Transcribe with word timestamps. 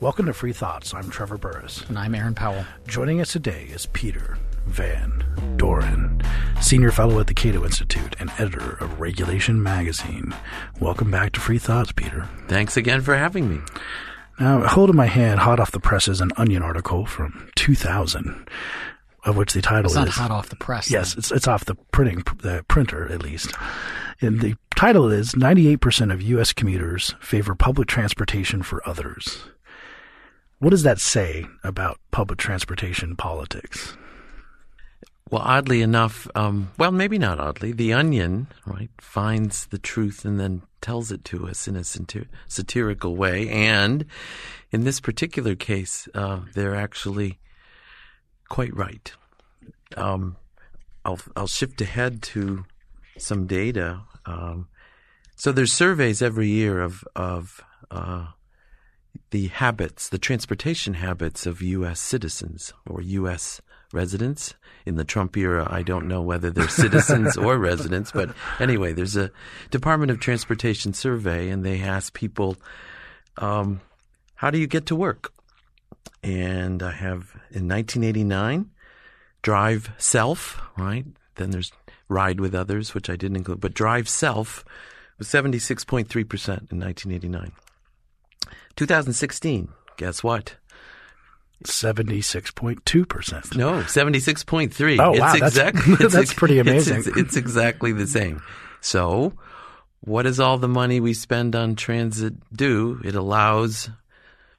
Welcome 0.00 0.26
to 0.26 0.32
Free 0.32 0.52
Thoughts. 0.52 0.94
I'm 0.94 1.10
Trevor 1.10 1.38
Burrus. 1.38 1.84
And 1.88 1.98
I'm 1.98 2.14
Aaron 2.14 2.34
Powell. 2.34 2.64
Joining 2.86 3.20
us 3.20 3.32
today 3.32 3.68
is 3.70 3.86
Peter 3.86 4.38
Van 4.66 5.24
Doren, 5.56 6.22
Senior 6.60 6.90
Fellow 6.90 7.20
at 7.20 7.26
the 7.26 7.34
Cato 7.34 7.64
Institute 7.64 8.16
and 8.18 8.30
editor 8.38 8.76
of 8.80 9.00
Regulation 9.00 9.62
Magazine. 9.62 10.34
Welcome 10.80 11.10
back 11.10 11.32
to 11.32 11.40
Free 11.40 11.58
Thoughts, 11.58 11.92
Peter. 11.92 12.28
Thanks 12.48 12.76
again 12.76 13.02
for 13.02 13.16
having 13.16 13.50
me. 13.50 13.60
Now, 14.38 14.66
holding 14.66 14.96
my 14.96 15.06
hand, 15.06 15.40
hot 15.40 15.60
off 15.60 15.70
the 15.70 15.80
press, 15.80 16.08
is 16.08 16.20
an 16.20 16.30
Onion 16.36 16.62
article 16.62 17.04
from 17.04 17.50
2000, 17.56 18.48
of 19.24 19.36
which 19.36 19.52
the 19.52 19.60
title 19.60 19.84
it's 19.86 19.92
is 19.92 19.96
not 19.96 20.08
hot 20.08 20.30
off 20.30 20.48
the 20.48 20.56
press. 20.56 20.90
Yes, 20.90 21.14
it's 21.16 21.30
it's 21.30 21.46
off 21.46 21.66
the 21.66 21.74
printing 21.92 22.22
the 22.38 22.64
printer 22.68 23.10
at 23.12 23.22
least. 23.22 23.52
And 24.22 24.40
the 24.40 24.54
title 24.80 25.12
is 25.12 25.34
98% 25.34 26.10
of 26.10 26.22
U.S. 26.22 26.54
commuters 26.54 27.14
favor 27.20 27.54
public 27.54 27.86
transportation 27.86 28.62
for 28.62 28.80
others. 28.88 29.40
What 30.58 30.70
does 30.70 30.84
that 30.84 30.98
say 30.98 31.44
about 31.62 32.00
public 32.12 32.38
transportation 32.38 33.14
politics? 33.14 33.94
Well, 35.30 35.42
oddly 35.44 35.82
enough, 35.82 36.26
um, 36.34 36.70
well, 36.78 36.92
maybe 36.92 37.18
not 37.18 37.38
oddly, 37.38 37.72
the 37.72 37.92
Onion, 37.92 38.46
right, 38.64 38.88
finds 38.98 39.66
the 39.66 39.78
truth 39.78 40.24
and 40.24 40.40
then 40.40 40.62
tells 40.80 41.12
it 41.12 41.26
to 41.26 41.46
us 41.46 41.68
in 41.68 41.76
a 41.76 41.80
satir- 41.80 42.28
satirical 42.48 43.16
way. 43.16 43.50
And 43.50 44.06
in 44.70 44.84
this 44.84 44.98
particular 44.98 45.56
case, 45.56 46.08
uh, 46.14 46.40
they're 46.54 46.74
actually 46.74 47.38
quite 48.48 48.74
right. 48.74 49.12
Um, 49.98 50.38
I'll, 51.04 51.20
I'll 51.36 51.46
shift 51.46 51.82
ahead 51.82 52.22
to 52.22 52.64
some 53.18 53.46
data. 53.46 54.00
Um, 54.24 54.68
so 55.40 55.52
there's 55.52 55.72
surveys 55.72 56.20
every 56.20 56.48
year 56.48 56.82
of 56.82 57.02
of 57.16 57.64
uh, 57.90 58.26
the 59.30 59.46
habits, 59.46 60.10
the 60.10 60.18
transportation 60.18 60.92
habits 60.92 61.46
of 61.46 61.62
U.S. 61.62 61.98
citizens 61.98 62.74
or 62.86 63.00
U.S. 63.00 63.62
residents. 63.90 64.52
In 64.84 64.96
the 64.96 65.04
Trump 65.04 65.34
era, 65.38 65.66
I 65.70 65.82
don't 65.82 66.08
know 66.08 66.20
whether 66.20 66.50
they're 66.50 66.68
citizens 66.68 67.38
or 67.38 67.56
residents, 67.70 68.12
but 68.12 68.34
anyway, 68.58 68.92
there's 68.92 69.16
a 69.16 69.30
Department 69.70 70.10
of 70.10 70.20
Transportation 70.20 70.92
survey, 70.92 71.48
and 71.48 71.64
they 71.64 71.80
ask 71.80 72.12
people, 72.12 72.58
um, 73.38 73.80
"How 74.34 74.50
do 74.50 74.58
you 74.58 74.66
get 74.66 74.84
to 74.86 74.94
work?" 74.94 75.32
And 76.22 76.82
I 76.82 76.90
have 76.90 77.32
in 77.50 77.66
1989, 77.66 78.68
drive 79.40 79.90
self, 79.96 80.60
right? 80.76 81.06
Then 81.36 81.48
there's 81.48 81.72
ride 82.10 82.40
with 82.40 82.54
others, 82.54 82.92
which 82.92 83.08
I 83.08 83.16
didn't 83.16 83.38
include, 83.38 83.60
but 83.60 83.72
drive 83.72 84.06
self 84.06 84.66
was 85.20 85.28
76.3% 85.28 86.08
in 86.08 86.80
1989. 86.80 87.52
2016, 88.74 89.68
guess 89.96 90.24
what? 90.24 90.56
76.2%. 91.64 93.56
No, 93.56 93.72
76.3. 93.82 94.98
Oh, 94.98 95.12
it's 95.12 95.20
wow. 95.20 95.34
exactly, 95.34 95.94
that's, 95.96 96.12
that's 96.14 96.34
pretty 96.34 96.58
amazing. 96.58 97.00
It's, 97.00 97.06
it's 97.08 97.36
exactly 97.36 97.92
the 97.92 98.06
same. 98.06 98.42
So, 98.80 99.34
what 100.00 100.22
does 100.22 100.40
all 100.40 100.56
the 100.56 100.68
money 100.68 101.00
we 101.00 101.12
spend 101.12 101.54
on 101.54 101.76
transit 101.76 102.32
do? 102.54 102.98
It 103.04 103.14
allows 103.14 103.90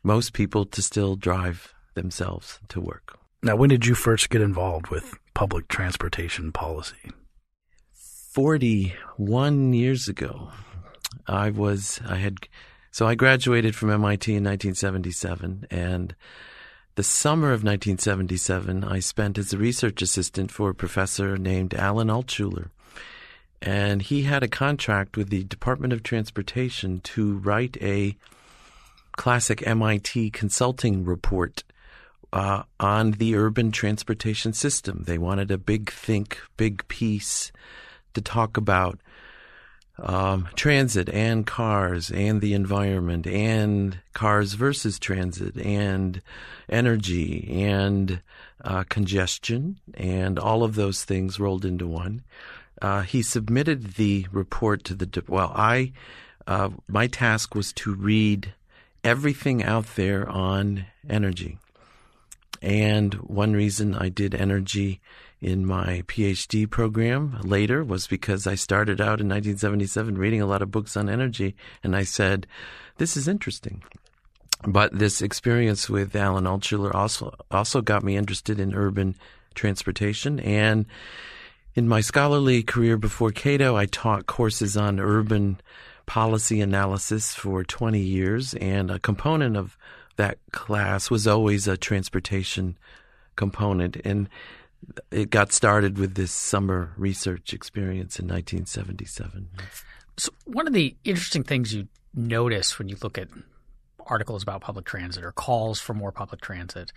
most 0.04 0.34
people 0.34 0.66
to 0.66 0.82
still 0.84 1.16
drive 1.16 1.74
themselves 1.96 2.60
to 2.70 2.80
work. 2.80 3.18
Now, 3.42 3.56
when 3.56 3.70
did 3.70 3.88
you 3.88 3.96
first 3.96 4.30
get 4.30 4.42
involved 4.42 4.90
with 4.90 5.16
public 5.34 5.68
transportation 5.68 6.52
policy? 6.52 7.12
41 8.32 9.74
years 9.74 10.08
ago. 10.08 10.50
I 11.28 11.50
was, 11.50 12.00
I 12.08 12.16
had, 12.16 12.38
so 12.90 13.06
I 13.06 13.14
graduated 13.14 13.76
from 13.76 13.90
MIT 13.90 14.32
in 14.32 14.46
1977 14.46 15.68
and 15.70 16.16
the 16.96 17.04
summer 17.04 17.48
of 17.48 17.64
1977 17.64 18.86
I 18.86 19.00
spent 19.00 19.38
as 19.38 19.52
a 19.52 19.58
research 19.58 20.02
assistant 20.02 20.50
for 20.50 20.70
a 20.70 20.76
professor 20.76 21.36
named 21.36 21.74
Alan 21.74 22.08
Altshuler. 22.08 22.70
And 23.62 24.02
he 24.02 24.24
had 24.24 24.44
a 24.44 24.48
contract 24.48 25.18
with 25.18 25.30
the 25.30 25.44
Department 25.44 25.92
of 25.92 26.02
Transportation 26.02 27.02
to 27.02 27.38
write 27.38 27.76
a 27.82 28.16
classic 29.12 29.66
MIT 29.68 30.32
consulting 30.32 31.04
report 31.04 31.64
uh, 32.32 32.64
on 32.80 33.12
the 33.12 33.36
urban 33.36 33.74
transportation 33.74 34.54
system. 34.54 35.04
They 35.06 35.18
wanted 35.18 35.52
a 35.52 35.58
big 35.58 35.92
think, 35.92 36.40
big 36.56 36.88
piece 36.88 37.52
to 38.14 38.22
talk 38.22 38.58
about 38.58 39.00
um, 40.02 40.48
transit 40.56 41.10
and 41.10 41.46
cars 41.46 42.10
and 42.10 42.42
the 42.42 42.54
environment 42.54 43.28
and 43.28 44.00
cars 44.14 44.54
versus 44.54 44.98
transit 44.98 45.56
and 45.58 46.22
energy 46.70 47.48
and 47.64 48.22
uh, 48.64 48.84
congestion 48.90 49.80
and 49.94 50.40
all 50.40 50.64
of 50.64 50.76
those 50.76 51.04
things 51.04 51.40
rolled 51.40 51.66
into 51.66 51.88
one. 51.88 52.24
Uh, 52.82 53.02
he 53.02 53.22
submitted 53.22 53.94
the 53.94 54.26
report 54.32 54.84
to 54.84 54.96
the 54.96 55.24
well. 55.28 55.52
I 55.56 55.94
uh, 56.48 56.70
my 56.88 57.06
task 57.06 57.54
was 57.54 57.72
to 57.74 57.94
read 57.94 58.54
everything 59.04 59.64
out 59.64 59.86
there 59.96 60.28
on 60.28 60.86
energy, 61.08 61.60
and 62.60 63.14
one 63.16 63.54
reason 63.54 63.94
I 63.94 64.10
did 64.10 64.34
energy 64.34 65.00
in 65.42 65.66
my 65.66 66.04
PhD 66.08 66.70
program 66.70 67.40
later 67.44 67.84
was 67.84 68.08
because 68.08 68.46
I 68.46 68.56
started 68.56 69.02
out 69.02 69.20
in 69.20 69.28
1977 69.28 70.18
reading 70.18 70.42
a 70.42 70.46
lot 70.46 70.62
of 70.62 70.72
books 70.72 70.96
on 70.96 71.10
energy, 71.10 71.56
and 71.84 71.96
I 71.96 72.04
said, 72.04 72.48
"This 72.98 73.18
is 73.18 73.28
interesting." 73.28 73.84
But 74.68 74.98
this 74.98 75.22
experience 75.22 75.90
with 75.90 76.16
Alan 76.16 76.44
Altshuler 76.46 76.94
also 76.94 77.36
also 77.50 77.82
got 77.82 78.04
me 78.04 78.16
interested 78.16 78.60
in 78.60 78.76
urban 78.76 79.16
transportation 79.56 80.40
and. 80.40 80.86
In 81.74 81.88
my 81.88 82.02
scholarly 82.02 82.64
career 82.64 82.98
before 82.98 83.32
Cato, 83.32 83.78
I 83.78 83.86
taught 83.86 84.26
courses 84.26 84.76
on 84.76 85.00
urban 85.00 85.62
policy 86.06 86.60
analysis 86.60 87.34
for 87.34 87.64
20 87.64 87.98
years, 87.98 88.54
and 88.56 88.92
a 88.92 89.00
component 89.00 89.56
of 89.56 89.78
that 90.18 90.38
class 90.52 91.10
was 91.10 91.26
always 91.28 91.70
a 91.70 91.78
transportation 91.78 92.78
component. 93.38 93.96
And 94.04 94.28
it 95.12 95.30
got 95.30 95.52
started 95.52 95.98
with 95.98 96.16
this 96.16 96.32
summer 96.32 96.94
research 96.98 97.54
experience 97.54 98.20
in 98.20 98.26
1977. 98.26 99.50
So, 100.18 100.32
one 100.46 100.68
of 100.68 100.74
the 100.74 100.96
interesting 101.04 101.44
things 101.44 101.74
you 101.74 101.88
notice 102.14 102.78
when 102.78 102.90
you 102.90 102.98
look 103.02 103.18
at 103.18 103.28
articles 104.08 104.44
about 104.44 104.62
public 104.62 104.86
transit 104.86 105.24
or 105.24 105.32
calls 105.32 105.80
for 105.80 105.94
more 105.94 106.12
public 106.12 106.42
transit 106.42 106.92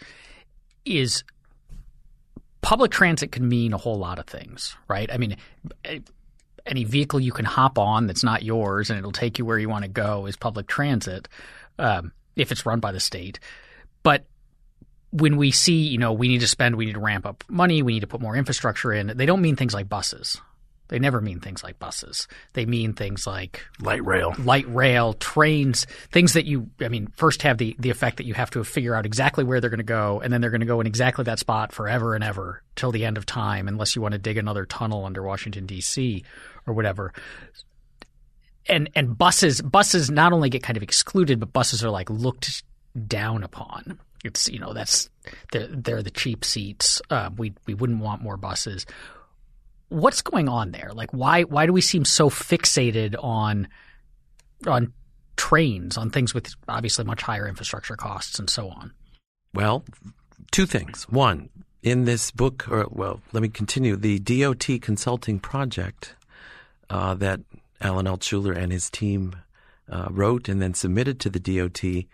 is 0.84 1.24
public 2.60 2.90
transit 2.90 3.30
can 3.30 3.48
mean 3.48 3.72
a 3.72 3.78
whole 3.78 3.98
lot 3.98 4.18
of 4.18 4.26
things, 4.26 4.76
right? 4.88 5.10
I 5.12 5.18
mean, 5.18 5.36
any 6.66 6.84
vehicle 6.84 7.20
you 7.20 7.32
can 7.32 7.44
hop 7.44 7.78
on 7.78 8.06
that's 8.06 8.24
not 8.24 8.42
yours 8.42 8.90
and 8.90 8.98
it'll 8.98 9.12
take 9.12 9.38
you 9.38 9.44
where 9.44 9.58
you 9.58 9.68
want 9.68 9.84
to 9.84 9.90
go 9.90 10.26
is 10.26 10.36
public 10.36 10.66
transit 10.66 11.28
um, 11.78 12.12
if 12.36 12.50
it's 12.50 12.64
run 12.66 12.80
by 12.80 12.90
the 12.90 13.00
state. 13.00 13.38
But 14.02 14.24
when 15.14 15.36
we 15.36 15.52
see, 15.52 15.86
you 15.86 15.97
know, 15.97 16.12
we 16.12 16.26
need 16.26 16.41
to 16.41 16.48
spend, 16.48 16.75
we 16.75 16.86
need 16.86 16.94
to 16.94 17.00
ramp 17.00 17.25
up 17.25 17.44
money, 17.48 17.82
we 17.82 17.92
need 17.94 18.00
to 18.00 18.06
put 18.08 18.20
more 18.20 18.34
infrastructure 18.34 18.92
in, 18.92 19.12
they 19.14 19.26
don't 19.26 19.41
mean 19.41 19.54
things 19.54 19.72
like 19.72 19.88
buses. 19.88 20.41
They 20.88 20.98
never 20.98 21.20
mean 21.20 21.38
things 21.38 21.62
like 21.62 21.78
buses. 21.78 22.26
They 22.52 22.66
mean 22.66 22.92
things 22.92 23.26
like 23.26 23.64
light 23.80 24.04
rail, 24.04 24.34
light 24.38 24.66
rail, 24.69 25.14
trains, 25.14 25.86
things 26.10 26.34
that 26.34 26.47
you, 26.47 26.69
I 26.80 26.88
mean, 26.88 27.06
first 27.16 27.42
have 27.42 27.58
the, 27.58 27.76
the 27.78 27.91
effect 27.91 28.19
that 28.19 28.26
you 28.26 28.34
have 28.34 28.50
to 28.50 28.64
figure 28.64 28.94
out 28.94 29.06
exactly 29.06 29.44
where 29.44 29.60
they're 29.60 29.70
going 29.70 29.78
to 29.78 29.84
go, 29.84 30.20
and 30.20 30.32
then 30.32 30.41
they're 30.41 30.50
going 30.50 30.60
to 30.60 30.66
go 30.66 30.80
in 30.80 30.86
exactly 30.86 31.25
that 31.25 31.38
spot 31.38 31.72
forever 31.72 32.14
and 32.16 32.22
ever 32.22 32.62
till 32.75 32.91
the 32.91 33.04
end 33.04 33.16
of 33.16 33.25
time, 33.25 33.69
unless 33.69 33.96
you 33.96 34.02
want 34.02 34.12
to 34.12 34.19
dig 34.19 34.36
another 34.36 34.66
tunnel 34.66 35.04
under 35.04 35.22
Washington 35.22 35.64
D.C. 35.64 36.25
or 36.66 36.75
whatever. 36.75 37.12
And 38.69 38.90
and 38.94 39.16
buses 39.16 39.62
buses 39.62 40.11
not 40.11 40.32
only 40.32 40.50
get 40.50 40.62
kind 40.62 40.76
of 40.76 40.82
excluded, 40.82 41.38
but 41.38 41.52
buses 41.52 41.84
are 41.84 41.90
like 41.90 42.11
looked 42.11 42.62
down 43.06 43.43
upon. 43.43 43.99
It's 44.25 44.49
you 44.49 44.59
know 44.59 44.73
that's 44.73 45.09
they're, 45.53 45.69
they're 45.69 46.03
the 46.03 46.11
cheap 46.11 46.44
seats. 46.44 47.00
Uh, 47.11 47.31
we 47.37 47.53
we 47.67 47.75
wouldn't 47.75 48.00
want 48.00 48.23
more 48.23 48.37
buses 48.37 48.87
what's 49.88 50.23
going 50.23 50.49
on 50.49 50.73
there? 50.73 50.91
Like 50.93 51.12
why 51.12 51.43
why 51.43 51.67
do 51.67 51.73
we 51.73 51.81
seem 51.81 52.05
so 52.05 52.29
fixated 52.31 53.15
on 53.23 53.69
on 54.67 54.93
trains, 55.37 55.97
on 55.97 56.11
things 56.11 56.35
with 56.35 56.55
obviously 56.69 57.05
much 57.05 57.23
higher 57.23 57.49
infrastructure 57.49 57.97
costs 57.97 58.38
and 58.38 58.49
so 58.49 58.69
on? 58.69 58.93
Well, 59.53 59.85
two 60.50 60.67
things. 60.67 61.05
One, 61.09 61.49
in 61.82 62.05
this 62.05 62.31
book, 62.31 62.67
or 62.71 62.87
well, 62.91 63.21
let 63.32 63.43
me 63.43 63.49
continue. 63.49 63.97
The 63.97 64.19
DOT 64.19 64.81
consulting 64.81 65.38
project 65.38 66.15
uh, 66.91 67.15
that 67.15 67.41
Alan 67.81 68.06
Altshuler 68.06 68.56
and 68.56 68.73
his 68.73 68.91
team 68.91 69.37
uh, 69.88 70.09
wrote 70.11 70.49
and 70.49 70.61
then 70.61 70.75
submitted 70.75 71.21
to 71.21 71.31
the 71.31 71.41
DOT 71.41 72.05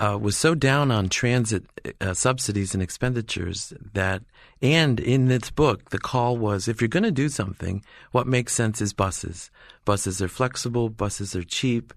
uh, 0.00 0.18
was 0.20 0.36
so 0.36 0.54
down 0.54 0.90
on 0.90 1.08
transit 1.08 1.64
uh, 2.00 2.14
subsidies 2.14 2.74
and 2.74 2.82
expenditures 2.82 3.72
that, 3.92 4.22
and 4.60 4.98
in 5.00 5.28
this 5.28 5.50
book, 5.50 5.90
the 5.90 5.98
call 5.98 6.36
was 6.36 6.68
if 6.68 6.80
you're 6.80 6.88
going 6.88 7.04
to 7.04 7.10
do 7.10 7.28
something, 7.28 7.84
what 8.12 8.26
makes 8.26 8.52
sense 8.52 8.80
is 8.80 8.92
buses. 8.92 9.50
Buses 9.84 10.22
are 10.22 10.28
flexible, 10.28 10.88
buses 10.88 11.36
are 11.36 11.44
cheap. 11.44 11.92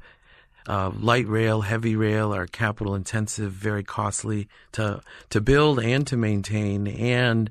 Uh, 0.67 0.91
light 0.99 1.27
rail, 1.27 1.61
heavy 1.61 1.95
rail 1.95 2.35
are 2.35 2.45
capital 2.45 2.93
intensive, 2.93 3.53
very 3.53 3.83
costly 3.83 4.49
to 4.73 5.01
to 5.29 5.39
build 5.39 5.79
and 5.79 6.05
to 6.05 6.17
maintain, 6.17 6.87
and 6.87 7.49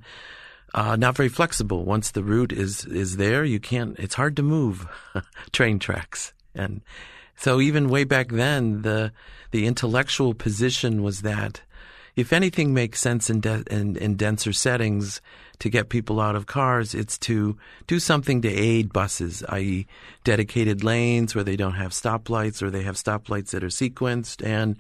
uh, 0.75 0.97
not 0.97 1.17
very 1.17 1.31
flexible. 1.31 1.85
Once 1.85 2.11
the 2.11 2.23
route 2.23 2.53
is 2.53 2.85
is 2.85 3.17
there, 3.17 3.43
you 3.43 3.59
can't. 3.59 3.99
It's 3.99 4.15
hard 4.15 4.37
to 4.37 4.43
move 4.43 4.87
train 5.53 5.79
tracks, 5.79 6.35
and 6.55 6.83
so 7.37 7.61
even 7.61 7.89
way 7.89 8.05
back 8.05 8.29
then, 8.29 8.83
the 8.83 9.13
the 9.51 9.67
intellectual 9.67 10.35
position 10.35 11.03
was 11.03 11.23
that 11.23 11.61
if 12.17 12.33
anything 12.33 12.73
makes 12.73 13.01
sense 13.01 13.29
in, 13.29 13.41
de- 13.41 13.63
in, 13.71 13.97
in 13.97 14.17
denser 14.17 14.53
settings 14.53 15.21
to 15.59 15.69
get 15.69 15.91
people 15.91 16.19
out 16.19 16.35
of 16.35 16.47
cars, 16.47 16.95
it's 16.95 17.19
to 17.19 17.59
do 17.87 18.01
something 18.01 18.41
to 18.41 18.49
aid 18.49 18.91
buses, 18.91 19.45
i.e., 19.51 19.87
dedicated 20.25 20.83
lanes 20.83 21.35
where 21.35 21.45
they 21.45 21.57
don't 21.57 21.75
have 21.75 21.93
stoplights 21.93 22.63
or 22.63 22.71
they 22.71 22.83
have 22.83 22.97
stoplights 22.97 23.51
that 23.51 23.63
are 23.63 23.69
sequenced 23.69 24.45
and 24.45 24.77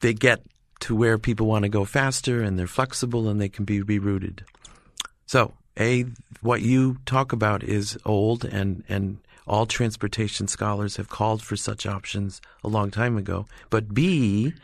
they 0.00 0.12
get 0.12 0.42
to 0.80 0.94
where 0.94 1.16
people 1.16 1.46
want 1.46 1.62
to 1.62 1.70
go 1.70 1.86
faster 1.86 2.42
and 2.42 2.58
they're 2.58 2.66
flexible 2.66 3.28
and 3.28 3.40
they 3.40 3.48
can 3.48 3.64
be 3.64 3.82
rerouted. 3.82 4.40
So, 5.24 5.54
A, 5.80 6.04
what 6.42 6.60
you 6.60 6.98
talk 7.06 7.32
about 7.32 7.64
is 7.64 7.98
old 8.04 8.44
and, 8.44 8.84
and 8.86 9.18
all 9.46 9.66
transportation 9.66 10.48
scholars 10.48 10.96
have 10.96 11.08
called 11.08 11.42
for 11.42 11.56
such 11.56 11.86
options 11.86 12.40
a 12.62 12.68
long 12.68 12.90
time 12.90 13.16
ago. 13.16 13.46
But 13.70 13.92
B, 13.92 14.54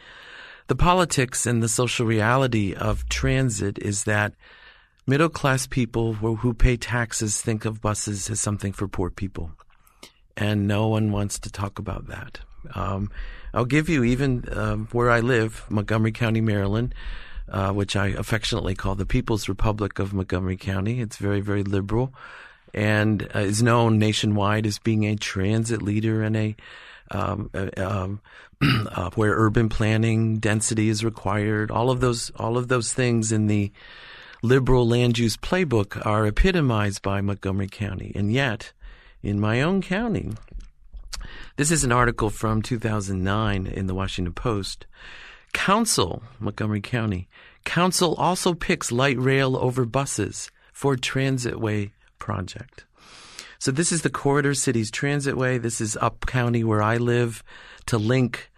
the 0.68 0.76
politics 0.76 1.46
and 1.46 1.62
the 1.62 1.68
social 1.68 2.06
reality 2.06 2.74
of 2.74 3.08
transit 3.08 3.78
is 3.78 4.04
that 4.04 4.34
middle 5.06 5.28
class 5.28 5.66
people 5.66 6.14
who 6.14 6.54
pay 6.54 6.76
taxes 6.76 7.40
think 7.40 7.64
of 7.64 7.80
buses 7.80 8.30
as 8.30 8.40
something 8.40 8.72
for 8.72 8.88
poor 8.88 9.10
people. 9.10 9.50
And 10.36 10.66
no 10.66 10.88
one 10.88 11.12
wants 11.12 11.38
to 11.40 11.50
talk 11.50 11.78
about 11.78 12.06
that. 12.06 12.40
Um, 12.74 13.10
I'll 13.52 13.64
give 13.64 13.88
you 13.88 14.04
even 14.04 14.44
um, 14.52 14.88
where 14.92 15.10
I 15.10 15.20
live, 15.20 15.64
Montgomery 15.68 16.12
County, 16.12 16.40
Maryland, 16.40 16.94
uh, 17.48 17.72
which 17.72 17.96
I 17.96 18.08
affectionately 18.08 18.74
call 18.74 18.94
the 18.94 19.04
People's 19.04 19.48
Republic 19.48 19.98
of 19.98 20.14
Montgomery 20.14 20.56
County. 20.56 21.00
It's 21.00 21.16
very, 21.16 21.40
very 21.40 21.64
liberal 21.64 22.14
and 22.74 23.28
uh, 23.34 23.40
is 23.40 23.62
known 23.62 23.98
nationwide 23.98 24.66
as 24.66 24.78
being 24.78 25.04
a 25.04 25.16
transit 25.16 25.82
leader 25.82 26.22
and 26.22 26.36
a 26.36 26.56
um, 27.10 27.50
uh, 27.54 27.68
um, 27.76 28.20
uh, 28.62 29.10
where 29.14 29.34
urban 29.34 29.68
planning 29.68 30.38
density 30.38 30.88
is 30.88 31.04
required. 31.04 31.70
All 31.70 31.90
of 31.90 32.00
those, 32.00 32.30
all 32.36 32.56
of 32.56 32.68
those 32.68 32.92
things 32.92 33.32
in 33.32 33.46
the 33.46 33.72
liberal 34.42 34.86
land 34.86 35.18
use 35.18 35.36
playbook 35.36 36.04
are 36.06 36.26
epitomized 36.26 37.02
by 37.02 37.20
Montgomery 37.20 37.68
County, 37.68 38.12
and 38.14 38.32
yet, 38.32 38.72
in 39.22 39.40
my 39.40 39.60
own 39.60 39.82
county, 39.82 40.32
this 41.56 41.70
is 41.70 41.84
an 41.84 41.92
article 41.92 42.30
from 42.30 42.62
2009 42.62 43.66
in 43.66 43.86
the 43.86 43.94
Washington 43.94 44.32
Post. 44.32 44.86
Council, 45.52 46.22
Montgomery 46.38 46.80
County, 46.80 47.28
Council 47.64 48.14
also 48.14 48.54
picks 48.54 48.92
light 48.92 49.18
rail 49.18 49.56
over 49.56 49.84
buses 49.84 50.50
for 50.72 50.96
transitway 50.96 51.90
project. 52.20 52.84
So 53.58 53.70
this 53.72 53.90
is 53.90 54.02
the 54.02 54.10
Corridor 54.10 54.54
Cities 54.54 54.90
Transitway. 54.90 55.60
This 55.60 55.80
is 55.80 55.96
up 55.96 56.24
county 56.26 56.64
where 56.64 56.82
I 56.82 56.96
live 56.96 57.42
to 57.86 57.98
link 57.98 58.50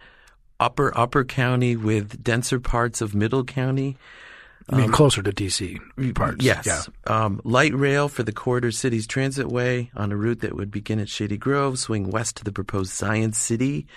upper 0.59 0.97
upper 0.97 1.25
county 1.25 1.75
with 1.75 2.23
denser 2.23 2.59
parts 2.59 3.01
of 3.01 3.13
middle 3.13 3.43
county. 3.43 3.97
I 4.69 4.77
mean, 4.77 4.85
um, 4.85 4.91
closer 4.93 5.21
to 5.21 5.31
DC 5.31 6.15
parts. 6.15 6.43
Yes. 6.43 6.65
Yeah. 6.65 6.83
Um, 7.05 7.41
light 7.43 7.73
rail 7.73 8.07
for 8.07 8.23
the 8.23 8.31
Corridor 8.31 8.71
Cities 8.71 9.05
Transitway 9.05 9.89
on 9.93 10.11
a 10.11 10.15
route 10.15 10.39
that 10.39 10.55
would 10.55 10.71
begin 10.71 10.99
at 10.99 11.09
Shady 11.09 11.37
Grove, 11.37 11.79
swing 11.79 12.09
west 12.09 12.37
to 12.37 12.45
the 12.45 12.53
proposed 12.53 12.91
Science 12.91 13.37
City, 13.37 13.87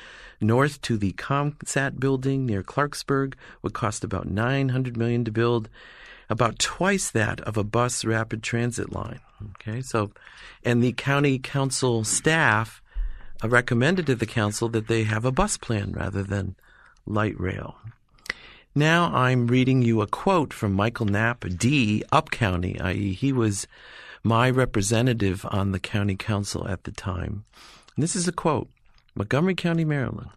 north 0.40 0.80
to 0.82 0.96
the 0.96 1.12
ComSat 1.12 2.00
building 2.00 2.46
near 2.46 2.64
Clarksburg, 2.64 3.34
would 3.62 3.74
cost 3.74 4.02
about 4.02 4.28
900 4.28 4.96
million 4.96 5.24
to 5.24 5.30
build, 5.30 5.69
about 6.28 6.58
twice 6.58 7.10
that 7.12 7.40
of 7.42 7.56
a 7.56 7.62
bus 7.62 8.04
rapid 8.04 8.42
transit 8.42 8.92
line. 8.92 9.20
Okay, 9.42 9.82
so, 9.82 10.10
and 10.64 10.82
the 10.82 10.92
county 10.92 11.38
council 11.38 12.04
staff 12.04 12.80
recommended 13.44 14.06
to 14.06 14.14
the 14.14 14.26
council 14.26 14.68
that 14.70 14.88
they 14.88 15.04
have 15.04 15.24
a 15.24 15.32
bus 15.32 15.56
plan 15.56 15.92
rather 15.92 16.22
than 16.22 16.56
light 17.06 17.38
rail. 17.38 17.76
Now 18.74 19.10
I'm 19.14 19.46
reading 19.46 19.82
you 19.82 20.00
a 20.00 20.06
quote 20.06 20.52
from 20.52 20.72
Michael 20.72 21.06
Knapp, 21.06 21.44
D, 21.56 22.02
Up 22.12 22.30
County, 22.30 22.78
i.e., 22.80 23.12
he 23.12 23.32
was 23.32 23.66
my 24.22 24.50
representative 24.50 25.46
on 25.50 25.72
the 25.72 25.78
county 25.78 26.16
council 26.16 26.66
at 26.68 26.84
the 26.84 26.90
time. 26.90 27.44
And 27.94 28.02
this 28.02 28.16
is 28.16 28.26
a 28.26 28.32
quote 28.32 28.68
Montgomery 29.14 29.54
County, 29.54 29.84
Maryland. 29.84 30.30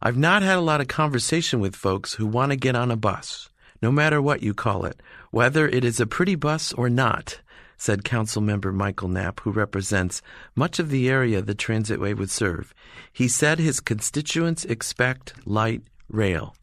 I've 0.00 0.16
not 0.16 0.42
had 0.42 0.56
a 0.56 0.62
lot 0.62 0.80
of 0.80 0.88
conversation 0.88 1.60
with 1.60 1.76
folks 1.76 2.14
who 2.14 2.26
want 2.26 2.50
to 2.50 2.56
get 2.56 2.74
on 2.74 2.90
a 2.90 2.96
bus, 2.96 3.48
no 3.80 3.92
matter 3.92 4.20
what 4.20 4.42
you 4.42 4.54
call 4.54 4.84
it, 4.84 5.00
whether 5.30 5.68
it 5.68 5.84
is 5.84 6.00
a 6.00 6.06
pretty 6.06 6.34
bus 6.34 6.72
or 6.72 6.90
not 6.90 7.38
said 7.82 8.04
Council 8.04 8.40
Member 8.40 8.70
Michael 8.70 9.08
Knapp, 9.08 9.40
who 9.40 9.50
represents 9.50 10.22
much 10.54 10.78
of 10.78 10.88
the 10.88 11.08
area 11.08 11.42
the 11.42 11.52
transitway 11.52 12.16
would 12.16 12.30
serve. 12.30 12.72
He 13.12 13.26
said 13.26 13.58
his 13.58 13.80
constituents 13.80 14.64
expect 14.64 15.34
light 15.44 15.82
rail. 16.08 16.54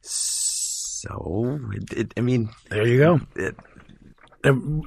So, 0.00 1.60
it, 1.70 1.92
it, 1.92 2.14
I 2.16 2.22
mean, 2.22 2.48
there 2.70 2.86
you 2.86 2.96
go. 2.96 3.20
It, 3.34 3.56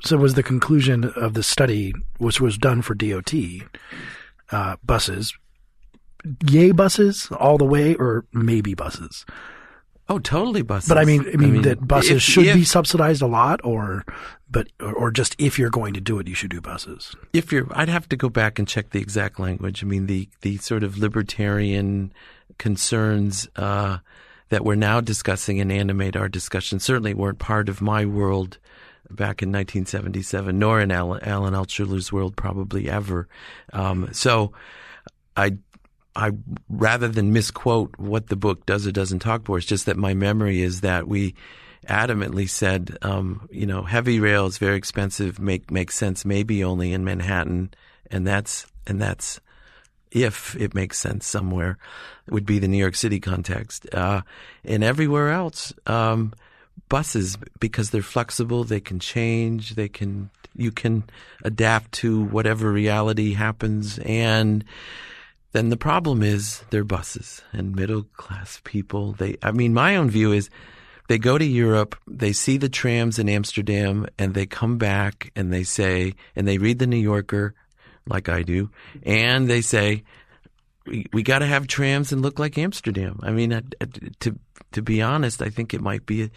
so, 0.03 0.17
was 0.17 0.33
the 0.33 0.41
conclusion 0.41 1.03
of 1.15 1.35
the 1.35 1.43
study, 1.43 1.93
which 2.17 2.41
was 2.41 2.57
done 2.57 2.81
for 2.81 2.95
DOT 2.95 3.31
uh, 4.51 4.77
buses, 4.83 5.37
yay 6.47 6.71
buses 6.71 7.29
all 7.39 7.59
the 7.59 7.65
way, 7.65 7.93
or 7.93 8.25
maybe 8.33 8.73
buses? 8.73 9.27
Oh, 10.09 10.17
totally 10.17 10.63
buses. 10.63 10.89
But 10.89 10.97
I 10.97 11.05
mean, 11.05 11.21
I 11.21 11.37
mean, 11.37 11.49
I 11.49 11.51
mean 11.51 11.61
that 11.61 11.87
buses 11.87 12.11
if, 12.11 12.21
should 12.21 12.47
if, 12.47 12.55
be 12.55 12.63
subsidized 12.63 13.21
a 13.21 13.27
lot, 13.27 13.61
or 13.63 14.03
but 14.49 14.67
or 14.79 15.11
just 15.11 15.35
if 15.37 15.59
you're 15.59 15.69
going 15.69 15.93
to 15.93 16.01
do 16.01 16.17
it, 16.17 16.27
you 16.27 16.33
should 16.33 16.49
do 16.49 16.59
buses. 16.59 17.15
If 17.31 17.51
you're, 17.51 17.67
I'd 17.71 17.89
have 17.89 18.09
to 18.09 18.15
go 18.15 18.27
back 18.27 18.57
and 18.57 18.67
check 18.67 18.89
the 18.89 18.99
exact 18.99 19.39
language. 19.39 19.83
I 19.83 19.87
mean, 19.87 20.07
the 20.07 20.27
the 20.41 20.57
sort 20.57 20.83
of 20.83 20.97
libertarian 20.97 22.11
concerns 22.57 23.47
uh, 23.55 23.99
that 24.49 24.65
we're 24.65 24.75
now 24.75 24.99
discussing 24.99 25.59
and 25.59 25.71
animate 25.71 26.15
our 26.15 26.27
discussion 26.27 26.79
certainly 26.79 27.13
weren't 27.13 27.39
part 27.39 27.69
of 27.69 27.79
my 27.79 28.03
world 28.05 28.57
back 29.11 29.41
in 29.41 29.49
1977, 29.49 30.57
nor 30.57 30.81
in 30.81 30.91
Alan, 30.91 31.23
Alan 31.23 31.53
Altshuler's 31.53 32.11
world 32.11 32.35
probably 32.35 32.89
ever. 32.89 33.27
Um, 33.73 34.09
so 34.11 34.53
I 35.37 35.57
I 36.19 36.31
rather 36.69 37.07
than 37.07 37.33
misquote 37.33 37.95
what 37.97 38.27
the 38.27 38.35
book 38.35 38.65
does 38.65 38.85
or 38.85 38.91
doesn't 38.91 39.19
talk 39.19 39.45
for, 39.45 39.57
it's 39.57 39.67
just 39.67 39.85
that 39.85 39.97
my 39.97 40.13
memory 40.13 40.61
is 40.61 40.81
that 40.81 41.07
we 41.07 41.35
adamantly 41.87 42.49
said, 42.49 42.97
um, 43.01 43.47
you 43.51 43.65
know, 43.65 43.83
heavy 43.83 44.19
rail 44.19 44.45
is 44.45 44.57
very 44.57 44.77
expensive, 44.77 45.39
make 45.39 45.71
makes 45.71 45.95
sense 45.95 46.25
maybe 46.25 46.63
only 46.63 46.93
in 46.93 47.03
Manhattan, 47.03 47.71
and 48.11 48.27
that's 48.27 48.67
and 48.85 49.01
that's 49.01 49.39
if 50.11 50.55
it 50.55 50.73
makes 50.73 50.97
sense 50.97 51.25
somewhere, 51.25 51.77
would 52.29 52.45
be 52.45 52.59
the 52.59 52.67
New 52.67 52.77
York 52.77 52.95
City 52.95 53.19
context. 53.19 53.87
Uh, 53.93 54.21
and 54.65 54.83
everywhere 54.83 55.29
else, 55.29 55.71
um, 55.85 56.33
buses 56.89 57.37
because 57.59 57.91
they're 57.91 58.01
flexible, 58.01 58.63
they 58.63 58.79
can 58.79 58.99
change, 58.99 59.75
they 59.75 59.87
can 59.87 60.29
you 60.55 60.71
can 60.71 61.03
adapt 61.43 61.91
to 61.93 62.23
whatever 62.25 62.71
reality 62.71 63.33
happens 63.33 63.99
and 63.99 64.65
then 65.51 65.69
the 65.69 65.77
problem 65.77 66.21
is 66.21 66.63
they're 66.69 66.83
buses 66.83 67.41
and 67.51 67.75
middle 67.75 68.03
class 68.03 68.61
people. 68.63 69.13
They, 69.13 69.37
I 69.41 69.51
mean, 69.51 69.73
my 69.73 69.95
own 69.95 70.09
view 70.09 70.31
is 70.31 70.49
they 71.07 71.17
go 71.17 71.37
to 71.37 71.45
Europe, 71.45 71.95
they 72.07 72.33
see 72.33 72.57
the 72.57 72.69
trams 72.69 73.17
in 73.17 73.27
Amsterdam, 73.27 74.05
and 74.19 74.33
they 74.33 74.45
come 74.45 74.77
back 74.77 75.31
and 75.35 75.51
they 75.51 75.63
say, 75.63 76.13
and 76.35 76.47
they 76.47 76.59
read 76.59 76.77
the 76.77 76.87
New 76.87 76.97
Yorker, 76.97 77.55
like 78.05 78.29
I 78.29 78.43
do, 78.43 78.69
and 79.03 79.49
they 79.49 79.61
say, 79.61 80.03
we, 80.85 81.07
we 81.11 81.23
got 81.23 81.39
to 81.39 81.47
have 81.47 81.65
trams 81.67 82.11
and 82.11 82.21
look 82.21 82.37
like 82.37 82.57
Amsterdam. 82.57 83.19
I 83.23 83.31
mean, 83.31 83.53
uh, 83.53 83.61
uh, 83.81 83.85
to 84.19 84.37
to 84.71 84.81
be 84.83 85.01
honest, 85.01 85.41
I 85.41 85.49
think 85.49 85.73
it 85.73 85.81
might 85.81 86.05
be 86.05 86.29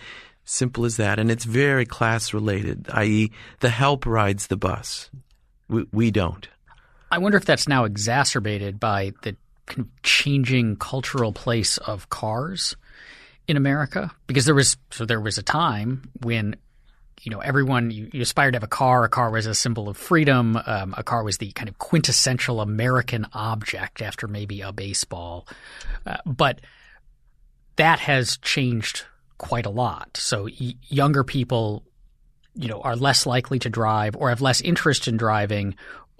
simple 0.44 0.86
as 0.86 0.96
that, 0.96 1.18
and 1.18 1.30
it's 1.30 1.44
very 1.44 1.84
class 1.84 2.32
related. 2.32 2.88
I.e., 2.90 3.30
the 3.60 3.68
help 3.68 4.06
rides 4.06 4.46
the 4.46 4.56
bus. 4.56 5.10
We, 5.68 5.86
we 5.92 6.10
don't. 6.10 6.48
I 7.12 7.18
wonder 7.18 7.36
if 7.36 7.44
that's 7.44 7.68
now 7.68 7.84
exacerbated 7.84 8.80
by 8.80 9.12
the 9.22 9.36
kind 9.66 9.80
of 9.80 10.02
changing 10.02 10.76
cultural 10.76 11.32
place 11.32 11.76
of 11.76 12.08
cars 12.08 12.74
in 13.46 13.58
America. 13.58 14.10
Because 14.26 14.46
there 14.46 14.54
was 14.54 14.78
so 14.90 15.04
there 15.04 15.20
was 15.20 15.36
a 15.36 15.42
time 15.42 16.08
when 16.22 16.56
you 17.20 17.30
know 17.30 17.40
everyone 17.40 17.90
you, 17.90 18.08
you 18.14 18.22
aspired 18.22 18.52
to 18.52 18.56
have 18.56 18.62
a 18.62 18.66
car. 18.68 19.04
A 19.04 19.10
car 19.10 19.30
was 19.30 19.44
a 19.46 19.54
symbol 19.54 19.90
of 19.90 19.98
freedom. 19.98 20.58
Um, 20.64 20.94
a 20.96 21.02
car 21.02 21.22
was 21.22 21.36
the 21.36 21.52
kind 21.52 21.68
of 21.68 21.76
quintessential 21.76 22.62
American 22.62 23.26
object 23.34 24.00
after 24.00 24.26
maybe 24.26 24.62
a 24.62 24.72
baseball. 24.72 25.46
Uh, 26.06 26.16
but 26.24 26.62
that 27.76 27.98
has 28.00 28.38
changed 28.38 29.04
quite 29.36 29.66
a 29.66 29.70
lot. 29.70 30.16
So 30.16 30.44
y- 30.44 30.76
younger 30.88 31.24
people, 31.24 31.84
you 32.54 32.68
know, 32.68 32.80
are 32.80 32.96
less 32.96 33.26
likely 33.26 33.58
to 33.58 33.68
drive 33.68 34.16
or 34.16 34.30
have 34.30 34.40
less 34.40 34.62
interest 34.62 35.08
in 35.08 35.18
driving 35.18 35.74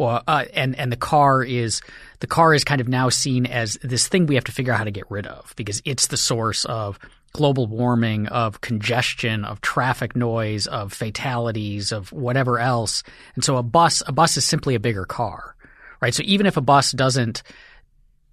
Uh, 0.06 0.44
and 0.54 0.76
and 0.76 0.92
the 0.92 0.96
car 0.96 1.42
is 1.42 1.80
the 2.20 2.26
car 2.26 2.54
is 2.54 2.64
kind 2.64 2.80
of 2.80 2.88
now 2.88 3.08
seen 3.08 3.46
as 3.46 3.78
this 3.82 4.08
thing 4.08 4.26
we 4.26 4.34
have 4.34 4.44
to 4.44 4.52
figure 4.52 4.72
out 4.72 4.78
how 4.78 4.84
to 4.84 4.90
get 4.90 5.10
rid 5.10 5.26
of 5.26 5.54
because 5.56 5.82
it's 5.84 6.08
the 6.08 6.16
source 6.16 6.64
of 6.66 6.98
global 7.32 7.66
warming, 7.66 8.26
of 8.28 8.60
congestion, 8.60 9.44
of 9.44 9.60
traffic 9.60 10.14
noise, 10.14 10.66
of 10.66 10.92
fatalities, 10.92 11.92
of 11.92 12.12
whatever 12.12 12.58
else. 12.58 13.02
And 13.34 13.44
so 13.44 13.56
a 13.56 13.62
bus 13.62 14.02
a 14.06 14.12
bus 14.12 14.36
is 14.36 14.44
simply 14.44 14.74
a 14.74 14.80
bigger 14.80 15.04
car, 15.04 15.56
right? 16.00 16.14
So 16.14 16.22
even 16.24 16.46
if 16.46 16.56
a 16.56 16.62
bus 16.62 16.92
doesn't 16.92 17.42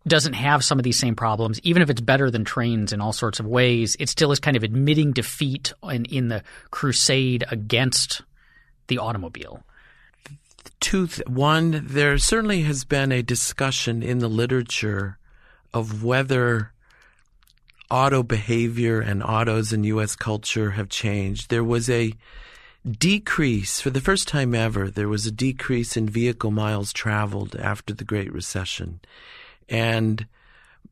doesn't 0.07 0.33
have 0.33 0.63
some 0.63 0.79
of 0.79 0.83
these 0.83 0.97
same 0.97 1.15
problems, 1.15 1.59
even 1.61 1.81
if 1.81 1.89
it's 1.89 2.01
better 2.01 2.31
than 2.31 2.45
trains 2.45 2.93
in 2.93 3.01
all 3.01 3.13
sorts 3.13 3.39
of 3.39 3.45
ways, 3.45 3.95
it 3.99 4.09
still 4.09 4.31
is 4.31 4.39
kind 4.39 4.57
of 4.57 4.63
admitting 4.63 5.11
defeat 5.11 5.73
in, 5.83 6.05
in 6.05 6.29
the 6.29 6.43
crusade 6.71 7.43
against 7.51 8.21
the 8.88 8.97
automobile 8.97 9.63
two 10.89 11.05
th- 11.05 11.27
one 11.27 11.86
there 11.86 12.17
certainly 12.17 12.63
has 12.63 12.84
been 12.84 13.12
a 13.12 13.22
discussion 13.22 14.01
in 14.01 14.17
the 14.17 14.27
literature 14.27 15.19
of 15.72 16.03
whether 16.03 16.72
auto 17.91 18.24
behavior 18.24 19.00
and 19.00 19.22
autos 19.22 19.72
in 19.72 19.84
US 19.84 20.15
culture 20.15 20.72
have 20.72 20.89
changed. 20.89 21.51
There 21.51 21.63
was 21.63 21.91
a 21.91 22.12
decrease 22.89 23.79
for 23.79 23.91
the 23.91 24.01
first 24.01 24.27
time 24.27 24.55
ever 24.55 24.89
there 24.89 25.08
was 25.08 25.27
a 25.27 25.31
decrease 25.31 25.96
in 25.96 26.10
vehicle 26.10 26.50
miles 26.50 26.91
traveled 26.91 27.55
after 27.55 27.93
the 27.93 28.03
great 28.03 28.34
recession. 28.34 29.00
And 29.69 30.25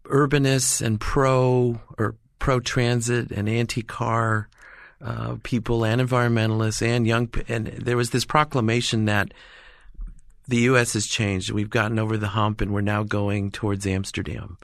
urbanists 0.03 0.79
and 0.79 0.99
pro 0.99 1.81
or 1.97 2.13
pro 2.37 2.59
transit 2.59 3.31
and 3.31 3.49
anti 3.49 3.81
car 3.81 4.47
uh, 5.01 5.37
people 5.41 5.83
and 5.83 5.99
environmentalists 5.99 6.83
and 6.83 7.07
young 7.07 7.31
and 7.47 7.65
there 7.65 7.97
was 7.97 8.11
this 8.11 8.25
proclamation 8.25 9.05
that 9.05 9.33
the 10.47 10.57
U.S. 10.57 10.93
has 10.93 11.05
changed. 11.05 11.51
We've 11.51 11.69
gotten 11.69 11.99
over 11.99 12.17
the 12.17 12.27
hump, 12.27 12.61
and 12.61 12.73
we're 12.73 12.81
now 12.81 13.03
going 13.03 13.51
towards 13.51 13.85
Amsterdam. 13.85 14.57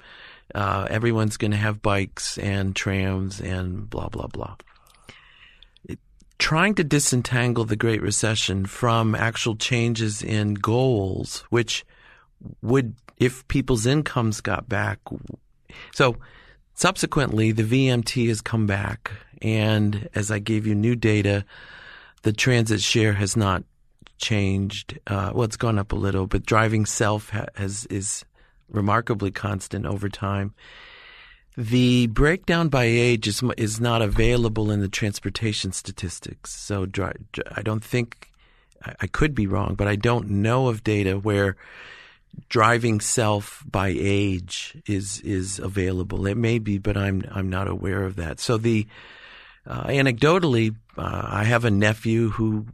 Uh, 0.53 0.87
everyone's 0.89 1.37
going 1.37 1.51
to 1.51 1.57
have 1.57 1.81
bikes 1.81 2.37
and 2.37 2.75
trams 2.75 3.41
and 3.41 3.89
blah 3.89 4.09
blah 4.09 4.27
blah. 4.27 4.55
It, 5.87 5.99
trying 6.37 6.75
to 6.75 6.83
disentangle 6.83 7.65
the 7.65 7.75
Great 7.75 8.01
Recession 8.01 8.65
from 8.65 9.15
actual 9.15 9.55
changes 9.55 10.21
in 10.21 10.53
goals, 10.55 11.43
which 11.49 11.85
would, 12.61 12.95
if 13.17 13.47
people's 13.47 13.85
incomes 13.85 14.41
got 14.41 14.69
back, 14.69 14.99
so 15.93 16.17
subsequently 16.75 17.51
the 17.51 17.63
VMT 17.63 18.27
has 18.27 18.41
come 18.41 18.67
back, 18.67 19.11
and 19.41 20.07
as 20.13 20.29
I 20.31 20.39
gave 20.39 20.67
you 20.67 20.75
new 20.75 20.95
data, 20.95 21.45
the 22.23 22.33
transit 22.33 22.81
share 22.81 23.13
has 23.13 23.35
not 23.35 23.63
changed. 24.23 24.97
Uh, 25.05 25.31
well, 25.35 25.43
it's 25.43 25.57
gone 25.57 25.77
up 25.77 25.91
a 25.91 25.97
little, 25.97 26.27
but 26.27 26.45
driving 26.45 26.85
self 26.85 27.29
has 27.29 27.85
is 27.87 28.23
remarkably 28.69 29.31
constant 29.31 29.85
over 29.85 30.07
time. 30.09 30.53
The 31.57 32.07
breakdown 32.07 32.69
by 32.69 32.85
age 32.85 33.27
is 33.27 33.43
is 33.57 33.79
not 33.79 34.01
available 34.01 34.71
in 34.71 34.79
the 34.79 34.87
transportation 34.87 35.71
statistics. 35.71 36.55
So 36.55 36.87
I 37.51 37.61
don't 37.61 37.83
think 37.83 38.31
I, 38.83 38.95
I 39.01 39.07
could 39.07 39.35
be 39.35 39.45
wrong, 39.45 39.75
but 39.75 39.87
I 39.87 39.95
don't 39.95 40.29
know 40.29 40.69
of 40.69 40.83
data 40.83 41.19
where 41.19 41.57
driving 42.49 43.01
self 43.01 43.63
by 43.69 43.93
age 43.95 44.75
is 44.87 45.19
is 45.21 45.59
available. 45.59 46.25
It 46.25 46.37
may 46.37 46.59
be, 46.59 46.79
but 46.79 46.95
I'm 46.97 47.23
I'm 47.29 47.49
not 47.49 47.67
aware 47.67 48.03
of 48.03 48.15
that. 48.15 48.39
So 48.39 48.57
the 48.57 48.87
uh, 49.67 49.83
anecdotally, 49.87 50.75
uh, 50.97 51.27
I 51.27 51.43
have 51.43 51.65
a 51.65 51.71
nephew 51.71 52.29
who 52.29 52.65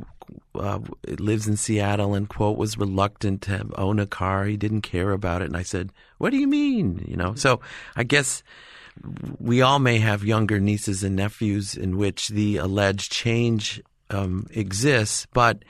uh, 0.55 0.79
lives 1.17 1.47
in 1.47 1.57
Seattle 1.57 2.13
and 2.13 2.27
quote 2.27 2.57
was 2.57 2.77
reluctant 2.77 3.41
to 3.43 3.69
own 3.75 3.99
a 3.99 4.05
car. 4.05 4.45
He 4.45 4.57
didn't 4.57 4.81
care 4.81 5.11
about 5.11 5.41
it, 5.41 5.45
and 5.45 5.57
I 5.57 5.63
said, 5.63 5.91
"What 6.17 6.31
do 6.31 6.37
you 6.37 6.47
mean?" 6.47 7.05
You 7.07 7.17
know. 7.17 7.35
So 7.35 7.61
I 7.95 8.03
guess 8.03 8.43
we 9.39 9.61
all 9.61 9.79
may 9.79 9.99
have 9.99 10.23
younger 10.23 10.59
nieces 10.59 11.03
and 11.03 11.15
nephews 11.15 11.75
in 11.75 11.97
which 11.97 12.29
the 12.29 12.57
alleged 12.57 13.11
change 13.11 13.81
um, 14.09 14.47
exists, 14.51 15.27
but 15.33 15.63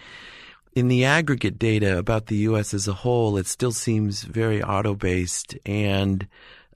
in 0.73 0.87
the 0.87 1.05
aggregate 1.05 1.59
data 1.59 1.97
about 1.97 2.27
the 2.27 2.37
U.S. 2.37 2.73
as 2.73 2.87
a 2.87 2.93
whole, 2.93 3.37
it 3.37 3.47
still 3.47 3.71
seems 3.71 4.23
very 4.23 4.63
auto 4.63 4.95
based 4.95 5.57
and. 5.65 6.27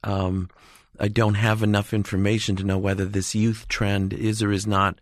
Um, 0.02 0.50
I 0.98 1.08
don't 1.08 1.34
have 1.34 1.62
enough 1.62 1.92
information 1.92 2.54
to 2.56 2.64
know 2.64 2.78
whether 2.78 3.04
this 3.04 3.34
youth 3.34 3.66
trend 3.66 4.12
is 4.12 4.42
or 4.42 4.52
is 4.52 4.66
not 4.66 5.00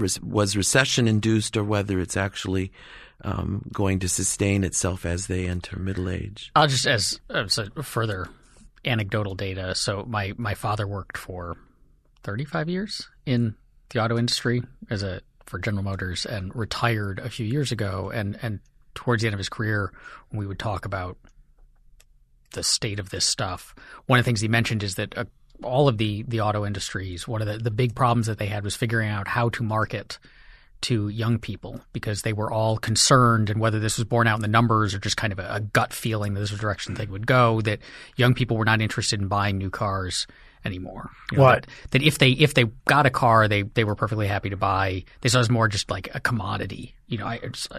was 0.00 0.56
recession 0.56 1.06
induced 1.06 1.56
or 1.56 1.64
whether 1.64 2.00
it's 2.00 2.16
actually 2.16 2.72
um, 3.22 3.62
going 3.72 3.98
to 4.00 4.08
sustain 4.08 4.64
itself 4.64 5.04
as 5.04 5.26
they 5.26 5.46
enter 5.46 5.78
middle 5.78 6.08
age. 6.08 6.50
I'll 6.56 6.68
just 6.68 6.86
as, 6.86 7.20
further 7.82 8.28
anecdotal 8.84 9.34
data. 9.34 9.74
So 9.74 10.04
my 10.06 10.32
my 10.36 10.54
father 10.54 10.86
worked 10.86 11.18
for 11.18 11.56
35 12.22 12.68
years 12.68 13.08
in 13.26 13.54
the 13.90 14.02
auto 14.02 14.18
industry 14.18 14.62
as 14.88 15.02
a 15.02 15.20
for 15.44 15.58
General 15.58 15.82
Motors 15.82 16.24
and 16.26 16.54
retired 16.54 17.18
a 17.18 17.28
few 17.28 17.46
years 17.46 17.72
ago. 17.72 18.10
And 18.12 18.38
and 18.42 18.60
towards 18.94 19.22
the 19.22 19.28
end 19.28 19.34
of 19.34 19.38
his 19.38 19.48
career, 19.48 19.92
when 20.30 20.38
we 20.38 20.46
would 20.46 20.58
talk 20.58 20.84
about 20.84 21.18
the 22.52 22.62
state 22.62 22.98
of 22.98 23.10
this 23.10 23.24
stuff, 23.24 23.74
one 24.06 24.18
of 24.18 24.24
the 24.24 24.28
things 24.28 24.40
he 24.40 24.48
mentioned 24.48 24.82
is 24.82 24.94
that 24.96 25.14
a 25.16 25.26
all 25.62 25.88
of 25.88 25.98
the 25.98 26.22
the 26.24 26.40
auto 26.40 26.64
industries, 26.66 27.26
one 27.26 27.42
of 27.42 27.48
the, 27.48 27.58
the 27.58 27.70
big 27.70 27.94
problems 27.94 28.26
that 28.26 28.38
they 28.38 28.46
had 28.46 28.64
was 28.64 28.76
figuring 28.76 29.08
out 29.08 29.28
how 29.28 29.48
to 29.50 29.62
market 29.62 30.18
to 30.82 31.08
young 31.08 31.38
people 31.38 31.80
because 31.92 32.22
they 32.22 32.32
were 32.32 32.50
all 32.50 32.78
concerned 32.78 33.50
and 33.50 33.60
whether 33.60 33.78
this 33.78 33.98
was 33.98 34.06
borne 34.06 34.26
out 34.26 34.36
in 34.36 34.42
the 34.42 34.48
numbers 34.48 34.94
or 34.94 34.98
just 34.98 35.16
kind 35.16 35.32
of 35.32 35.38
a, 35.38 35.46
a 35.54 35.60
gut 35.60 35.92
feeling 35.92 36.32
that 36.34 36.40
this 36.40 36.50
was 36.50 36.58
the 36.58 36.62
direction 36.62 36.94
they 36.94 37.06
would 37.06 37.26
go 37.26 37.60
that 37.60 37.80
young 38.16 38.32
people 38.32 38.56
were 38.56 38.64
not 38.64 38.80
interested 38.80 39.20
in 39.20 39.28
buying 39.28 39.58
new 39.58 39.68
cars 39.68 40.26
anymore. 40.64 41.10
You 41.32 41.38
know, 41.38 41.44
what? 41.44 41.66
That, 41.90 41.90
that, 41.90 42.02
if 42.02 42.18
they 42.18 42.30
if 42.30 42.54
they 42.54 42.64
got 42.86 43.06
a 43.06 43.10
car 43.10 43.48
they 43.48 43.62
they 43.62 43.84
were 43.84 43.94
perfectly 43.94 44.26
happy 44.26 44.50
to 44.50 44.56
buy. 44.56 45.04
They 45.20 45.28
saw 45.28 45.38
it 45.38 45.42
as 45.42 45.50
more 45.50 45.68
just 45.68 45.90
like 45.90 46.08
a 46.14 46.20
commodity. 46.20 46.94
You 47.08 47.18
know, 47.18 47.26
I 47.26 47.38
just 47.38 47.70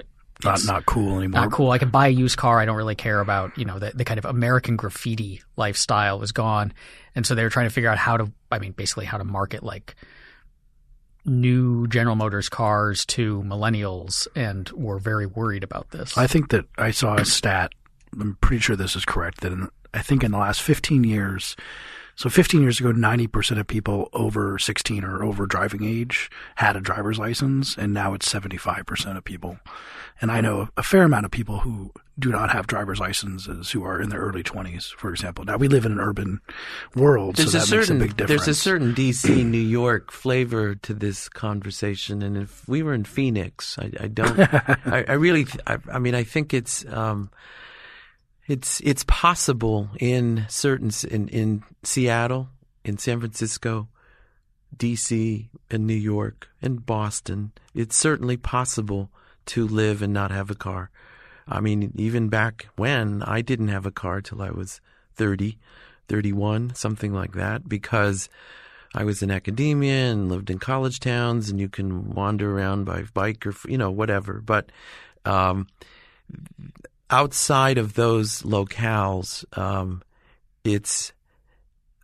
not 0.44 0.66
not 0.66 0.86
cool 0.86 1.18
anymore. 1.18 1.42
Not 1.42 1.52
cool. 1.52 1.72
I 1.72 1.78
can 1.78 1.90
buy 1.90 2.08
a 2.08 2.12
used 2.12 2.38
car. 2.38 2.60
I 2.60 2.66
don't 2.66 2.76
really 2.76 2.96
care 2.96 3.20
about 3.20 3.58
you 3.58 3.66
know 3.66 3.80
the 3.80 3.92
the 3.94 4.06
kind 4.06 4.18
of 4.18 4.26
American 4.26 4.76
graffiti 4.76 5.42
lifestyle 5.58 6.20
was 6.20 6.32
gone, 6.32 6.74
and 7.16 7.26
so 7.26 7.36
they 7.36 7.44
were 7.44 7.50
trying 7.50 7.68
to 7.68 7.74
figure 7.74 7.90
out 7.90 7.98
how 7.98 8.18
to. 8.18 8.32
I 8.52 8.60
mean, 8.60 8.74
basically 8.74 9.06
how 9.06 9.18
to 9.18 9.24
market 9.24 9.64
like 9.64 9.96
new 11.26 11.88
General 11.88 12.16
Motors 12.16 12.50
cars 12.50 13.06
to 13.08 13.42
millennials, 13.44 14.28
and 14.36 14.70
were 14.70 15.00
very 15.00 15.26
worried 15.26 15.64
about 15.64 15.92
this. 15.92 16.18
I 16.18 16.28
think 16.28 16.50
that 16.50 16.66
I 16.78 16.92
saw 16.92 17.16
a 17.16 17.26
stat. 17.26 17.72
I'm 18.20 18.38
pretty 18.42 18.62
sure 18.62 18.76
this 18.76 18.96
is 18.96 19.06
correct. 19.06 19.42
That 19.42 19.52
in, 19.52 19.70
I 19.94 20.02
think 20.02 20.24
in 20.24 20.32
the 20.32 20.38
last 20.38 20.62
15 20.62 21.04
years, 21.04 21.56
so 22.16 22.30
15 22.30 22.62
years 22.62 22.80
ago, 22.80 22.92
90% 22.92 23.60
of 23.60 23.68
people 23.68 24.10
over 24.14 24.60
16 24.60 25.04
or 25.04 25.24
over 25.24 25.46
driving 25.46 25.84
age 25.84 26.30
had 26.56 26.76
a 26.76 26.82
driver's 26.82 27.18
license, 27.18 27.78
and 27.78 27.94
now 27.94 28.14
it's 28.14 28.32
75% 28.32 29.18
of 29.18 29.24
people. 29.24 29.58
And 30.22 30.32
I 30.32 30.42
know 30.42 30.70
a 30.78 30.84
fair 30.84 31.04
amount 31.04 31.26
of 31.26 31.32
people 31.32 31.60
who 31.60 31.92
do 32.20 32.30
not 32.30 32.52
have 32.52 32.68
driver's 32.68 33.00
licenses 33.00 33.72
who 33.72 33.84
are 33.84 34.00
in 34.00 34.10
their 34.10 34.20
early 34.20 34.44
20s, 34.44 34.94
for 34.94 35.10
example. 35.10 35.44
Now 35.44 35.58
we 35.58 35.68
live 35.68 35.86
in 35.86 35.94
an 35.94 36.00
urban 36.00 36.42
world, 36.96 37.38
there's 37.38 37.54
so 37.54 37.58
that 37.58 37.64
a 37.64 37.68
certain, 37.68 37.98
makes 37.98 38.06
a 38.06 38.08
big 38.10 38.18
difference. 38.18 38.46
There's 38.46 38.58
a 38.58 38.62
certain 38.62 38.94
DC, 38.94 39.46
New 39.46 39.58
York 39.58 40.12
flavor 40.12 40.76
to 40.76 40.94
this 40.94 41.28
conversation, 41.28 42.22
and 42.22 42.38
if 42.38 42.68
we 42.68 42.84
were 42.84 42.94
in 42.94 43.06
Phoenix, 43.06 43.80
I, 43.80 43.92
I 44.00 44.08
don't, 44.08 44.40
I, 44.40 45.06
I, 45.08 45.14
really, 45.14 45.48
I, 45.66 45.78
I, 45.92 45.98
mean, 46.00 46.14
I 46.14 46.24
think 46.24 46.54
it's, 46.54 46.86
um, 46.86 47.32
it's 48.48 48.82
it's 48.82 49.04
possible 49.06 49.90
in 50.00 50.46
certain 50.50 50.92
in 51.10 51.28
in 51.30 51.64
Seattle, 51.84 52.50
in 52.84 52.98
San 52.98 53.20
Francisco, 53.20 53.88
D.C., 54.76 55.50
and 55.70 55.88
New 55.88 55.94
York, 55.94 56.50
and 56.62 56.86
Boston. 56.86 57.52
It's 57.74 57.98
certainly 57.98 58.38
possible 58.38 59.10
to 59.48 59.68
live 59.68 60.02
and 60.02 60.14
not 60.14 60.32
have 60.32 60.50
a 60.50 60.56
car. 60.56 60.90
I 61.48 61.60
mean, 61.60 61.92
even 61.96 62.30
back 62.30 62.68
when 62.76 63.24
I 63.24 63.42
didn't 63.42 63.70
have 63.70 63.86
a 63.86 63.92
car 63.92 64.22
till 64.22 64.42
I 64.42 64.52
was 64.52 64.80
30, 65.16 65.58
31, 66.08 66.76
something 66.76 67.14
like 67.14 67.34
that, 67.34 67.68
because 67.68 68.30
I 68.94 69.04
was 69.04 69.22
in 69.22 69.32
academia 69.32 70.12
and 70.12 70.30
lived 70.30 70.50
in 70.50 70.60
college 70.60 71.00
towns, 71.00 71.50
and 71.50 71.60
you 71.60 71.70
can 71.70 72.14
wander 72.14 72.58
around 72.58 72.86
by 72.86 73.04
bike 73.14 73.46
or 73.46 73.54
you 73.68 73.78
know 73.78 73.92
whatever. 73.92 74.42
But 74.44 74.72
um, 75.26 75.68
outside 77.12 77.78
of 77.78 77.94
those 77.94 78.42
locales, 78.42 79.46
um, 79.58 80.02
it's 80.64 81.14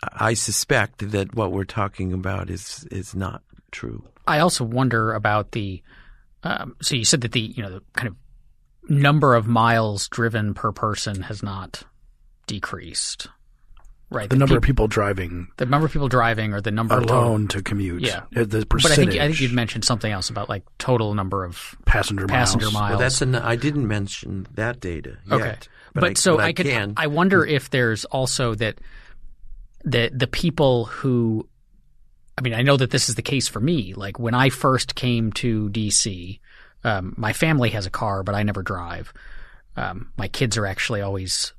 I 0.03 0.33
suspect 0.35 1.11
that 1.11 1.33
what 1.33 1.51
we're 1.51 1.63
talking 1.63 2.13
about 2.13 2.49
is 2.49 2.87
is 2.91 3.15
not 3.15 3.41
true. 3.71 4.03
I 4.27 4.39
also 4.39 4.63
wonder 4.63 5.13
about 5.13 5.51
the. 5.51 5.81
Um, 6.43 6.75
so 6.81 6.95
you 6.95 7.05
said 7.05 7.21
that 7.21 7.31
the 7.31 7.41
you 7.41 7.63
know 7.63 7.71
the 7.71 7.81
kind 7.93 8.09
of 8.09 8.15
number 8.89 9.33
of 9.33 9.47
miles 9.47 10.07
driven 10.09 10.53
per 10.53 10.71
person 10.71 11.23
has 11.23 11.41
not 11.41 11.83
decreased. 12.45 13.27
Right? 14.09 14.29
The 14.29 14.35
number 14.35 14.57
of 14.57 14.63
people 14.63 14.87
driving 14.87 15.47
the 15.57 15.65
number 15.65 15.85
of 15.85 15.91
people 15.91 16.07
driving, 16.07 16.53
or 16.53 16.61
the 16.61 16.71
number 16.71 16.95
of 16.95 17.01
total- 17.03 17.19
alone 17.19 17.47
to 17.49 17.61
commute. 17.61 18.03
Yeah. 18.03 18.21
Uh, 18.35 18.45
The 18.45 18.65
But 18.65 18.85
I 18.91 18.95
think 18.95 19.13
I 19.15 19.27
think 19.27 19.41
you'd 19.41 19.53
mentioned 19.53 19.85
something 19.85 20.11
else 20.11 20.29
about 20.29 20.49
like 20.49 20.63
total 20.77 21.13
number 21.13 21.43
of 21.43 21.75
passenger 21.85 22.27
miles. 22.27 22.31
passenger 22.51 22.71
miles. 22.71 22.91
Well, 22.91 22.99
that's 22.99 23.21
an, 23.21 23.35
I 23.35 23.55
didn't 23.55 23.87
mention 23.87 24.47
that 24.55 24.79
data 24.79 25.17
yet. 25.25 25.33
Okay, 25.33 25.57
but, 25.93 26.01
but, 26.01 26.09
I, 26.11 26.13
so 26.13 26.37
but 26.37 26.45
I, 26.45 26.53
could. 26.53 26.65
can. 26.65 26.93
I 26.97 27.07
wonder 27.07 27.45
if 27.45 27.69
there's 27.69 28.05
also 28.05 28.55
that 28.55 28.79
the 29.83 30.09
the 30.13 30.27
people 30.27 30.85
who, 30.85 31.47
I 32.37 32.41
mean, 32.41 32.53
I 32.53 32.61
know 32.61 32.77
that 32.77 32.91
this 32.91 33.09
is 33.09 33.15
the 33.15 33.21
case 33.21 33.47
for 33.47 33.59
me. 33.59 33.93
Like 33.93 34.19
when 34.19 34.33
I 34.33 34.49
first 34.49 34.95
came 34.95 35.31
to 35.33 35.69
DC, 35.69 36.39
um, 36.83 37.13
my 37.17 37.33
family 37.33 37.69
has 37.71 37.85
a 37.85 37.89
car, 37.89 38.23
but 38.23 38.35
I 38.35 38.43
never 38.43 38.61
drive. 38.63 39.13
Um, 39.75 40.11
my 40.17 40.27
kids 40.27 40.57
are 40.57 40.65
actually 40.65 41.01
always 41.01 41.53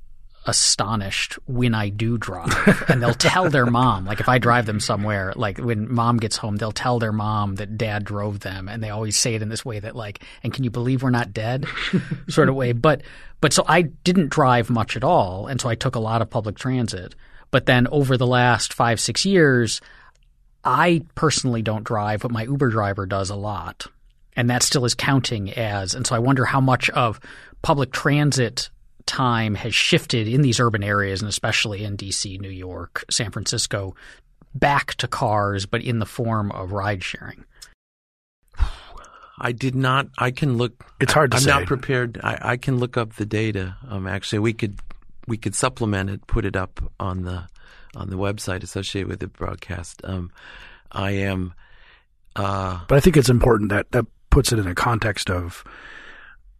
astonished 0.49 1.35
when 1.45 1.73
I 1.73 1.87
do 1.87 2.17
drive, 2.17 2.83
and 2.89 3.01
they'll 3.01 3.13
tell 3.13 3.49
their 3.49 3.65
mom. 3.65 4.05
Like 4.05 4.19
if 4.19 4.27
I 4.27 4.37
drive 4.37 4.65
them 4.65 4.81
somewhere, 4.81 5.31
like 5.35 5.57
when 5.57 5.91
mom 5.91 6.17
gets 6.17 6.35
home, 6.35 6.57
they'll 6.57 6.71
tell 6.71 6.99
their 6.99 7.13
mom 7.13 7.55
that 7.55 7.77
dad 7.77 8.03
drove 8.03 8.41
them, 8.41 8.67
and 8.67 8.83
they 8.83 8.89
always 8.89 9.15
say 9.15 9.35
it 9.35 9.41
in 9.41 9.49
this 9.49 9.63
way 9.63 9.79
that 9.79 9.95
like, 9.95 10.23
"And 10.43 10.53
can 10.53 10.63
you 10.63 10.69
believe 10.69 11.01
we're 11.01 11.09
not 11.09 11.31
dead?" 11.31 11.65
sort 12.27 12.49
of 12.49 12.55
way. 12.55 12.73
But 12.73 13.03
but 13.39 13.53
so 13.53 13.63
I 13.67 13.83
didn't 13.83 14.29
drive 14.29 14.69
much 14.69 14.97
at 14.97 15.03
all, 15.03 15.47
and 15.47 15.61
so 15.61 15.69
I 15.69 15.75
took 15.75 15.95
a 15.95 15.99
lot 15.99 16.21
of 16.21 16.29
public 16.29 16.57
transit. 16.57 17.15
But 17.51 17.65
then 17.65 17.87
over 17.87 18.17
the 18.17 18.27
last 18.27 18.73
five 18.73 18.99
six 18.99 19.25
years, 19.25 19.79
I 20.63 21.03
personally 21.15 21.61
don't 21.61 21.83
drive, 21.83 22.21
but 22.21 22.31
my 22.31 22.43
Uber 22.43 22.69
driver 22.69 23.05
does 23.05 23.29
a 23.29 23.35
lot. 23.35 23.87
And 24.35 24.49
that 24.49 24.63
still 24.63 24.85
is 24.85 24.93
counting 24.93 25.51
as. 25.53 25.93
And 25.95 26.05
so 26.05 26.15
I 26.15 26.19
wonder 26.19 26.45
how 26.45 26.61
much 26.61 26.89
of 26.91 27.19
public 27.61 27.91
transit 27.91 28.69
time 29.09 29.55
has 29.55 29.73
shifted 29.73 30.27
in 30.27 30.41
these 30.43 30.59
urban 30.59 30.83
areas, 30.83 31.21
and 31.21 31.27
especially 31.27 31.83
in 31.83 31.97
DC, 31.97 32.39
New 32.39 32.49
York, 32.49 33.03
San 33.09 33.31
Francisco, 33.31 33.95
back 34.53 34.93
to 34.95 35.07
cars, 35.07 35.65
but 35.65 35.81
in 35.81 35.97
the 35.97 36.05
form 36.05 36.51
of 36.51 36.71
ride 36.71 37.03
sharing. 37.03 37.43
I 39.41 39.51
did 39.51 39.73
not. 39.73 40.07
I 40.17 40.31
can 40.31 40.57
look. 40.57 40.85
It's 40.99 41.13
hard 41.13 41.31
to 41.31 41.39
say. 41.39 41.49
I'm 41.51 41.55
say. 41.55 41.59
not 41.61 41.67
prepared. 41.67 42.19
I, 42.23 42.37
I 42.53 42.57
can 42.57 42.77
look 42.77 42.97
up 42.97 43.15
the 43.15 43.25
data. 43.25 43.75
Um, 43.89 44.05
actually, 44.05 44.39
we 44.39 44.53
could 44.53 44.79
we 45.27 45.37
could 45.37 45.55
supplement 45.55 46.09
it, 46.09 46.27
put 46.27 46.45
it 46.45 46.55
up 46.55 46.79
on 46.99 47.23
the 47.23 47.47
on 47.95 48.09
the 48.09 48.17
website 48.17 48.63
associated 48.63 49.07
with 49.07 49.19
the 49.19 49.27
broadcast. 49.27 50.01
Um, 50.03 50.31
I 50.91 51.11
am. 51.11 51.53
Uh, 52.35 52.81
But 52.87 52.97
I 52.97 52.99
think 52.99 53.17
it's 53.17 53.29
important 53.29 53.69
that 53.71 53.91
that 53.91 54.05
puts 54.29 54.51
it 54.51 54.59
in 54.59 54.67
a 54.67 54.75
context 54.75 55.29
of 55.29 55.63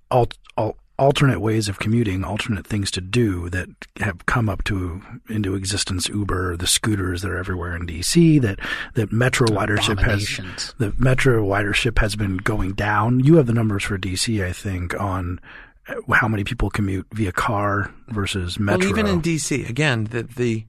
alt, 0.09 0.37
al 0.57 0.75
alternate 0.99 1.39
ways 1.39 1.67
of 1.69 1.79
commuting, 1.79 2.23
alternate 2.23 2.67
things 2.67 2.91
to 2.91 3.01
do 3.01 3.49
that 3.49 3.69
have 3.97 4.25
come 4.25 4.49
up 4.49 4.63
to 4.65 5.01
into 5.29 5.55
existence. 5.55 6.09
Uber, 6.09 6.57
the 6.57 6.67
scooters 6.67 7.21
that 7.21 7.31
are 7.31 7.37
everywhere 7.37 7.75
in 7.75 7.87
DC. 7.87 8.41
That 8.41 8.59
that 8.95 9.11
metro 9.11 9.47
ridership 9.47 9.99
has 9.99 10.73
the 10.77 10.93
metro 10.97 11.43
ridership 11.43 11.97
has 11.99 12.15
been 12.15 12.37
going 12.37 12.73
down. 12.73 13.21
You 13.21 13.35
have 13.37 13.47
the 13.47 13.53
numbers 13.53 13.83
for 13.83 13.97
DC, 13.97 14.45
I 14.45 14.53
think, 14.53 14.99
on 14.99 15.39
uh, 15.87 16.13
how 16.13 16.27
many 16.27 16.43
people 16.43 16.69
commute 16.69 17.07
via 17.13 17.31
car 17.31 17.93
versus 18.09 18.59
metro. 18.59 18.89
Well, 18.89 18.89
even 18.89 19.07
in 19.07 19.21
DC, 19.21 19.67
again, 19.69 20.05
the, 20.05 20.23
the 20.23 20.65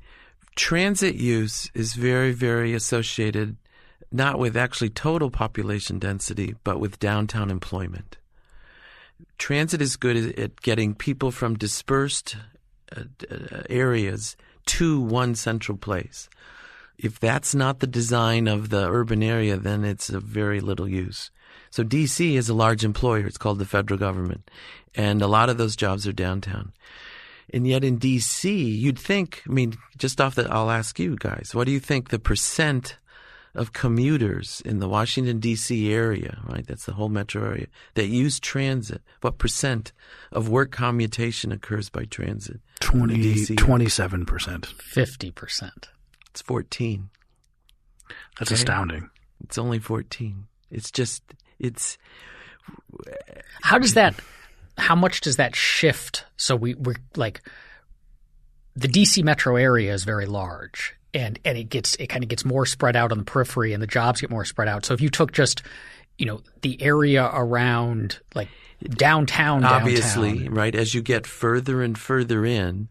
transit 0.57 1.17
use 1.17 1.71
is 1.75 1.95
very, 1.95 2.33
very 2.33 2.75
associated 2.75 3.57
not 4.13 4.39
with 4.39 4.57
actually 4.57 4.91
total 4.91 5.31
population 5.31 5.99
density, 5.99 6.57
but 6.65 6.81
with 6.81 6.99
downtown 6.99 7.51
employment. 7.51 8.17
Transit 9.39 9.83
is 9.83 9.97
good 9.97 10.39
at- 10.39 10.61
getting 10.61 10.95
people 10.95 11.31
from 11.31 11.57
dispersed 11.57 12.37
uh, 12.97 13.03
uh, 13.31 13.63
areas 13.69 14.37
to 14.67 15.01
one 15.01 15.35
central 15.35 15.79
place. 15.79 16.29
If 16.99 17.19
that's 17.19 17.55
not 17.55 17.81
the 17.81 17.87
design 17.87 18.47
of 18.47 18.69
the 18.69 18.89
urban 18.89 19.23
area, 19.23 19.57
then 19.57 19.85
it's 19.85 20.11
of 20.11 20.23
very 20.23 20.61
little 20.61 20.89
use. 20.89 21.31
So 21.71 21.83
DC 21.83 22.35
is 22.35 22.49
a 22.49 22.55
large 22.55 22.85
employer. 22.85 23.27
It's 23.27 23.39
called 23.39 23.59
the 23.59 23.65
federal 23.65 23.99
government. 23.99 24.51
And 24.95 25.23
a 25.23 25.27
lot 25.27 25.49
of 25.49 25.57
those 25.57 25.77
jobs 25.77 26.07
are 26.07 26.13
downtown. 26.13 26.73
And 27.53 27.67
yet 27.67 27.85
in 27.85 27.99
DC, 27.99 28.79
you'd 28.79 28.99
think, 28.99 29.43
I 29.49 29.53
mean, 29.53 29.75
just 29.97 30.21
off 30.21 30.35
the, 30.35 30.49
I'll 30.53 30.71
ask 30.71 30.99
you 30.99 31.17
guys, 31.17 31.53
what 31.55 31.65
do 31.65 31.73
you 31.73 31.81
think 31.81 32.11
the 32.11 32.19
percent 32.19 32.97
of 33.55 33.73
commuters 33.73 34.63
in 34.65 34.79
the 34.79 34.89
Washington 34.89 35.41
DC 35.41 35.91
area, 35.91 36.39
right? 36.47 36.67
That's 36.67 36.87
the 36.87 36.93
whole 36.93 37.09
metro 37.09 37.45
area 37.45 37.67
that 37.95 38.07
use 38.07 38.39
transit. 38.39 39.03
What 39.21 39.39
percent 39.39 39.93
of 40.31 40.49
work 40.49 40.71
commutation 40.71 41.51
occurs 41.53 41.89
by 41.91 42.05
transit? 42.05 42.61
20, 42.81 43.35
27%. 43.57 44.67
Fifty 44.67 45.31
percent. 45.31 45.89
It's 46.31 46.43
14. 46.43 47.11
That's 48.39 48.51
Okay. 48.53 48.55
astounding. 48.61 49.11
It's 49.43 49.59
only 49.59 49.79
14. 49.81 50.47
It's 50.71 50.91
just, 50.91 51.23
it's, 51.59 51.99
How 53.63 53.79
does 53.79 53.95
that? 53.95 54.15
How 54.79 54.95
much 54.95 55.21
does 55.21 55.37
that 55.37 55.57
shift? 55.57 56.25
So 56.37 56.55
we 56.57 56.75
we're 56.75 56.95
like 57.17 57.43
the 58.77 58.89
DC 58.89 59.23
metro 59.25 59.57
area 59.57 59.93
is 59.93 60.05
very 60.05 60.27
large, 60.27 60.95
and 61.15 61.39
and 61.45 61.59
it 61.59 61.65
gets 61.65 61.95
it 61.97 62.09
kind 62.09 62.23
of 62.23 62.29
gets 62.29 62.45
more 62.45 62.67
spread 62.67 62.97
out 62.97 63.13
on 63.13 63.19
the 63.19 63.25
periphery, 63.25 63.73
and 63.73 63.83
the 63.83 63.87
jobs 63.87 64.21
get 64.21 64.31
more 64.31 64.45
spread 64.45 64.69
out. 64.69 64.85
So 64.85 64.95
if 64.95 65.01
you 65.01 65.11
took 65.11 65.33
just 65.33 65.63
you 66.19 66.27
know 66.27 66.41
the 66.63 66.81
area 66.83 67.31
around 67.33 68.19
like 68.35 68.49
downtown, 68.83 69.65
obviously, 69.65 70.39
downtown, 70.39 70.55
right? 70.55 70.75
As 70.75 70.95
you 70.95 71.03
get 71.03 71.27
further 71.27 71.83
and 71.83 71.99
further 71.99 72.45
in, 72.45 72.89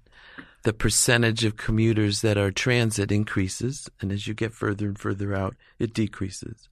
the 0.63 0.73
percentage 0.73 1.45
of 1.45 1.58
commuters 1.58 2.21
that 2.21 2.38
are 2.38 2.51
transit 2.51 3.12
increases, 3.12 3.89
and 4.01 4.12
as 4.12 4.27
you 4.27 4.34
get 4.34 4.53
further 4.53 4.88
and 4.88 4.99
further 4.99 5.34
out, 5.34 5.55
it 5.77 5.93
decreases. 5.93 6.69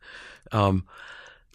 Um, 0.51 0.85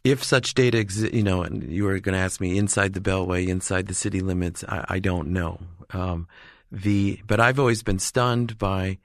if 0.05 0.25
such 0.25 0.55
data 0.55 0.79
exists, 0.79 1.15
you 1.15 1.23
know, 1.23 1.43
and 1.43 1.71
you 1.71 1.85
were 1.85 2.01
going 2.01 2.15
to 2.15 2.19
ask 2.19 2.41
me 2.41 2.59
inside 2.59 2.95
the 2.95 3.01
Beltway, 3.01 3.47
inside 3.47 3.87
the 3.87 3.95
city 3.95 4.21
limits, 4.21 4.65
I, 4.69 4.85
I 4.89 4.99
don't 4.99 5.29
know. 5.29 5.61
Um, 5.91 6.27
the 6.71 7.21
but 7.27 7.39
I've 7.39 7.59
always 7.59 7.83
been 7.83 7.99
stunned 7.99 8.59
by. 8.59 8.99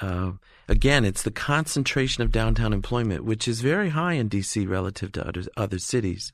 Uh, 0.00 0.32
again, 0.68 1.04
it's 1.04 1.22
the 1.22 1.30
concentration 1.30 2.22
of 2.22 2.32
downtown 2.32 2.72
employment, 2.72 3.24
which 3.24 3.48
is 3.48 3.60
very 3.60 3.90
high 3.90 4.14
in 4.14 4.28
DC 4.28 4.68
relative 4.68 5.12
to 5.12 5.26
other 5.26 5.42
other 5.56 5.78
cities, 5.78 6.32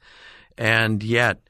and 0.57 1.03
yet 1.03 1.40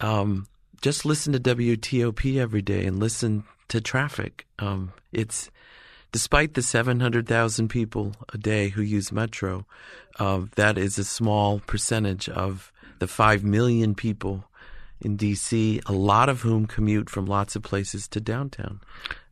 um, 0.00 0.46
just 0.80 1.04
listen 1.04 1.32
to 1.32 1.40
WTOP 1.40 2.38
every 2.38 2.62
day 2.62 2.84
and 2.84 2.98
listen 2.98 3.44
to 3.68 3.80
traffic. 3.80 4.46
Um, 4.58 4.92
it's 5.12 5.50
despite 6.12 6.54
the 6.54 6.62
700,000 6.62 7.68
people 7.68 8.14
a 8.32 8.38
day 8.38 8.68
who 8.68 8.82
use 8.82 9.12
Metro, 9.12 9.66
uh, 10.18 10.42
that 10.54 10.78
is 10.78 10.98
a 10.98 11.04
small 11.04 11.60
percentage 11.60 12.28
of 12.28 12.72
the 12.98 13.06
5 13.06 13.44
million 13.44 13.94
people 13.94 14.44
in 15.00 15.16
DC, 15.16 15.82
a 15.86 15.92
lot 15.92 16.28
of 16.28 16.40
whom 16.40 16.66
commute 16.66 17.10
from 17.10 17.26
lots 17.26 17.56
of 17.56 17.62
places 17.62 18.08
to 18.08 18.20
downtown 18.20 18.80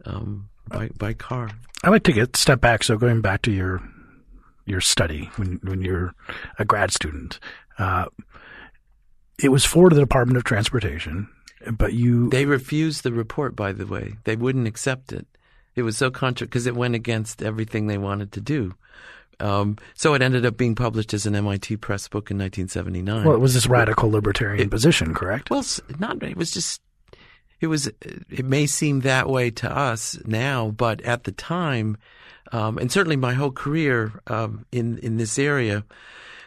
um, 0.04 0.48
by, 0.68 0.88
by 0.96 1.12
car. 1.12 1.50
I 1.82 1.90
like 1.90 2.04
to 2.04 2.12
get 2.12 2.36
step 2.36 2.60
back. 2.60 2.82
So 2.82 2.96
going 2.96 3.20
back 3.20 3.42
to 3.42 3.50
your 3.50 3.82
your 4.66 4.80
study 4.80 5.30
when 5.36 5.60
when 5.62 5.82
you're 5.82 6.14
a 6.58 6.64
grad 6.64 6.90
student, 6.90 7.38
uh, 7.78 8.06
it 9.42 9.50
was 9.50 9.64
for 9.64 9.90
the 9.90 10.00
Department 10.00 10.38
of 10.38 10.44
Transportation, 10.44 11.28
but 11.72 11.92
you 11.92 12.30
They 12.30 12.46
refused 12.46 13.02
the 13.02 13.12
report, 13.12 13.54
by 13.54 13.72
the 13.72 13.86
way. 13.86 14.14
They 14.24 14.36
wouldn't 14.36 14.66
accept 14.66 15.12
it. 15.12 15.26
It 15.74 15.82
was 15.82 15.96
so 15.96 16.10
contra 16.10 16.46
because 16.46 16.66
it 16.66 16.76
went 16.76 16.94
against 16.94 17.42
everything 17.42 17.86
they 17.86 17.98
wanted 17.98 18.32
to 18.32 18.40
do. 18.40 18.74
Um, 19.40 19.76
so 19.94 20.14
it 20.14 20.22
ended 20.22 20.46
up 20.46 20.56
being 20.56 20.76
published 20.76 21.12
as 21.12 21.26
an 21.26 21.34
MIT 21.34 21.78
Press 21.78 22.06
book 22.06 22.30
in 22.30 22.38
1979. 22.38 23.24
well, 23.24 23.34
it 23.34 23.40
was 23.40 23.54
this 23.54 23.66
radical 23.66 24.08
libertarian 24.10 24.70
position, 24.70 25.12
correct? 25.12 25.50
Well, 25.50 25.64
not 25.98 26.22
it 26.22 26.36
was 26.36 26.52
just 26.52 26.80
it 27.64 27.68
was 27.68 27.86
it 27.98 28.44
may 28.44 28.66
seem 28.66 29.00
that 29.00 29.28
way 29.28 29.50
to 29.50 29.70
us 29.70 30.18
now, 30.26 30.70
but 30.70 31.00
at 31.00 31.24
the 31.24 31.32
time, 31.32 31.96
um, 32.52 32.76
and 32.76 32.92
certainly 32.92 33.16
my 33.16 33.32
whole 33.32 33.50
career 33.50 34.20
um, 34.26 34.66
in 34.70 34.98
in 34.98 35.16
this 35.16 35.38
area, 35.38 35.82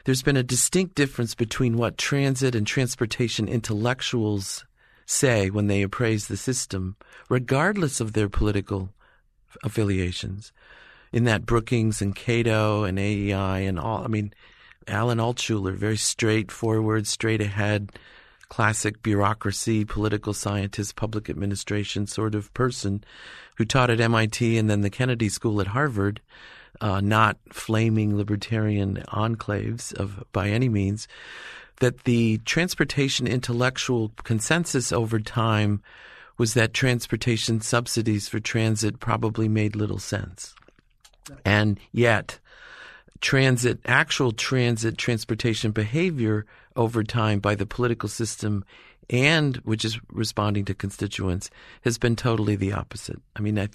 there's 0.05 0.21
been 0.21 0.37
a 0.37 0.43
distinct 0.43 0.93
difference 0.93 1.33
between 1.33 1.75
what 1.75 1.97
transit 1.97 2.53
and 2.53 2.67
transportation 2.67 3.47
intellectuals 3.47 4.63
say 5.07 5.49
when 5.49 5.65
they 5.65 5.81
appraise 5.81 6.27
the 6.27 6.37
system, 6.37 6.95
regardless 7.29 7.99
of 7.99 8.13
their 8.13 8.29
political 8.29 8.93
affiliations. 9.63 10.53
In 11.11 11.23
that 11.23 11.47
Brookings 11.47 11.99
and 11.99 12.15
Cato 12.15 12.83
and 12.83 12.99
AEI 12.99 13.61
and 13.61 13.79
all, 13.79 14.03
I 14.03 14.07
mean, 14.07 14.33
Alan 14.87 15.17
Altshuler, 15.17 15.73
very 15.73 15.97
straightforward, 15.97 17.07
straight 17.07 17.41
ahead, 17.41 17.91
classic 18.49 19.03
bureaucracy, 19.03 19.85
political 19.85 20.33
scientist, 20.33 20.95
public 20.95 21.29
administration 21.29 22.07
sort 22.07 22.35
of 22.35 22.53
person 22.53 23.03
who 23.55 23.65
taught 23.65 23.89
at 23.89 23.99
MIT 23.99 24.57
and 24.57 24.69
then 24.69 24.81
the 24.81 24.89
Kennedy 24.89 25.29
School 25.29 25.59
at 25.61 25.67
Harvard, 25.67 26.21
uh, 26.79 27.01
not 27.01 27.37
flaming 27.51 28.15
libertarian 28.15 29.03
enclaves 29.07 29.93
of 29.93 30.23
by 30.31 30.49
any 30.49 30.69
means, 30.69 31.07
that 31.79 32.03
the 32.05 32.39
transportation 32.39 33.27
intellectual 33.27 34.11
consensus 34.23 34.91
over 34.91 35.19
time 35.19 35.81
was 36.37 36.53
that 36.53 36.73
transportation 36.73 37.61
subsidies 37.61 38.27
for 38.27 38.39
transit 38.39 38.99
probably 38.99 39.47
made 39.47 39.75
little 39.75 39.99
sense. 39.99 40.55
And 41.43 41.79
yet, 41.91 42.39
transit, 43.21 43.79
actual 43.85 44.31
transit 44.31 44.97
transportation 44.97 45.71
behavior 45.71 46.45
over 46.77 47.03
time 47.03 47.39
by 47.39 47.55
the 47.55 47.65
political 47.65 48.07
system 48.07 48.63
and 49.09 49.57
which 49.57 49.85
is 49.85 49.99
responding 50.11 50.65
to 50.65 50.73
constituents 50.73 51.49
has 51.81 51.97
been 51.97 52.15
totally 52.15 52.55
the 52.55 52.73
opposite. 52.73 53.19
I 53.35 53.41
mean, 53.41 53.57
I, 53.57 53.69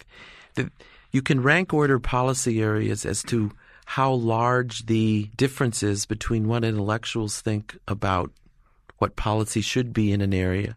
the, 0.54 0.70
you 1.10 1.22
can 1.22 1.42
rank 1.42 1.72
order 1.72 1.98
policy 1.98 2.62
areas 2.62 3.04
as 3.04 3.22
to 3.24 3.52
how 3.84 4.12
large 4.12 4.86
the 4.86 5.30
difference 5.36 5.82
is 5.82 6.06
between 6.06 6.48
what 6.48 6.64
intellectuals 6.64 7.40
think 7.40 7.76
about 7.88 8.30
what 8.98 9.16
policy 9.16 9.60
should 9.60 9.92
be 9.92 10.12
in 10.12 10.20
an 10.20 10.32
area 10.32 10.76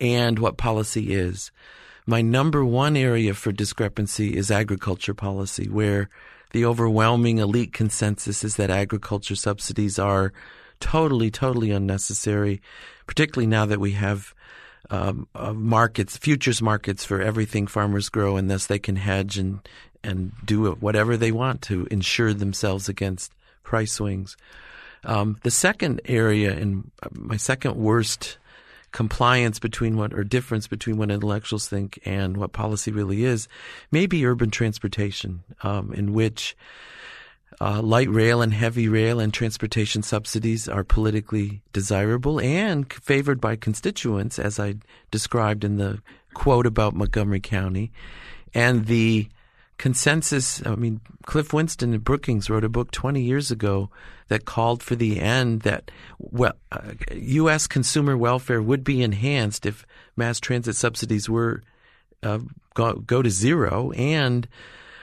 and 0.00 0.38
what 0.38 0.56
policy 0.56 1.12
is. 1.14 1.50
My 2.06 2.20
number 2.20 2.64
one 2.64 2.96
area 2.96 3.34
for 3.34 3.52
discrepancy 3.52 4.36
is 4.36 4.50
agriculture 4.50 5.14
policy, 5.14 5.68
where 5.68 6.10
the 6.50 6.64
overwhelming 6.64 7.38
elite 7.38 7.72
consensus 7.72 8.44
is 8.44 8.56
that 8.56 8.70
agriculture 8.70 9.36
subsidies 9.36 9.98
are 9.98 10.32
totally, 10.82 11.30
totally 11.30 11.70
unnecessary, 11.70 12.60
particularly 13.06 13.46
now 13.46 13.64
that 13.64 13.78
we 13.78 13.92
have 13.92 14.34
um, 14.90 15.28
uh, 15.34 15.52
markets, 15.52 16.16
futures 16.16 16.60
markets 16.60 17.04
for 17.04 17.22
everything 17.22 17.66
farmers 17.66 18.08
grow, 18.08 18.36
and 18.36 18.50
thus 18.50 18.66
they 18.66 18.78
can 18.78 18.96
hedge 18.96 19.38
and 19.38 19.60
and 20.04 20.32
do 20.44 20.72
whatever 20.72 21.16
they 21.16 21.30
want 21.30 21.62
to 21.62 21.86
insure 21.88 22.34
themselves 22.34 22.88
against 22.88 23.32
price 23.62 23.92
swings. 23.92 24.36
Um, 25.04 25.38
the 25.44 25.50
second 25.50 26.00
area, 26.04 26.52
and 26.52 26.90
my 27.12 27.36
second 27.36 27.76
worst 27.76 28.38
compliance 28.90 29.60
between 29.60 29.96
what 29.96 30.12
or 30.12 30.24
difference 30.24 30.66
between 30.66 30.96
what 30.96 31.12
intellectuals 31.12 31.68
think 31.68 32.00
and 32.04 32.36
what 32.36 32.52
policy 32.52 32.90
really 32.90 33.24
is, 33.24 33.46
may 33.92 34.06
be 34.06 34.26
urban 34.26 34.50
transportation, 34.50 35.44
um, 35.62 35.92
in 35.92 36.12
which 36.12 36.56
uh, 37.60 37.82
light 37.82 38.08
rail 38.08 38.42
and 38.42 38.52
heavy 38.52 38.88
rail 38.88 39.20
and 39.20 39.32
transportation 39.32 40.02
subsidies 40.02 40.68
are 40.68 40.84
politically 40.84 41.62
desirable 41.72 42.40
and 42.40 42.92
favored 42.92 43.40
by 43.40 43.56
constituents, 43.56 44.38
as 44.38 44.58
I 44.58 44.76
described 45.10 45.64
in 45.64 45.76
the 45.76 46.00
quote 46.34 46.66
about 46.66 46.94
Montgomery 46.94 47.40
County. 47.40 47.92
And 48.54 48.86
the 48.86 49.28
consensus, 49.78 50.64
I 50.66 50.74
mean, 50.76 51.00
Cliff 51.26 51.52
Winston 51.52 51.92
and 51.92 52.04
Brookings 52.04 52.48
wrote 52.48 52.64
a 52.64 52.68
book 52.68 52.90
20 52.90 53.20
years 53.22 53.50
ago 53.50 53.90
that 54.28 54.44
called 54.44 54.82
for 54.82 54.94
the 54.94 55.20
end 55.20 55.62
that 55.62 55.90
well, 56.18 56.54
uh, 56.70 56.92
U.S. 57.12 57.66
consumer 57.66 58.16
welfare 58.16 58.62
would 58.62 58.84
be 58.84 59.02
enhanced 59.02 59.66
if 59.66 59.84
mass 60.16 60.40
transit 60.40 60.76
subsidies 60.76 61.28
were 61.28 61.62
uh, 62.22 62.38
go, 62.74 62.94
go 62.94 63.22
to 63.22 63.30
zero 63.30 63.90
and 63.92 64.48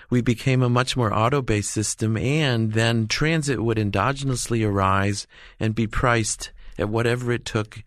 we 0.09 0.21
became 0.21 0.61
a 0.61 0.69
much 0.69 0.97
more 0.97 1.13
auto 1.13 1.41
based 1.41 1.71
system, 1.71 2.17
and 2.17 2.73
then 2.73 3.07
transit 3.07 3.63
would 3.63 3.77
endogenously 3.77 4.67
arise 4.67 5.27
and 5.59 5.75
be 5.75 5.87
priced 5.87 6.51
at 6.77 6.89
whatever 6.89 7.31
it 7.31 7.45
took 7.45 7.83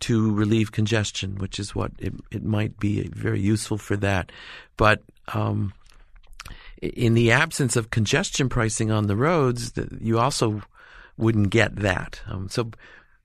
to 0.00 0.34
relieve 0.34 0.72
congestion, 0.72 1.36
which 1.36 1.60
is 1.60 1.74
what 1.74 1.92
it, 1.98 2.12
it 2.30 2.42
might 2.42 2.78
be 2.78 3.08
very 3.08 3.40
useful 3.40 3.78
for 3.78 3.96
that. 3.96 4.32
But 4.76 5.00
um, 5.32 5.72
in 6.82 7.14
the 7.14 7.30
absence 7.30 7.76
of 7.76 7.90
congestion 7.90 8.48
pricing 8.48 8.90
on 8.90 9.06
the 9.06 9.16
roads, 9.16 9.72
you 10.00 10.18
also 10.18 10.62
wouldn't 11.16 11.50
get 11.50 11.76
that. 11.76 12.20
Um, 12.26 12.48
so, 12.48 12.70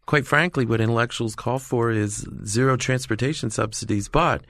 quite 0.05 0.27
frankly, 0.27 0.65
what 0.65 0.79
intellectuals 0.79 1.35
call 1.35 1.57
for 1.57 1.89
is 1.89 2.27
zero 2.45 2.77
transportation 2.77 3.49
subsidies, 3.49 4.07
but 4.07 4.43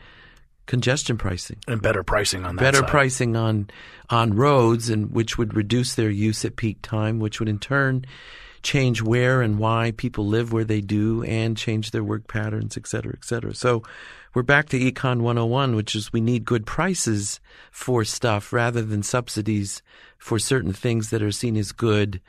congestion 0.68 1.18
pricing 1.18 1.58
and 1.68 1.82
better 1.82 2.04
pricing 2.04 2.46
on 2.46 2.56
that. 2.56 2.62
Better 2.62 2.80
side. 2.80 2.90
pricing 2.90 3.36
on 3.36 3.70
on 4.10 4.34
roads, 4.36 4.90
and 4.90 5.12
which 5.12 5.38
would 5.38 5.56
reduce 5.56 5.96
their 5.96 6.10
use 6.10 6.46
at 6.46 6.56
peak 6.56 6.78
time, 6.82 7.20
which 7.20 7.40
would 7.40 7.50
in 7.50 7.60
turn 7.60 8.06
change 8.64 9.02
where 9.02 9.42
and 9.42 9.60
why 9.60 9.92
people 9.96 10.28
live 10.28 10.52
where 10.52 10.66
they 10.66 10.82
do, 10.82 11.24
and 11.24 11.58
change 11.58 11.92
their 11.92 12.04
work 12.04 12.28
patterns, 12.28 12.76
et 12.76 12.86
cetera, 12.86 13.14
et 13.14 13.24
cetera. 13.24 13.56
So 13.56 13.84
we're 14.34 14.44
back 14.44 14.70
to 14.70 14.80
Econ 14.80 15.22
101, 15.22 15.76
which 15.76 15.96
is 15.96 16.12
we 16.12 16.22
need 16.22 16.44
good 16.44 16.66
prices 16.66 17.40
for 17.72 18.04
stuff 18.04 18.52
rather 18.52 18.82
than 18.82 19.04
subsidies 19.04 19.82
for 20.18 20.38
certain 20.38 20.74
things 20.74 21.12
that 21.12 21.24
are 21.24 21.32
seen 21.32 21.56
as 21.56 21.72
good 21.72 22.20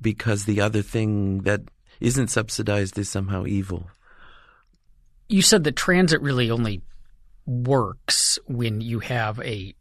because 0.00 0.44
the 0.44 0.60
other 0.60 0.82
thing 0.82 1.40
that 1.40 1.62
isn't 2.00 2.28
subsidized 2.28 2.98
is 2.98 3.08
somehow 3.08 3.44
evil. 3.46 3.90
You 5.28 5.42
said 5.42 5.64
that 5.64 5.76
transit 5.76 6.20
really 6.20 6.50
only 6.50 6.82
works 7.46 8.38
when 8.46 8.80
you 8.80 9.00
have 9.00 9.38
a 9.40 9.74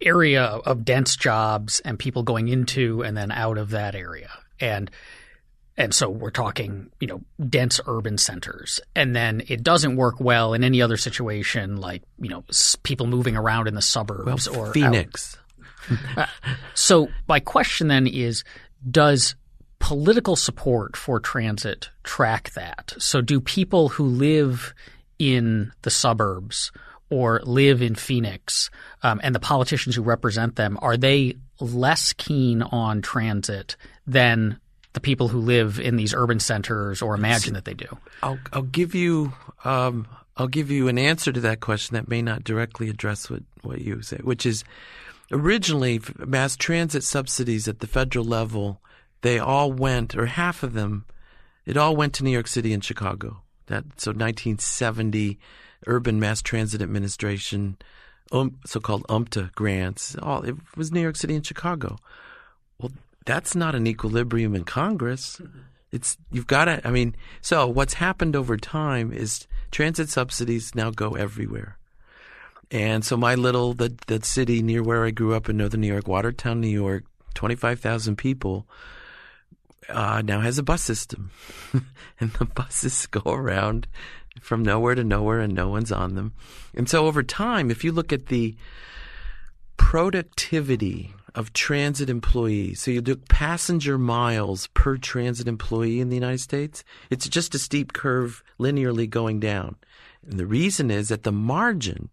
area 0.00 0.42
of 0.42 0.84
dense 0.84 1.16
jobs 1.16 1.80
and 1.80 1.98
people 1.98 2.22
going 2.22 2.48
into 2.48 3.02
and 3.02 3.16
then 3.16 3.30
out 3.32 3.58
of 3.58 3.70
that 3.70 3.94
area. 3.94 4.30
And 4.60 4.90
and 5.76 5.92
so 5.92 6.08
we're 6.08 6.30
talking, 6.30 6.90
you 7.00 7.08
know, 7.08 7.20
dense 7.48 7.80
urban 7.86 8.16
centers. 8.16 8.80
And 8.94 9.14
then 9.14 9.42
it 9.48 9.64
doesn't 9.64 9.96
work 9.96 10.20
well 10.20 10.54
in 10.54 10.62
any 10.62 10.80
other 10.80 10.96
situation 10.96 11.78
like, 11.78 12.02
you 12.20 12.28
know, 12.28 12.44
people 12.84 13.08
moving 13.08 13.36
around 13.36 13.66
in 13.66 13.74
the 13.74 13.82
suburbs 13.82 14.48
well, 14.48 14.60
or 14.60 14.72
Phoenix. 14.72 15.36
uh, 16.16 16.26
so 16.74 17.08
my 17.26 17.40
question 17.40 17.88
then 17.88 18.06
is 18.06 18.44
does 18.88 19.34
political 19.80 20.36
support 20.36 20.96
for 20.96 21.18
transit 21.18 21.90
track 22.04 22.52
that? 22.52 22.94
So 22.98 23.20
do 23.20 23.40
people 23.40 23.88
who 23.88 24.04
live 24.04 24.74
in 25.18 25.72
the 25.82 25.90
suburbs 25.90 26.72
or 27.10 27.40
live 27.44 27.82
in 27.82 27.94
Phoenix 27.94 28.70
um, 29.02 29.20
and 29.22 29.34
the 29.34 29.40
politicians 29.40 29.94
who 29.94 30.02
represent 30.02 30.56
them, 30.56 30.78
are 30.82 30.96
they 30.96 31.36
less 31.60 32.12
keen 32.12 32.62
on 32.62 33.02
transit 33.02 33.76
than 34.06 34.58
the 34.94 35.00
people 35.00 35.28
who 35.28 35.38
live 35.38 35.78
in 35.78 35.96
these 35.96 36.14
urban 36.14 36.40
centers 36.40 37.02
or 37.02 37.14
imagine 37.14 37.54
that 37.54 37.64
they 37.64 37.74
do? 37.74 37.86
I'll, 38.22 38.38
I'll 38.52 38.62
give 38.62 38.94
you 38.94 39.32
um, 39.64 40.06
I'll 40.36 40.48
give 40.48 40.70
you 40.70 40.88
an 40.88 40.98
answer 40.98 41.32
to 41.32 41.40
that 41.40 41.60
question 41.60 41.94
that 41.94 42.08
may 42.08 42.20
not 42.20 42.42
directly 42.42 42.88
address 42.88 43.30
what, 43.30 43.42
what 43.62 43.80
you 43.80 44.02
say, 44.02 44.18
which 44.22 44.44
is 44.44 44.64
originally 45.30 46.00
mass 46.18 46.56
transit 46.56 47.04
subsidies 47.04 47.68
at 47.68 47.78
the 47.78 47.86
federal 47.86 48.24
level, 48.24 48.80
they 49.22 49.38
all 49.38 49.72
went, 49.72 50.16
or 50.16 50.26
half 50.26 50.62
of 50.62 50.72
them, 50.72 51.04
it 51.64 51.76
all 51.76 51.94
went 51.94 52.14
to 52.14 52.24
New 52.24 52.30
York 52.30 52.48
City 52.48 52.72
and 52.72 52.84
Chicago. 52.84 53.42
That 53.66 53.84
so 53.96 54.10
1970 54.10 55.38
Urban 55.86 56.20
Mass 56.20 56.42
Transit 56.42 56.82
Administration, 56.82 57.76
um, 58.32 58.58
so-called 58.64 59.04
UMTA 59.08 59.52
grants. 59.54 60.16
All 60.20 60.42
it 60.42 60.56
was 60.76 60.92
New 60.92 61.00
York 61.00 61.16
City 61.16 61.34
and 61.34 61.46
Chicago. 61.46 61.98
Well, 62.78 62.92
that's 63.24 63.54
not 63.54 63.74
an 63.74 63.86
equilibrium 63.86 64.54
in 64.54 64.64
Congress. 64.64 65.40
It's 65.92 66.18
you've 66.32 66.46
got 66.46 66.64
to. 66.66 66.86
I 66.86 66.90
mean, 66.90 67.14
so 67.40 67.66
what's 67.66 67.94
happened 67.94 68.34
over 68.34 68.56
time 68.56 69.12
is 69.12 69.46
transit 69.70 70.08
subsidies 70.08 70.74
now 70.74 70.90
go 70.90 71.10
everywhere. 71.10 71.78
And 72.70 73.04
so 73.04 73.16
my 73.16 73.34
little 73.34 73.74
the 73.74 73.96
the 74.06 74.24
city 74.24 74.62
near 74.62 74.82
where 74.82 75.04
I 75.04 75.10
grew 75.10 75.34
up 75.34 75.48
in 75.48 75.56
northern 75.58 75.82
New 75.82 75.86
York, 75.86 76.08
Watertown, 76.08 76.60
New 76.60 76.68
York, 76.68 77.04
twenty 77.34 77.54
five 77.54 77.80
thousand 77.80 78.16
people, 78.16 78.66
uh, 79.88 80.22
now 80.24 80.40
has 80.40 80.58
a 80.58 80.62
bus 80.62 80.82
system, 80.82 81.30
and 82.20 82.32
the 82.34 82.44
buses 82.44 83.06
go 83.06 83.22
around 83.32 83.86
from 84.40 84.62
nowhere 84.62 84.94
to 84.94 85.04
nowhere 85.04 85.40
and 85.40 85.54
no 85.54 85.68
one's 85.68 85.92
on 85.92 86.14
them. 86.14 86.32
And 86.74 86.88
so 86.88 87.06
over 87.06 87.22
time, 87.22 87.70
if 87.70 87.84
you 87.84 87.92
look 87.92 88.12
at 88.12 88.26
the 88.26 88.56
productivity 89.76 91.12
of 91.34 91.52
transit 91.52 92.08
employees, 92.08 92.80
so 92.80 92.90
you 92.90 93.00
do 93.00 93.16
passenger 93.16 93.98
miles 93.98 94.68
per 94.68 94.96
transit 94.96 95.48
employee 95.48 96.00
in 96.00 96.08
the 96.08 96.16
United 96.16 96.40
States, 96.40 96.84
it's 97.10 97.28
just 97.28 97.54
a 97.54 97.58
steep 97.58 97.92
curve 97.92 98.42
linearly 98.58 99.08
going 99.08 99.40
down. 99.40 99.76
And 100.26 100.38
the 100.38 100.46
reason 100.46 100.90
is 100.90 101.10
at 101.10 101.22
the 101.22 101.32
margin, 101.32 102.08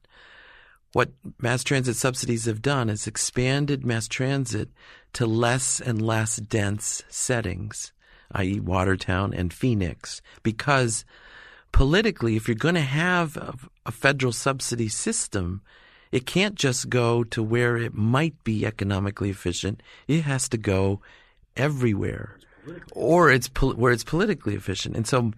what 0.94 1.12
mass 1.40 1.64
transit 1.64 1.96
subsidies 1.96 2.46
have 2.46 2.62
done 2.62 2.90
is 2.90 3.08
expanded 3.08 3.86
mass 3.86 4.08
transit 4.08 4.70
to 5.14 5.26
less 5.26 5.80
and 5.80 6.02
less 6.02 6.38
dense 6.38 7.04
settings, 7.10 7.94
i.e., 8.34 8.60
Watertown 8.60 9.34
and 9.34 9.54
Phoenix, 9.54 10.22
because 10.44 11.06
politically, 11.72 12.36
if 12.36 12.48
you're 12.48 12.56
going 12.56 12.76
to 12.76 12.82
have 12.82 13.38
a, 13.38 13.54
a, 13.86 13.92
federal 13.92 14.32
subsidy 14.32 14.90
system, 14.90 15.62
it 16.12 16.26
can't 16.26 16.56
just 16.56 16.90
go 16.90 17.24
to 17.26 17.42
where 17.42 17.78
it 17.78 17.94
might 17.94 18.42
be 18.44 18.66
economically 18.66 19.30
efficient. 19.30 19.82
It 20.08 20.22
has 20.22 20.50
to 20.50 20.58
go 20.58 21.02
everywhere, 21.56 22.38
or 22.92 23.32
it's 23.32 23.50
where 23.62 23.94
it's 23.94 24.04
politically 24.04 24.56
efficient. 24.56 24.96
And 24.96 25.08
so, 25.08 25.32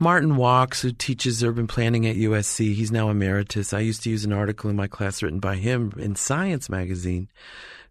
Martin 0.00 0.36
Wachs, 0.36 0.80
who 0.80 0.92
teaches 0.92 1.42
urban 1.42 1.66
planning 1.66 2.06
at 2.06 2.16
USC, 2.16 2.74
he's 2.74 2.92
now 2.92 3.10
emeritus. 3.10 3.72
I 3.72 3.80
used 3.80 4.04
to 4.04 4.10
use 4.10 4.24
an 4.24 4.32
article 4.32 4.70
in 4.70 4.76
my 4.76 4.86
class 4.86 5.22
written 5.22 5.40
by 5.40 5.56
him 5.56 5.92
in 5.98 6.14
Science 6.14 6.68
magazine 6.68 7.28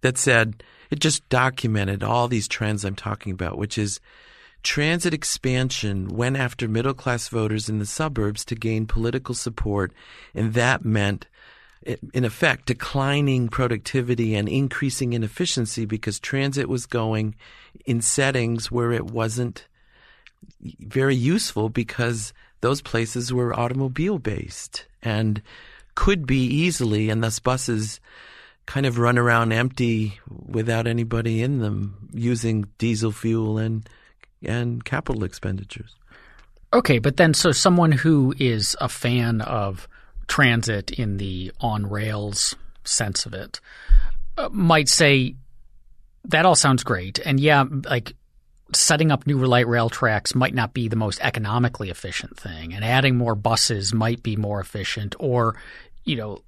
that 0.02 0.17
said 0.17 0.63
it 0.89 1.00
just 1.00 1.28
documented 1.28 2.04
all 2.04 2.28
these 2.28 2.48
trends 2.48 2.86
I'm 2.86 2.96
talking 2.96 3.34
about, 3.34 3.58
which 3.58 3.78
is 3.78 4.00
transit 4.63 5.13
expansion 5.13 6.08
went 6.08 6.38
after 6.38 6.67
middle 6.67 6.93
class 6.93 7.28
voters 7.28 7.67
in 7.67 7.80
the 7.80 7.86
suburbs 7.86 8.46
to 8.46 8.56
gain 8.56 8.86
political 8.86 9.36
support, 9.36 9.91
and 10.34 10.54
that 10.54 10.86
meant 10.86 11.28
in 12.13 12.26
effect, 12.26 12.65
declining 12.65 13.48
productivity 13.48 14.36
and 14.36 14.50
increasing 14.50 15.13
inefficiency 15.13 15.86
because 15.86 16.20
transit 16.20 16.67
was 16.67 16.86
going 16.86 17.36
in 17.86 18.02
settings 18.02 18.72
where 18.72 18.91
it 18.91 19.06
wasn't 19.06 19.67
very 20.80 21.15
useful 21.15 21.69
because 21.69 22.34
those 22.62 22.82
places 22.82 23.32
were 23.32 23.58
automobile 23.58 24.19
based 24.19 24.86
and 25.02 25.41
could 25.95 26.28
be 26.28 26.45
easily, 26.45 27.10
and 27.10 27.23
thus 27.23 27.39
buses 27.39 28.00
kind 28.65 28.86
of 28.86 29.00
run 29.00 29.17
around 29.17 29.52
empty 29.52 30.19
without 30.45 30.86
anybody 30.88 31.41
in 31.41 31.60
them 31.60 32.10
using 32.13 32.65
diesel 32.78 33.12
fuel 33.12 33.58
and 33.58 33.89
and 34.43 34.86
capital 34.86 35.23
expenditures. 35.23 35.95
Okay, 36.73 37.00
but 37.00 37.17
then 37.17 37.34
so 37.34 37.52
someone 37.52 37.91
who 37.91 38.36
is 38.38 38.76
a 38.80 38.89
fan 38.89 39.41
of 39.41 39.88
transit 40.28 40.91
in 40.91 41.17
the 41.17 41.52
on 41.62 41.89
rails 41.89 42.56
sense 42.84 43.26
of 43.26 43.34
it 43.34 43.60
uh, 44.38 44.50
might 44.52 44.89
say 44.89 45.36
that 46.26 46.45
all 46.45 46.56
sounds 46.56 46.84
great 46.84 47.19
and 47.26 47.39
yeah 47.39 47.63
like 47.86 48.13
setting 48.73 49.12
up 49.12 49.25
new 49.25 49.38
light 49.45 49.67
rail 49.67 49.89
tracks 49.89 50.36
might 50.36 50.53
not 50.53 50.73
be 50.73 50.88
the 50.88 50.95
most 50.95 51.19
economically 51.21 51.89
efficient 51.89 52.38
thing 52.38 52.73
and 52.73 52.84
adding 52.84 53.15
more 53.15 53.36
buses 53.36 53.93
might 53.93 54.21
be 54.23 54.36
more 54.36 54.60
efficient 54.60 55.15
or 55.19 55.56
you 56.03 56.15
know 56.15 56.41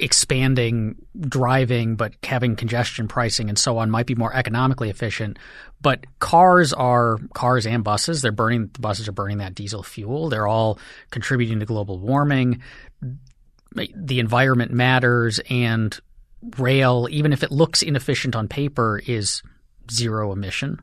expanding 0.00 0.96
driving 1.20 1.96
but 1.96 2.14
having 2.24 2.56
congestion 2.56 3.06
pricing 3.08 3.48
and 3.48 3.58
so 3.58 3.78
on 3.78 3.90
might 3.90 4.06
be 4.06 4.14
more 4.14 4.34
economically 4.34 4.90
efficient. 4.90 5.38
But 5.80 6.04
cars 6.18 6.72
are 6.72 7.18
cars 7.34 7.66
and 7.66 7.84
buses 7.84 8.22
they're 8.22 8.32
burning 8.32 8.70
the 8.72 8.80
buses 8.80 9.08
are 9.08 9.12
burning 9.12 9.38
that 9.38 9.54
diesel 9.54 9.82
fuel. 9.82 10.28
They're 10.28 10.46
all 10.46 10.78
contributing 11.10 11.60
to 11.60 11.66
global 11.66 11.98
warming. 11.98 12.62
The 13.72 14.18
environment 14.18 14.72
matters 14.72 15.40
and 15.48 15.98
rail 16.58 17.06
even 17.10 17.32
if 17.32 17.42
it 17.42 17.52
looks 17.52 17.82
inefficient 17.82 18.34
on 18.34 18.48
paper 18.48 19.00
is 19.06 19.42
zero 19.90 20.32
emission 20.32 20.80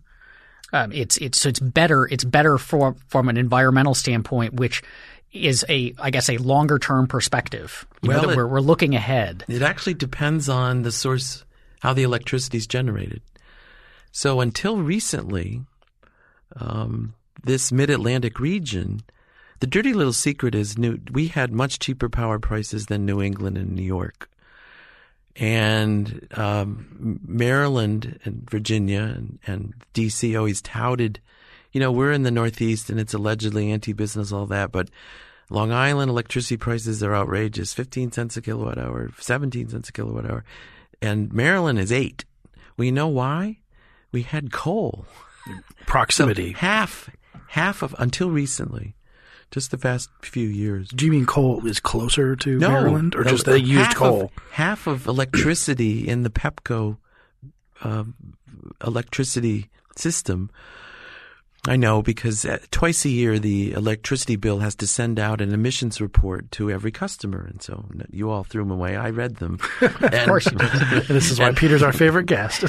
um, 0.74 0.92
it's 0.92 1.18
it's 1.18 1.40
so 1.42 1.50
it's 1.50 1.60
better 1.60 2.06
it's 2.06 2.24
better 2.24 2.58
for 2.58 2.96
from 3.08 3.30
an 3.30 3.38
environmental 3.38 3.94
standpoint 3.94 4.54
which 4.54 4.84
is 5.32 5.64
a, 5.70 5.94
I 6.00 6.10
guess, 6.10 6.30
a 6.30 6.38
longer 6.38 6.80
term 6.80 7.08
perspective. 7.08 7.86
You 8.02 8.10
well, 8.10 8.24
know, 8.24 8.30
it, 8.30 8.36
we're, 8.36 8.48
we're 8.48 8.62
looking 8.62 8.96
ahead. 8.96 9.46
It 9.48 9.62
actually 9.62 9.94
depends 9.94 10.50
on 10.50 10.82
the 10.82 10.92
source, 10.92 11.44
how 11.82 11.94
the 11.94 12.04
electricity 12.04 12.58
is 12.58 12.68
generated. 12.68 13.22
So 14.12 14.42
until 14.42 14.78
recently, 14.78 15.62
um, 16.56 17.14
this 17.44 17.72
mid 17.72 17.90
Atlantic 17.90 18.40
region, 18.40 19.02
the 19.60 19.68
dirty 19.68 19.94
little 19.94 20.14
secret 20.14 20.56
is 20.56 20.78
new, 20.78 21.00
we 21.12 21.28
had 21.28 21.52
much 21.52 21.80
cheaper 21.80 22.10
power 22.10 22.40
prices 22.40 22.88
than 22.88 23.06
New 23.06 23.22
England 23.22 23.58
and 23.58 23.74
New 23.74 23.84
York. 23.84 24.30
And 25.40 26.28
um, 26.36 27.20
Maryland 27.26 28.20
and 28.26 28.50
Virginia 28.50 29.02
and, 29.02 29.40
and 29.48 29.74
DC 29.94 30.38
always 30.38 30.62
touted 30.62 31.22
you 31.72 31.80
know, 31.80 31.92
we're 31.92 32.12
in 32.12 32.24
the 32.24 32.32
Northeast 32.32 32.90
and 32.90 33.00
it's 33.00 33.14
allegedly 33.14 33.72
anti 33.72 33.94
business, 33.94 34.32
all 34.32 34.48
that, 34.48 34.72
but 34.72 34.90
Long 35.50 35.72
Island 35.72 36.10
electricity 36.10 36.58
prices 36.58 37.04
are 37.04 37.16
outrageous 37.16 37.74
15 37.74 38.12
cents 38.12 38.38
a 38.38 38.42
kilowatt 38.42 38.78
hour, 38.78 39.12
17 39.20 39.70
cents 39.70 39.90
a 39.90 39.92
kilowatt 39.92 40.30
hour. 40.30 40.44
And 41.02 41.32
Maryland 41.34 41.80
is 41.80 41.92
eight. 41.92 42.26
We 42.78 42.92
know 42.92 43.08
why? 43.08 43.60
We 44.12 44.24
had 44.24 44.52
coal. 44.52 45.06
Proximity. 45.86 46.54
So 46.54 46.60
half, 46.60 47.10
half 47.48 47.82
of, 47.82 47.96
until 48.00 48.30
recently, 48.30 48.96
just 49.52 49.72
the 49.72 49.78
past 49.78 50.10
few 50.22 50.48
years. 50.48 50.90
Do 50.90 51.06
you 51.06 51.12
mean 51.12 51.26
coal 51.26 51.66
is 51.66 51.80
closer 51.80 52.36
to 52.36 52.60
no, 52.60 52.70
Maryland 52.70 53.16
or 53.16 53.24
no, 53.24 53.32
just 53.32 53.46
they 53.46 53.58
used 53.58 53.96
coal? 53.96 54.26
Of, 54.26 54.32
half 54.52 54.88
of 54.88 55.08
electricity 55.08 56.08
in 56.08 56.24
the 56.24 56.30
PEPCO 56.30 56.98
uh, 57.84 58.04
electricity 58.86 59.70
system 59.96 60.50
I 61.68 61.76
know 61.76 62.02
because 62.02 62.46
uh, 62.46 62.60
twice 62.72 63.04
a 63.04 63.10
year 63.10 63.38
the 63.38 63.74
electricity 63.74 64.38
bill 64.38 64.60
has 64.60 64.76
to 64.76 64.88
send 64.88 65.20
out 65.20 65.42
an 65.42 65.54
emissions 65.54 66.00
report 66.00 66.50
to 66.54 66.72
every 66.72 66.92
customer, 66.92 67.46
and 67.50 67.62
so 67.62 67.86
you 68.12 68.30
all 68.30 68.46
threw 68.46 68.64
them 68.64 68.72
away. 68.72 68.96
I 68.96 69.10
read 69.10 69.36
them. 69.38 69.60
of 69.82 70.26
course 70.26 70.48
this 71.10 71.32
is 71.32 71.40
why 71.40 71.52
Peter's 71.56 71.84
our 71.84 71.92
favorite 71.92 72.28
guest. 72.28 72.64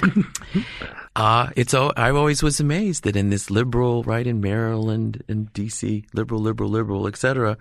uh, 1.17 1.51
it's 1.55 1.73
I 1.73 2.11
always 2.11 2.43
was 2.43 2.59
amazed 2.59 3.05
that 3.05 3.17
in 3.17 3.31
this 3.31 3.49
liberal, 3.49 4.03
right 4.03 4.27
in 4.27 4.41
Maryland 4.41 5.23
and 5.29 5.53
D.C., 5.53 6.05
liberal, 6.13 6.41
liberal, 6.41 6.71
liberal, 6.71 7.07
etc., 7.07 7.57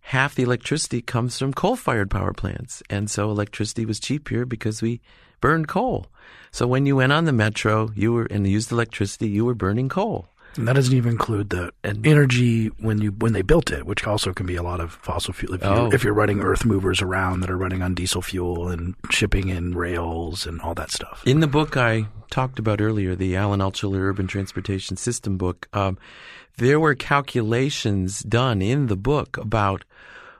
half 0.00 0.34
the 0.34 0.42
electricity 0.42 1.00
comes 1.00 1.38
from 1.38 1.54
coal-fired 1.54 2.10
power 2.10 2.32
plants, 2.32 2.82
and 2.90 3.08
so 3.08 3.30
electricity 3.30 3.86
was 3.86 4.00
cheap 4.00 4.28
here 4.28 4.44
because 4.44 4.82
we 4.82 5.00
burned 5.40 5.68
coal. 5.68 6.06
So 6.50 6.66
when 6.66 6.84
you 6.84 6.96
went 6.96 7.12
on 7.12 7.26
the 7.26 7.32
metro, 7.32 7.90
you 7.94 8.12
were 8.12 8.26
and 8.26 8.46
used 8.46 8.72
electricity, 8.72 9.28
you 9.28 9.44
were 9.44 9.54
burning 9.54 9.88
coal. 9.88 10.28
And 10.56 10.68
that 10.68 10.74
doesn't 10.74 10.94
even 10.94 11.12
include 11.12 11.50
the 11.50 11.72
energy 11.82 12.68
when 12.78 13.00
you 13.00 13.10
when 13.10 13.32
they 13.32 13.42
built 13.42 13.70
it, 13.70 13.86
which 13.86 14.06
also 14.06 14.32
can 14.32 14.46
be 14.46 14.56
a 14.56 14.62
lot 14.62 14.80
of 14.80 14.92
fossil 14.92 15.32
fuel. 15.32 15.54
If, 15.54 15.64
oh. 15.64 15.86
you, 15.86 15.92
if 15.92 16.04
you're 16.04 16.14
running 16.14 16.40
earth 16.40 16.64
movers 16.64 17.02
around 17.02 17.40
that 17.40 17.50
are 17.50 17.56
running 17.56 17.82
on 17.82 17.94
diesel 17.94 18.22
fuel 18.22 18.68
and 18.68 18.94
shipping 19.10 19.48
in 19.48 19.74
rails 19.74 20.46
and 20.46 20.60
all 20.60 20.74
that 20.74 20.90
stuff. 20.90 21.22
In 21.26 21.40
the 21.40 21.46
book 21.46 21.76
I 21.76 22.06
talked 22.30 22.58
about 22.58 22.80
earlier, 22.80 23.14
the 23.14 23.36
Alan 23.36 23.60
Altshuler 23.60 24.00
Urban 24.00 24.26
Transportation 24.26 24.96
System 24.96 25.36
book, 25.36 25.68
um, 25.72 25.98
there 26.56 26.78
were 26.78 26.94
calculations 26.94 28.20
done 28.20 28.62
in 28.62 28.86
the 28.86 28.96
book 28.96 29.36
about 29.36 29.84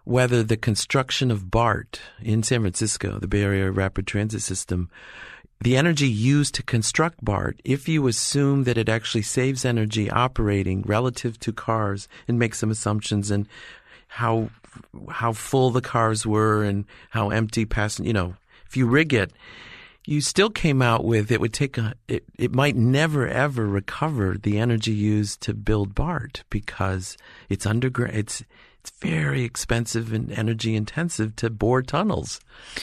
whether 0.04 0.42
the 0.42 0.56
construction 0.56 1.30
of 1.30 1.50
BART 1.50 2.00
in 2.20 2.42
San 2.42 2.60
Francisco, 2.60 3.18
the 3.18 3.26
Bay 3.26 3.42
Area 3.42 3.70
Rapid 3.70 4.06
Transit 4.06 4.42
System, 4.42 4.90
the 5.60 5.76
energy 5.76 6.08
used 6.08 6.54
to 6.56 6.62
construct 6.62 7.24
BART, 7.24 7.60
if 7.64 7.88
you 7.88 8.06
assume 8.06 8.64
that 8.64 8.78
it 8.78 8.88
actually 8.88 9.22
saves 9.22 9.64
energy 9.64 10.10
operating 10.10 10.82
relative 10.82 11.38
to 11.40 11.52
cars 11.52 12.08
and 12.28 12.38
make 12.38 12.54
some 12.54 12.70
assumptions 12.70 13.30
and 13.30 13.48
how 14.08 14.50
how 15.08 15.32
full 15.32 15.70
the 15.70 15.80
cars 15.80 16.26
were 16.26 16.64
and 16.64 16.84
how 17.10 17.30
empty 17.30 17.64
passenger, 17.64 18.08
you 18.08 18.12
know, 18.12 18.34
if 18.66 18.76
you 18.76 18.86
rig 18.86 19.14
it, 19.14 19.32
you 20.06 20.20
still 20.20 20.50
came 20.50 20.82
out 20.82 21.04
with 21.04 21.30
it 21.30 21.40
would 21.40 21.52
take 21.52 21.78
a 21.78 21.94
it, 22.08 22.24
it 22.38 22.52
might 22.52 22.76
never 22.76 23.26
ever 23.26 23.66
recover 23.66 24.36
the 24.36 24.58
energy 24.58 24.92
used 24.92 25.40
to 25.42 25.54
build 25.54 25.94
BART 25.94 26.44
because 26.50 27.16
it's 27.48 27.66
underground 27.66 28.14
it's 28.14 28.42
it's 28.80 28.90
very 29.00 29.44
expensive 29.44 30.12
and 30.12 30.30
energy 30.30 30.76
intensive 30.76 31.34
to 31.36 31.48
bore 31.48 31.80
tunnels. 31.80 32.38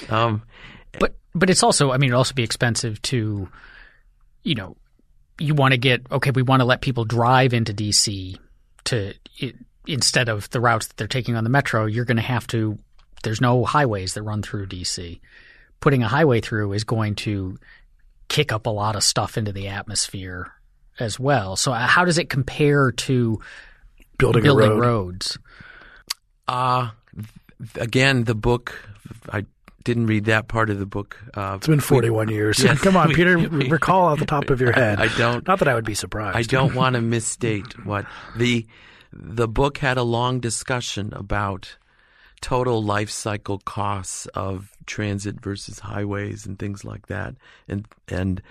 Um, 0.09 0.41
but 0.99 1.15
but 1.33 1.49
it's 1.49 1.63
also, 1.63 1.91
I 1.91 1.97
mean, 1.97 2.11
it 2.11 2.15
also 2.15 2.33
be 2.33 2.43
expensive 2.43 3.01
to, 3.03 3.49
you 4.43 4.55
know, 4.55 4.75
you 5.39 5.55
want 5.55 5.71
to 5.71 5.77
get 5.77 6.05
okay. 6.11 6.31
We 6.31 6.43
want 6.43 6.59
to 6.59 6.65
let 6.65 6.81
people 6.81 7.05
drive 7.05 7.53
into 7.53 7.73
DC 7.73 8.37
to 8.85 9.13
it, 9.39 9.55
instead 9.87 10.29
of 10.29 10.49
the 10.51 10.59
routes 10.59 10.87
that 10.87 10.97
they're 10.97 11.07
taking 11.07 11.35
on 11.35 11.43
the 11.43 11.49
metro. 11.49 11.85
You're 11.85 12.05
going 12.05 12.17
to 12.17 12.23
have 12.23 12.47
to. 12.47 12.77
There's 13.23 13.41
no 13.41 13.65
highways 13.65 14.13
that 14.13 14.23
run 14.23 14.41
through 14.41 14.67
DC. 14.67 15.19
Putting 15.79 16.03
a 16.03 16.07
highway 16.07 16.41
through 16.41 16.73
is 16.73 16.83
going 16.83 17.15
to 17.15 17.57
kick 18.27 18.51
up 18.51 18.65
a 18.65 18.69
lot 18.69 18.95
of 18.95 19.03
stuff 19.03 19.37
into 19.37 19.51
the 19.51 19.67
atmosphere 19.67 20.53
as 20.99 21.19
well. 21.19 21.55
So, 21.55 21.71
uh, 21.71 21.87
how 21.87 22.05
does 22.05 22.17
it 22.17 22.29
compare 22.29 22.91
to 22.91 23.39
building, 24.17 24.43
building 24.43 24.69
road. 24.69 24.79
roads? 24.79 25.37
Uh, 26.47 26.91
again, 27.75 28.23
the 28.25 28.35
book 28.35 28.75
I 29.29 29.45
didn't 29.83 30.07
read 30.07 30.25
that 30.25 30.47
part 30.47 30.69
of 30.69 30.79
the 30.79 30.85
book. 30.85 31.17
Uh, 31.33 31.55
it's 31.57 31.67
been 31.67 31.79
41 31.79 32.27
we, 32.27 32.33
years. 32.33 32.59
Yes, 32.63 32.79
Come 32.79 32.95
on, 32.95 33.09
we, 33.09 33.15
Peter, 33.15 33.37
we, 33.49 33.69
recall 33.69 34.07
off 34.07 34.19
the 34.19 34.25
top 34.25 34.49
of 34.49 34.61
your 34.61 34.71
head. 34.71 34.99
I 34.99 35.07
don't. 35.17 35.47
Not 35.47 35.59
that 35.59 35.67
I 35.67 35.75
would 35.75 35.85
be 35.85 35.95
surprised. 35.95 36.37
I 36.37 36.43
don't 36.43 36.75
want 36.75 36.95
to 36.95 37.01
misstate 37.01 37.85
what 37.85 38.05
the 38.35 38.65
the 39.13 39.47
book 39.47 39.77
had 39.77 39.97
a 39.97 40.03
long 40.03 40.39
discussion 40.39 41.11
about 41.13 41.77
total 42.39 42.81
life 42.81 43.09
cycle 43.09 43.59
costs 43.59 44.25
of 44.27 44.71
transit 44.85 45.41
versus 45.41 45.79
highways 45.79 46.45
and 46.45 46.57
things 46.57 46.85
like 46.85 47.07
that, 47.07 47.35
and 47.67 47.85
and 48.07 48.41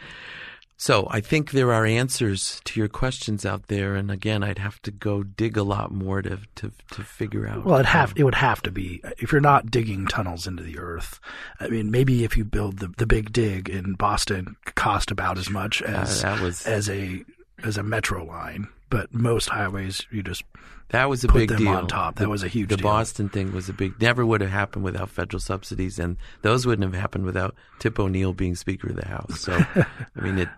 so 0.81 1.07
I 1.11 1.21
think 1.21 1.51
there 1.51 1.75
are 1.75 1.85
answers 1.85 2.59
to 2.64 2.81
your 2.81 2.88
questions 2.88 3.45
out 3.45 3.66
there, 3.66 3.97
and 3.97 4.11
again, 4.11 4.43
I'd 4.43 4.59
have 4.59 4.81
to 4.81 4.90
go 4.90 5.23
dig 5.23 5.59
a 5.59 5.62
lot 5.62 5.93
more 5.93 6.23
to 6.23 6.38
to, 6.55 6.73
to 6.93 7.05
figure 7.05 7.47
out. 7.47 7.66
Well, 7.66 7.79
it 7.81 7.85
have 7.85 8.14
it 8.16 8.25
would 8.25 8.35
have 8.35 8.62
to 8.62 8.71
be 8.71 9.03
if 9.19 9.31
you're 9.31 9.43
not 9.43 9.71
digging 9.71 10.07
tunnels 10.07 10.47
into 10.47 10.62
the 10.62 10.79
earth. 10.79 11.21
I 11.61 11.69
mean, 11.69 11.90
maybe 11.90 12.25
if 12.25 12.35
you 12.35 12.47
build 12.47 12.79
the 12.79 12.88
the 12.97 13.07
big 13.07 13.31
dig 13.31 13.69
in 13.69 13.93
Boston, 13.93 14.57
cost 14.75 15.11
about 15.11 15.37
as 15.37 15.51
much 15.51 15.83
as 15.83 16.25
uh, 16.25 16.38
was, 16.43 16.66
as 16.66 16.88
a 16.88 17.25
as 17.62 17.77
a 17.77 17.83
metro 17.83 18.25
line, 18.25 18.66
but 18.88 19.12
most 19.12 19.51
highways 19.51 20.07
you 20.11 20.23
just 20.23 20.45
that 20.88 21.11
was 21.11 21.25
a 21.25 21.29
big 21.29 21.55
deal 21.57 21.69
on 21.69 21.88
top. 21.88 22.16
That 22.16 22.25
the, 22.25 22.31
was 22.31 22.43
a 22.43 22.49
huge. 22.49 22.71
The 22.71 22.79
deal. 22.79 22.85
Boston 22.85 23.29
thing 23.29 23.53
was 23.53 23.69
a 23.69 23.75
big. 23.75 24.01
Never 24.01 24.25
would 24.25 24.40
have 24.40 24.51
happened 24.51 24.85
without 24.85 25.11
federal 25.11 25.40
subsidies, 25.40 25.99
and 25.99 26.16
those 26.40 26.64
wouldn't 26.64 26.90
have 26.90 26.99
happened 26.99 27.27
without 27.27 27.55
Tip 27.81 28.01
O'Neill 28.01 28.33
being 28.33 28.57
Speaker 28.57 28.88
of 28.88 28.97
the 28.97 29.07
House. 29.07 29.40
So, 29.40 29.53
I 29.77 30.21
mean, 30.21 30.38
it 30.38 30.49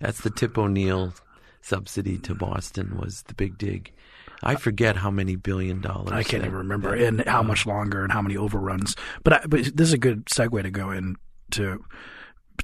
that's 0.00 0.20
the 0.22 0.30
Tip 0.30 0.56
O'Neill 0.58 1.12
subsidy 1.60 2.18
to 2.18 2.34
Boston 2.34 2.98
was 2.98 3.22
the 3.22 3.34
big 3.34 3.58
dig. 3.58 3.92
I 4.42 4.54
forget 4.54 4.96
how 4.96 5.10
many 5.10 5.34
billion 5.36 5.80
dollars. 5.80 6.12
I 6.12 6.22
can't 6.22 6.42
that- 6.42 6.48
even 6.48 6.58
remember, 6.58 6.96
that- 6.96 7.06
and 7.06 7.20
how 7.26 7.42
much 7.42 7.66
longer, 7.66 8.02
and 8.04 8.12
how 8.12 8.22
many 8.22 8.36
overruns. 8.36 8.94
But 9.24 9.32
I, 9.32 9.40
but 9.46 9.64
this 9.76 9.88
is 9.88 9.92
a 9.92 9.98
good 9.98 10.26
segue 10.26 10.62
to 10.62 10.70
go 10.70 10.90
into 10.90 11.84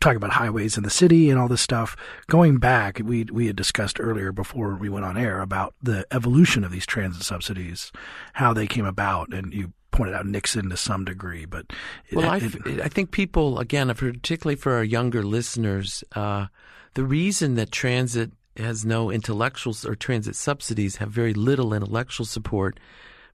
talk 0.01 0.17
about 0.17 0.33
highways 0.33 0.77
in 0.77 0.83
the 0.83 0.91
city 0.91 1.31
and 1.31 1.39
all 1.39 1.49
this 1.49 1.61
stuff. 1.61 1.97
Going 2.29 2.59
back, 2.59 3.01
we 3.05 3.25
we 3.25 3.47
had 3.49 3.57
discussed 3.57 3.99
earlier 4.01 4.33
before 4.33 4.77
we 4.77 4.89
went 4.89 5.05
on 5.05 5.17
air 5.17 5.41
about 5.41 5.75
the 5.83 6.07
evolution 6.13 6.63
of 6.65 6.71
these 6.71 6.87
transit 6.87 7.23
subsidies, 7.25 7.91
how 8.35 8.53
they 8.53 8.67
came 8.67 8.87
about, 8.87 9.33
and 9.33 9.53
you 9.53 9.73
pointed 9.91 10.15
out 10.15 10.27
Nixon 10.27 10.71
to 10.71 10.77
some 10.77 11.05
degree, 11.05 11.45
but 11.45 11.67
it- 12.09 12.17
Well, 12.17 12.29
I, 12.29 12.37
it- 12.39 12.81
I 12.83 12.89
think 12.89 13.11
people, 13.13 13.59
again, 13.61 13.93
particularly 13.95 14.57
for 14.57 14.73
our 14.75 14.83
younger 14.85 15.23
listeners, 15.23 16.03
uh, 16.17 16.47
the 16.95 17.05
reason 17.05 17.55
that 17.55 17.71
transit 17.71 18.31
has 18.57 18.85
no 18.85 19.11
intellectuals 19.11 19.85
or 19.85 19.95
transit 19.95 20.37
subsidies 20.37 20.97
have 20.97 21.11
very 21.11 21.35
little 21.35 21.75
intellectual 21.75 22.25
support, 22.25 22.79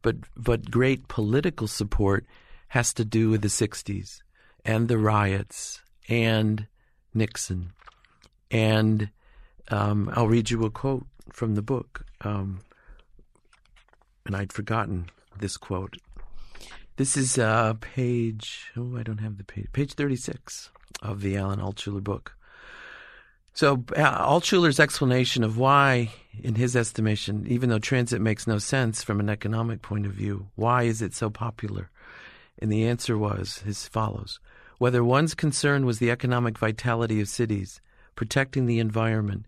but 0.02 0.16
but 0.36 0.70
great 0.70 1.08
political 1.08 1.66
support 1.66 2.24
has 2.68 2.94
to 2.94 3.04
do 3.04 3.30
with 3.30 3.42
the 3.42 3.48
'60s 3.48 4.22
and 4.64 4.88
the 4.88 4.98
riots 4.98 5.82
and 6.08 6.66
Nixon. 7.12 7.72
And 8.50 9.10
um, 9.68 10.10
I'll 10.14 10.28
read 10.28 10.50
you 10.50 10.64
a 10.64 10.70
quote 10.70 11.06
from 11.32 11.54
the 11.54 11.62
book, 11.62 12.04
um, 12.22 12.60
and 14.24 14.34
I'd 14.34 14.52
forgotten 14.52 15.10
this 15.38 15.56
quote. 15.56 15.96
This 16.96 17.16
is 17.16 17.38
uh, 17.38 17.74
page. 17.80 18.70
Oh, 18.76 18.96
I 18.96 19.02
don't 19.02 19.18
have 19.18 19.36
the 19.36 19.44
page. 19.44 19.68
Page 19.72 19.94
thirty-six 19.94 20.70
of 21.02 21.20
the 21.20 21.36
Alan 21.36 21.60
Altshuler 21.60 22.02
book. 22.02 22.36
So 23.52 23.84
uh, 23.96 24.26
Altshuler's 24.26 24.80
explanation 24.80 25.42
of 25.42 25.58
why, 25.58 26.10
in 26.42 26.54
his 26.54 26.76
estimation, 26.76 27.46
even 27.48 27.68
though 27.68 27.78
transit 27.78 28.20
makes 28.20 28.46
no 28.46 28.58
sense 28.58 29.02
from 29.02 29.20
an 29.20 29.28
economic 29.28 29.82
point 29.82 30.06
of 30.06 30.12
view, 30.12 30.48
why 30.54 30.84
is 30.84 31.02
it 31.02 31.14
so 31.14 31.30
popular? 31.30 31.90
And 32.58 32.70
the 32.70 32.86
answer 32.86 33.18
was 33.18 33.62
as 33.66 33.88
follows: 33.88 34.38
whether 34.78 35.02
one's 35.02 35.34
concern 35.34 35.84
was 35.84 35.98
the 35.98 36.10
economic 36.10 36.58
vitality 36.58 37.20
of 37.20 37.28
cities, 37.28 37.80
protecting 38.14 38.66
the 38.66 38.78
environment, 38.78 39.46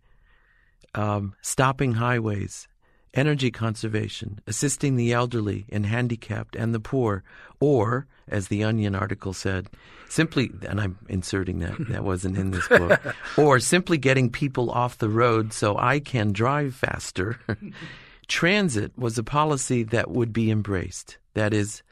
um, 0.95 1.35
stopping 1.41 1.93
highways, 1.93 2.69
energy 3.15 3.51
conservation, 3.51 4.41
assisting 4.47 4.97
the 4.97 5.13
elderly 5.13 5.67
and 5.71 5.87
handicapped 5.87 6.57
and 6.57 6.75
the 6.75 6.81
poor, 6.81 7.23
or, 7.61 8.07
as 8.29 8.49
the 8.49 8.65
Onion 8.65 8.95
article 8.95 9.33
said, 9.33 9.69
simply, 10.09 10.51
and 10.67 10.81
I'm 10.81 10.99
inserting 11.09 11.59
that, 11.61 11.77
that 11.89 12.05
wasn't 12.05 12.39
in 12.39 12.51
this 12.51 12.67
quote, 12.67 12.99
or 13.37 13.61
simply 13.61 13.99
getting 13.99 14.31
people 14.31 14.71
off 14.71 14.99
the 14.99 15.09
road 15.09 15.53
so 15.53 15.77
I 15.77 16.01
can 16.01 16.33
drive 16.33 16.75
faster. 16.75 17.39
transit 18.29 18.97
was 18.97 19.19
a 19.19 19.23
policy 19.23 19.83
that 19.83 20.11
would 20.11 20.33
be 20.33 20.51
embraced. 20.51 21.19
That 21.35 21.53
is, 21.53 21.83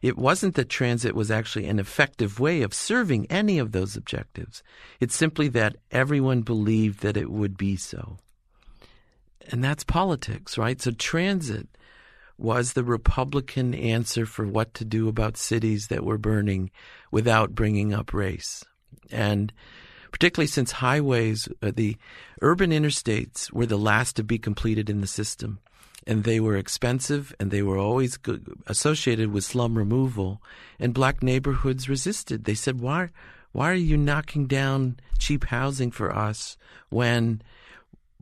it 0.00 0.16
wasn't 0.16 0.54
that 0.54 0.68
transit 0.68 1.14
was 1.14 1.30
actually 1.30 1.66
an 1.66 1.78
effective 1.78 2.40
way 2.40 2.62
of 2.62 2.72
serving 2.72 3.26
any 3.26 3.58
of 3.58 3.72
those 3.72 3.96
objectives. 3.96 4.62
It's 4.98 5.14
simply 5.14 5.48
that 5.48 5.76
everyone 5.90 6.40
believed 6.40 7.00
that 7.00 7.16
it 7.18 7.30
would 7.30 7.58
be 7.58 7.76
so. 7.76 8.16
And 9.50 9.62
that's 9.64 9.84
politics, 9.84 10.56
right? 10.56 10.80
So 10.80 10.92
transit 10.92 11.68
was 12.38 12.72
the 12.72 12.84
Republican 12.84 13.74
answer 13.74 14.24
for 14.24 14.46
what 14.46 14.72
to 14.74 14.84
do 14.84 15.08
about 15.08 15.36
cities 15.36 15.88
that 15.88 16.04
were 16.04 16.16
burning 16.16 16.70
without 17.10 17.54
bringing 17.54 17.92
up 17.92 18.14
race. 18.14 18.64
And 19.10 19.52
particularly 20.12 20.46
since 20.46 20.72
highways, 20.72 21.48
uh, 21.62 21.72
the 21.74 21.96
urban 22.40 22.70
interstates 22.70 23.52
were 23.52 23.66
the 23.66 23.76
last 23.76 24.16
to 24.16 24.24
be 24.24 24.38
completed 24.38 24.88
in 24.88 25.00
the 25.00 25.06
system. 25.06 25.58
And 26.06 26.24
they 26.24 26.40
were 26.40 26.56
expensive 26.56 27.34
and 27.38 27.50
they 27.50 27.62
were 27.62 27.76
always 27.76 28.18
associated 28.66 29.32
with 29.32 29.44
slum 29.44 29.76
removal. 29.76 30.40
And 30.78 30.94
black 30.94 31.22
neighborhoods 31.22 31.90
resisted. 31.90 32.44
They 32.44 32.54
said, 32.54 32.80
why, 32.80 33.10
why 33.52 33.70
are 33.70 33.74
you 33.74 33.98
knocking 33.98 34.46
down 34.46 34.98
cheap 35.18 35.44
housing 35.44 35.90
for 35.90 36.16
us 36.16 36.56
when 36.88 37.42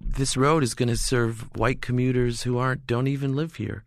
this 0.01 0.37
road 0.37 0.63
is 0.63 0.75
going 0.75 0.89
to 0.89 0.97
serve 0.97 1.55
white 1.57 1.81
commuters 1.81 2.43
who 2.43 2.59
aren't 2.59 2.87
don't 2.87 3.07
even 3.09 3.35
live 3.35 3.57
here. 3.57 3.85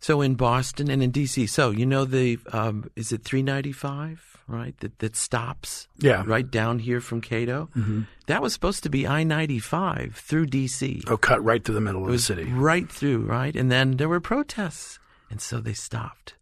So 0.00 0.20
in 0.20 0.34
Boston 0.34 0.90
and 0.90 1.02
in 1.02 1.10
DC, 1.12 1.48
so 1.48 1.70
you 1.70 1.84
know 1.84 2.04
the 2.04 2.38
um, 2.52 2.90
is 2.94 3.12
it 3.12 3.24
395 3.24 4.24
right 4.46 4.78
that 4.78 4.98
that 5.00 5.14
stops 5.14 5.88
yeah, 5.98 6.22
right 6.26 6.48
down 6.50 6.78
here 6.78 7.00
from 7.00 7.20
Cato. 7.20 7.68
Mm-hmm. 7.76 8.02
That 8.26 8.40
was 8.40 8.52
supposed 8.52 8.82
to 8.84 8.88
be 8.90 9.06
I-95 9.06 10.14
through 10.14 10.46
DC. 10.46 11.04
oh, 11.08 11.16
cut 11.16 11.44
right 11.44 11.62
through 11.62 11.74
the 11.74 11.80
middle 11.80 12.04
of 12.04 12.08
It 12.08 12.12
the 12.12 12.18
city. 12.18 12.44
right 12.44 12.90
through 12.90 13.24
right, 13.24 13.54
and 13.54 13.70
then 13.70 13.96
there 13.96 14.08
were 14.08 14.20
protests, 14.20 14.98
and 15.30 15.40
so 15.40 15.60
they 15.60 15.74
stopped. 15.74 16.34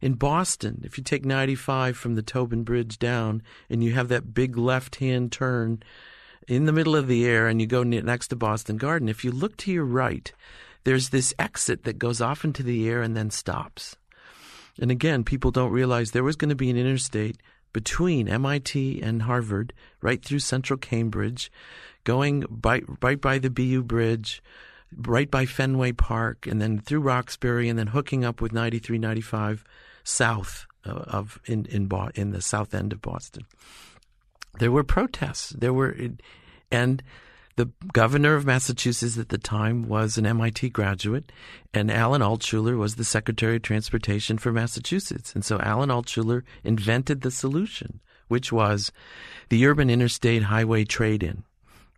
In 0.00 0.14
Boston, 0.14 0.82
if 0.84 0.98
you 0.98 1.04
take 1.04 1.24
95 1.24 1.96
from 1.96 2.16
the 2.16 2.22
Tobin 2.22 2.64
Bridge 2.64 2.98
down, 2.98 3.42
and 3.70 3.84
you 3.84 3.92
have 3.92 4.08
that 4.08 4.34
big 4.34 4.56
left-hand 4.56 5.30
turn 5.30 5.82
in 6.48 6.66
the 6.66 6.72
middle 6.72 6.96
of 6.96 7.08
the 7.08 7.26
air 7.26 7.48
and 7.48 7.60
you 7.60 7.66
go 7.66 7.82
next 7.82 8.28
to 8.28 8.36
Boston 8.36 8.76
Garden, 8.76 9.08
if 9.08 9.24
you 9.24 9.30
look 9.30 9.56
to 9.58 9.72
your 9.72 9.84
right, 9.84 10.32
there's 10.84 11.10
this 11.10 11.34
exit 11.38 11.84
that 11.84 11.98
goes 11.98 12.20
off 12.20 12.44
into 12.44 12.62
the 12.62 12.88
air 12.88 13.02
and 13.02 13.16
then 13.16 13.30
stops. 13.30 13.96
And 14.80 14.90
again, 14.90 15.24
people 15.24 15.50
don't 15.50 15.70
realize 15.70 16.10
there 16.10 16.24
was 16.24 16.36
going 16.36 16.48
to 16.48 16.54
be 16.54 16.70
an 16.70 16.76
interstate 16.76 17.38
between 17.72 18.28
MIT 18.28 19.00
and 19.02 19.22
Harvard, 19.22 19.72
right 20.00 20.22
through 20.22 20.40
central 20.40 20.78
Cambridge, 20.78 21.50
going 22.04 22.44
by, 22.48 22.82
right 23.00 23.20
by 23.20 23.38
the 23.38 23.50
BU 23.50 23.82
Bridge, 23.84 24.42
right 24.94 25.30
by 25.30 25.46
Fenway 25.46 25.92
Park, 25.92 26.46
and 26.46 26.60
then 26.60 26.78
through 26.78 27.00
Roxbury, 27.00 27.68
and 27.68 27.78
then 27.78 27.88
hooking 27.88 28.24
up 28.24 28.40
with 28.40 28.52
93, 28.52 28.98
95 28.98 29.64
south 30.04 30.66
uh, 30.84 30.90
of 30.90 31.40
in 31.46 31.64
in, 31.66 31.88
in 32.14 32.30
the 32.32 32.42
south 32.42 32.74
end 32.74 32.92
of 32.92 33.00
Boston 33.00 33.46
there 34.58 34.72
were 34.72 34.84
protests. 34.84 35.50
There 35.50 35.72
were, 35.72 35.96
and 36.70 37.02
the 37.56 37.70
governor 37.92 38.34
of 38.34 38.46
Massachusetts 38.46 39.18
at 39.18 39.28
the 39.28 39.38
time 39.38 39.88
was 39.88 40.16
an 40.16 40.26
MIT 40.26 40.70
graduate, 40.70 41.30
and 41.74 41.90
Alan 41.90 42.22
Altshuler 42.22 42.78
was 42.78 42.94
the 42.94 43.04
Secretary 43.04 43.56
of 43.56 43.62
Transportation 43.62 44.38
for 44.38 44.52
Massachusetts. 44.52 45.34
And 45.34 45.44
so 45.44 45.58
Alan 45.58 45.90
Altshuler 45.90 46.42
invented 46.64 47.20
the 47.20 47.30
solution, 47.30 48.00
which 48.28 48.52
was 48.52 48.90
the 49.50 49.66
urban 49.66 49.90
interstate 49.90 50.44
highway 50.44 50.84
trade-in, 50.84 51.44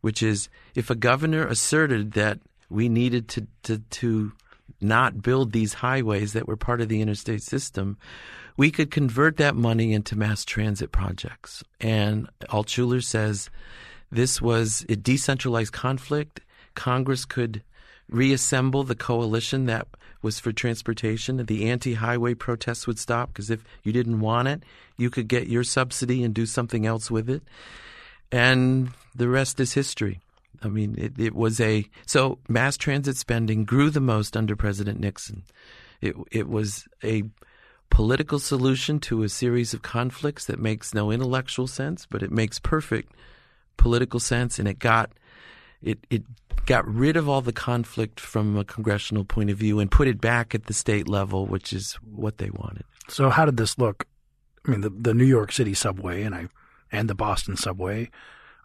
which 0.01 0.23
is 0.23 0.49
if 0.75 0.91
a 0.91 0.97
governor 0.97 1.47
asserted 1.47 2.13
that 2.13 2.41
we 2.69 2.89
needed 2.89 3.29
to 3.29 3.47
to, 3.63 3.79
to 3.79 4.33
not 4.81 5.23
build 5.23 5.53
these 5.53 5.75
highways 5.75 6.33
that 6.33 6.49
were 6.49 6.57
part 6.57 6.81
of 6.81 6.89
the 6.89 7.01
interstate 7.01 7.43
system, 7.43 7.97
we 8.57 8.71
could 8.71 8.91
convert 8.91 9.37
that 9.39 9.57
money 9.57 9.93
into 9.93 10.17
mass 10.17 10.45
transit 10.45 10.93
projects. 10.93 11.63
And 11.81 12.29
Altshuler 12.49 13.03
says 13.03 13.51
this 14.11 14.41
was 14.41 14.87
a 14.89 14.97
decentralized 14.97 15.73
conflict. 15.73 16.41
Congress 16.75 17.25
could 17.25 17.63
reassemble 18.09 18.85
the 18.85 18.95
coalition 18.95 19.67
that 19.67 19.89
was 20.23 20.39
for 20.39 20.53
transportation. 20.53 21.45
The 21.45 21.69
anti-highway 21.69 22.35
protests 22.35 22.87
would 22.87 22.99
stop 22.99 23.29
because 23.29 23.51
if 23.51 23.65
you 23.83 23.93
didn't 23.93 24.21
want 24.21 24.49
it, 24.49 24.63
you 24.97 25.11
could 25.11 25.29
get 25.29 25.49
your 25.49 25.65
subsidy 25.65 26.23
and 26.23 26.35
do 26.35 26.47
something 26.47 26.87
else 26.87 27.11
with 27.11 27.29
it. 27.29 27.43
And 28.31 28.91
the 29.15 29.29
rest 29.29 29.61
is 29.61 29.75
history. 29.75 30.21
I 30.63 30.69
mean, 30.69 30.95
it, 30.97 31.19
it 31.19 31.35
was 31.35 31.61
a 31.61 31.85
so 32.07 32.39
mass 32.49 32.77
transit 32.77 33.17
spending 33.17 33.65
grew 33.65 33.91
the 33.91 34.01
most 34.01 34.37
under 34.37 34.57
President 34.57 34.99
Nixon. 34.99 35.43
It 36.01 36.15
it 36.31 36.49
was 36.49 36.87
a 37.03 37.25
political 37.91 38.39
solution 38.39 38.99
to 39.01 39.23
a 39.23 39.29
series 39.29 39.73
of 39.75 39.83
conflicts 39.83 40.47
that 40.47 40.59
makes 40.59 40.95
no 40.95 41.11
intellectual 41.11 41.67
sense, 41.67 42.07
but 42.07 42.23
it 42.23 42.31
makes 42.31 42.59
perfect 42.59 43.13
political 43.77 44.21
sense, 44.21 44.59
and 44.59 44.67
it 44.69 44.79
got 44.79 45.13
it 45.83 45.99
it 46.11 46.23
got 46.67 46.87
rid 46.89 47.17
of 47.17 47.29
all 47.29 47.43
the 47.43 47.53
conflict 47.53 48.19
from 48.19 48.57
a 48.57 48.65
congressional 48.65 49.25
point 49.25 49.51
of 49.51 49.59
view 49.59 49.81
and 49.81 49.91
put 49.91 50.09
it 50.09 50.21
back 50.21 50.55
at 50.55 50.65
the 50.67 50.73
state 50.73 51.09
level, 51.09 51.47
which 51.47 51.73
is 51.73 51.95
what 52.03 52.39
they 52.39 52.51
wanted. 52.51 52.85
So 53.09 53.29
how 53.31 53.45
did 53.45 53.57
this 53.57 53.79
look? 53.79 54.07
I 54.67 54.71
mean, 54.71 54.81
the 54.81 54.91
the 54.91 55.15
New 55.15 55.25
York 55.27 55.53
City 55.53 55.75
subway 55.75 56.23
and 56.23 56.35
I 56.35 56.49
and 56.91 57.09
the 57.09 57.15
Boston 57.15 57.57
subway. 57.57 58.11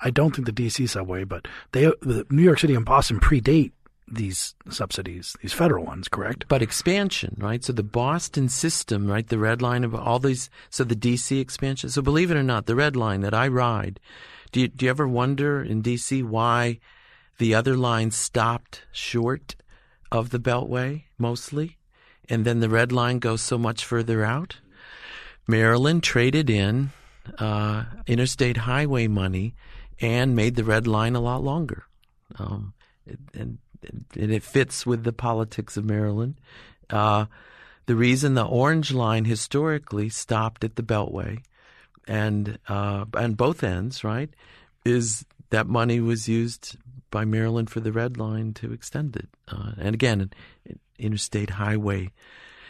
I 0.01 0.11
don't 0.11 0.33
think 0.33 0.45
the 0.45 0.53
DC 0.53 0.87
subway, 0.87 1.25
but 1.25 1.47
they 1.73 1.85
the 2.01 2.25
New 2.29 2.43
York 2.43 2.59
City 2.59 2.73
and 2.73 2.85
Boston 2.85 3.19
predate 3.19 3.73
these 4.11 4.55
subsidies, 4.69 5.35
these 5.41 5.53
federal 5.53 5.85
ones, 5.85 6.07
correct? 6.07 6.45
But 6.47 6.61
expansion, 6.61 7.35
right? 7.39 7.63
So 7.63 7.73
the 7.73 7.83
Boston 7.83 8.49
system, 8.49 9.07
right? 9.07 9.27
The 9.27 9.37
red 9.37 9.61
line 9.61 9.83
of 9.83 9.93
all 9.93 10.19
these. 10.19 10.49
So 10.69 10.83
the 10.83 10.95
DC 10.95 11.39
expansion. 11.39 11.89
So 11.89 12.01
believe 12.01 12.31
it 12.31 12.37
or 12.37 12.43
not, 12.43 12.65
the 12.65 12.75
red 12.75 12.95
line 12.95 13.21
that 13.21 13.33
I 13.33 13.47
ride. 13.47 13.99
Do 14.51 14.61
you 14.61 14.67
do 14.67 14.85
you 14.85 14.89
ever 14.89 15.07
wonder 15.07 15.61
in 15.63 15.83
DC 15.83 16.23
why 16.23 16.79
the 17.37 17.53
other 17.55 17.77
lines 17.77 18.15
stopped 18.15 18.83
short 18.91 19.55
of 20.11 20.31
the 20.31 20.39
Beltway 20.39 21.03
mostly, 21.17 21.77
and 22.27 22.45
then 22.45 22.59
the 22.59 22.69
red 22.69 22.91
line 22.91 23.19
goes 23.19 23.41
so 23.41 23.57
much 23.57 23.85
further 23.85 24.23
out? 24.25 24.57
Maryland 25.47 26.03
traded 26.03 26.49
in 26.49 26.91
uh, 27.37 27.83
interstate 28.07 28.57
highway 28.57 29.07
money 29.07 29.55
and 30.01 30.35
made 30.35 30.55
the 30.55 30.63
red 30.63 30.87
line 30.87 31.15
a 31.15 31.19
lot 31.19 31.43
longer. 31.43 31.83
Um, 32.37 32.73
and 33.33 33.57
and 33.83 34.31
it 34.31 34.43
fits 34.43 34.85
with 34.85 35.03
the 35.03 35.13
politics 35.13 35.77
of 35.77 35.85
Maryland. 35.85 36.35
Uh, 36.89 37.25
the 37.85 37.95
reason 37.95 38.33
the 38.33 38.45
Orange 38.45 38.93
Line 38.93 39.25
historically 39.25 40.09
stopped 40.09 40.63
at 40.63 40.75
the 40.75 40.83
Beltway 40.83 41.41
and 42.07 42.57
uh, 42.67 43.05
and 43.13 43.37
both 43.37 43.63
ends, 43.63 44.03
right, 44.03 44.29
is 44.83 45.25
that 45.51 45.67
money 45.67 45.99
was 45.99 46.27
used 46.27 46.75
by 47.11 47.23
Maryland 47.23 47.69
for 47.69 47.79
the 47.79 47.91
Red 47.91 48.17
Line 48.17 48.53
to 48.55 48.73
extend 48.73 49.15
it, 49.15 49.29
uh, 49.47 49.71
and 49.77 49.93
again, 49.93 50.31
interstate 50.97 51.51
highway. 51.51 52.11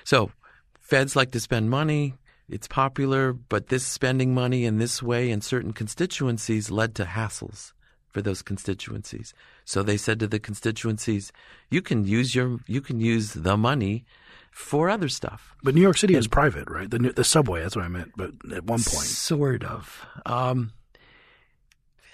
So, 0.03 0.31
feds 0.79 1.15
like 1.15 1.31
to 1.31 1.39
spend 1.39 1.69
money. 1.69 2.15
It's 2.49 2.67
popular, 2.67 3.31
but 3.31 3.67
this 3.67 3.85
spending 3.85 4.33
money 4.33 4.65
in 4.65 4.77
this 4.77 5.03
way 5.03 5.29
in 5.29 5.41
certain 5.41 5.71
constituencies 5.71 6.71
led 6.71 6.95
to 6.95 7.05
hassles 7.05 7.73
for 8.09 8.21
those 8.21 8.41
constituencies. 8.41 9.33
So 9.69 9.83
they 9.83 9.97
said 9.97 10.19
to 10.21 10.27
the 10.27 10.39
constituencies, 10.39 11.31
"You 11.69 11.83
can 11.83 12.03
use 12.03 12.33
your 12.33 12.57
you 12.65 12.81
can 12.81 12.99
use 12.99 13.33
the 13.33 13.55
money 13.55 14.03
for 14.49 14.89
other 14.89 15.07
stuff." 15.07 15.53
But 15.61 15.75
New 15.75 15.81
York 15.81 15.95
City 15.95 16.15
and, 16.15 16.21
is 16.21 16.27
private, 16.27 16.67
right? 16.67 16.89
The 16.89 16.97
the 16.97 17.23
subway. 17.23 17.61
That's 17.61 17.75
what 17.75 17.85
I 17.85 17.87
meant. 17.87 18.13
But 18.17 18.31
at 18.51 18.63
one 18.63 18.79
point, 18.79 19.05
sort 19.05 19.63
of. 19.63 20.03
Um, 20.25 20.71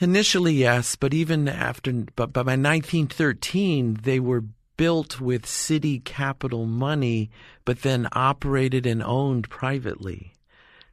initially, 0.02 0.54
yes, 0.54 0.98
but 0.98 1.14
even 1.14 1.48
after, 1.48 1.94
but, 2.18 2.34
by 2.34 2.42
1913, 2.42 4.00
they 4.04 4.20
were 4.20 4.44
built 4.76 5.22
with 5.22 5.46
city 5.46 6.00
capital 6.00 6.66
money, 6.66 7.30
but 7.64 7.84
then 7.84 8.10
operated 8.12 8.86
and 8.86 9.02
owned 9.02 9.50
privately. 9.50 10.34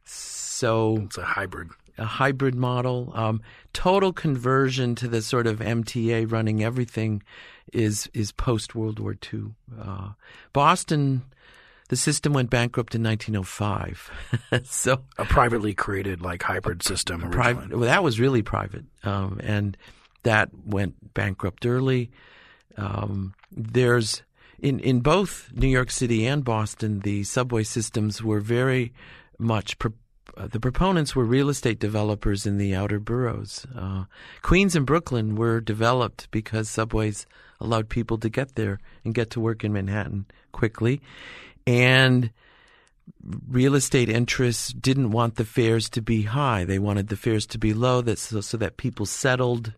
So 0.05 0.99
it's 1.03 1.17
a 1.17 1.25
hybrid 1.25 1.71
a 1.97 2.05
hybrid 2.05 2.55
model. 2.55 3.11
Um, 3.13 3.41
total 3.73 4.13
conversion 4.13 4.95
to 4.95 5.07
the 5.07 5.21
sort 5.21 5.47
of 5.47 5.59
MTA 5.59 6.31
running 6.31 6.63
everything 6.63 7.23
is 7.71 8.09
is 8.13 8.31
post 8.31 8.75
World 8.75 8.99
War 8.99 9.15
II. 9.33 9.53
Uh, 9.79 10.09
Boston, 10.51 11.23
the 11.89 11.95
system 11.95 12.33
went 12.33 12.49
bankrupt 12.49 12.95
in 12.95 13.03
1905. 13.03 14.11
so 14.63 15.03
a 15.17 15.25
privately 15.25 15.73
created 15.73 16.21
like 16.21 16.43
hybrid 16.43 16.83
system. 16.83 17.21
Private, 17.31 17.71
well, 17.71 17.81
that 17.81 18.03
was 18.03 18.19
really 18.19 18.41
private, 18.41 18.85
um, 19.03 19.39
and 19.43 19.77
that 20.23 20.49
went 20.65 21.13
bankrupt 21.13 21.65
early. 21.65 22.11
Um, 22.77 23.33
there's 23.51 24.23
in 24.59 24.79
in 24.79 25.01
both 25.01 25.51
New 25.53 25.67
York 25.67 25.91
City 25.91 26.25
and 26.25 26.43
Boston, 26.43 26.99
the 26.99 27.23
subway 27.23 27.63
systems 27.63 28.23
were 28.23 28.39
very 28.39 28.93
much 29.37 29.77
pre- 29.77 29.91
uh, 30.37 30.47
the 30.47 30.59
proponents 30.59 31.15
were 31.15 31.25
real 31.25 31.49
estate 31.49 31.79
developers 31.79 32.45
in 32.45 32.57
the 32.57 32.73
outer 32.73 32.99
boroughs. 32.99 33.65
Uh, 33.75 34.05
Queens 34.41 34.75
and 34.75 34.85
Brooklyn 34.85 35.35
were 35.35 35.61
developed 35.61 36.29
because 36.31 36.69
subways 36.69 37.25
allowed 37.59 37.89
people 37.89 38.17
to 38.17 38.29
get 38.29 38.55
there 38.55 38.79
and 39.03 39.13
get 39.13 39.29
to 39.31 39.39
work 39.39 39.63
in 39.63 39.73
Manhattan 39.73 40.25
quickly. 40.51 41.01
And 41.65 42.31
real 43.47 43.75
estate 43.75 44.09
interests 44.09 44.73
didn't 44.73 45.11
want 45.11 45.35
the 45.35 45.45
fares 45.45 45.89
to 45.89 46.01
be 46.01 46.23
high. 46.23 46.65
They 46.65 46.79
wanted 46.79 47.07
the 47.07 47.15
fares 47.15 47.45
to 47.47 47.57
be 47.57 47.73
low 47.73 48.01
that, 48.01 48.19
so, 48.19 48.41
so 48.41 48.57
that 48.57 48.77
people 48.77 49.05
settled. 49.05 49.73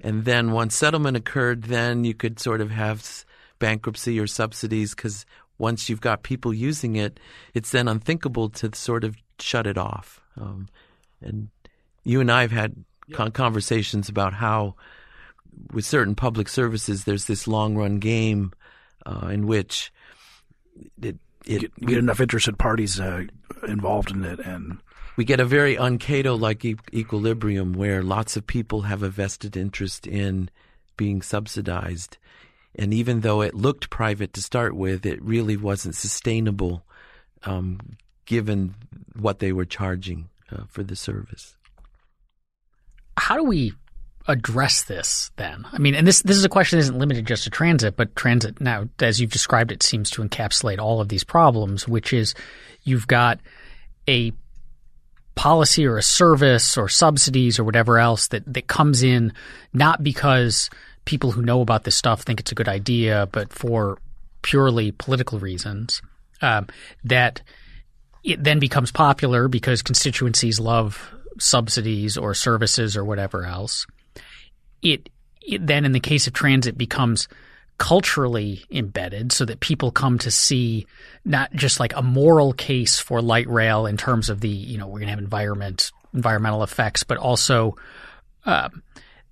And 0.00 0.24
then 0.24 0.52
once 0.52 0.74
settlement 0.74 1.16
occurred, 1.16 1.64
then 1.64 2.04
you 2.04 2.14
could 2.14 2.38
sort 2.40 2.60
of 2.60 2.70
have 2.70 3.24
bankruptcy 3.58 4.18
or 4.18 4.26
subsidies 4.26 4.94
because 4.94 5.26
once 5.60 5.88
you've 5.88 6.00
got 6.00 6.22
people 6.22 6.54
using 6.54 6.96
it, 6.96 7.20
it's 7.54 7.70
then 7.70 7.86
unthinkable 7.86 8.48
to 8.48 8.74
sort 8.74 9.04
of 9.04 9.14
shut 9.38 9.66
it 9.66 9.76
off. 9.76 10.20
Um, 10.40 10.68
and 11.20 11.48
you 12.02 12.20
and 12.20 12.32
I 12.32 12.40
have 12.40 12.50
had 12.50 12.84
con- 13.12 13.30
conversations 13.30 14.08
about 14.08 14.32
how, 14.32 14.74
with 15.72 15.84
certain 15.84 16.14
public 16.14 16.48
services, 16.48 17.04
there's 17.04 17.26
this 17.26 17.46
long 17.46 17.76
run 17.76 17.98
game 17.98 18.52
uh, 19.04 19.28
in 19.28 19.46
which 19.46 19.92
it, 21.02 21.18
it 21.44 21.60
get, 21.60 21.86
get 21.86 21.98
enough 21.98 22.20
interested 22.20 22.58
parties 22.58 22.98
uh, 22.98 23.24
involved 23.68 24.10
in 24.10 24.24
it, 24.24 24.40
and 24.40 24.78
we 25.16 25.24
get 25.24 25.40
a 25.40 25.44
very 25.44 25.76
uncato 25.76 26.40
like 26.40 26.64
e- 26.64 26.76
equilibrium 26.94 27.74
where 27.74 28.02
lots 28.02 28.36
of 28.36 28.46
people 28.46 28.82
have 28.82 29.02
a 29.02 29.10
vested 29.10 29.56
interest 29.56 30.06
in 30.06 30.48
being 30.96 31.20
subsidized. 31.20 32.16
And 32.76 32.94
even 32.94 33.20
though 33.20 33.40
it 33.42 33.54
looked 33.54 33.90
private 33.90 34.32
to 34.34 34.42
start 34.42 34.74
with, 34.74 35.04
it 35.04 35.20
really 35.22 35.56
wasn't 35.56 35.94
sustainable 35.96 36.82
um, 37.44 37.80
given 38.26 38.74
what 39.18 39.40
they 39.40 39.52
were 39.52 39.64
charging 39.64 40.28
uh, 40.52 40.64
for 40.68 40.82
the 40.82 40.96
service. 40.96 41.56
How 43.16 43.36
do 43.36 43.44
we 43.44 43.72
address 44.28 44.84
this 44.84 45.30
then? 45.36 45.66
I 45.72 45.78
mean, 45.78 45.94
and 45.94 46.06
this 46.06 46.22
this 46.22 46.36
is 46.36 46.44
a 46.44 46.48
question 46.48 46.78
that 46.78 46.84
isn't 46.84 46.98
limited 46.98 47.26
just 47.26 47.44
to 47.44 47.50
transit, 47.50 47.96
but 47.96 48.14
transit 48.16 48.60
now, 48.60 48.88
as 49.00 49.20
you've 49.20 49.32
described 49.32 49.72
it, 49.72 49.82
seems 49.82 50.10
to 50.10 50.22
encapsulate 50.22 50.78
all 50.78 51.00
of 51.00 51.08
these 51.08 51.24
problems, 51.24 51.88
which 51.88 52.12
is 52.12 52.34
you've 52.84 53.06
got 53.06 53.40
a 54.08 54.32
policy 55.34 55.86
or 55.86 55.96
a 55.96 56.02
service 56.02 56.76
or 56.76 56.88
subsidies 56.88 57.58
or 57.58 57.64
whatever 57.64 57.98
else 57.98 58.28
that, 58.28 58.42
that 58.52 58.66
comes 58.66 59.02
in 59.02 59.32
not 59.72 60.02
because 60.02 60.68
people 61.04 61.32
who 61.32 61.42
know 61.42 61.60
about 61.60 61.84
this 61.84 61.96
stuff 61.96 62.22
think 62.22 62.40
it's 62.40 62.52
a 62.52 62.54
good 62.54 62.68
idea, 62.68 63.28
but 63.32 63.52
for 63.52 63.98
purely 64.42 64.92
political 64.92 65.38
reasons, 65.38 66.02
um, 66.42 66.66
that– 67.04 67.42
it 68.22 68.42
then 68.42 68.58
becomes 68.58 68.92
popular 68.92 69.48
because 69.48 69.82
constituencies 69.82 70.60
love 70.60 71.10
subsidies 71.38 72.18
or 72.18 72.34
services 72.34 72.96
or 72.96 73.04
whatever 73.04 73.44
else. 73.44 73.86
It, 74.82 75.08
it, 75.42 75.66
then, 75.66 75.84
in 75.84 75.92
the 75.92 76.00
case 76.00 76.26
of 76.26 76.32
transit, 76.32 76.76
becomes 76.76 77.28
culturally 77.78 78.62
embedded 78.70 79.32
so 79.32 79.46
that 79.46 79.60
people 79.60 79.90
come 79.90 80.18
to 80.18 80.30
see 80.30 80.86
not 81.24 81.50
just 81.54 81.80
like 81.80 81.96
a 81.96 82.02
moral 82.02 82.52
case 82.52 82.98
for 82.98 83.22
light 83.22 83.48
rail 83.48 83.86
in 83.86 83.96
terms 83.96 84.28
of 84.28 84.40
the 84.40 84.50
you 84.50 84.76
know 84.76 84.86
we're 84.86 84.98
going 84.98 85.06
to 85.06 85.12
have 85.12 85.18
environment 85.18 85.90
environmental 86.12 86.62
effects, 86.62 87.04
but 87.04 87.16
also 87.16 87.76
um, 88.44 88.82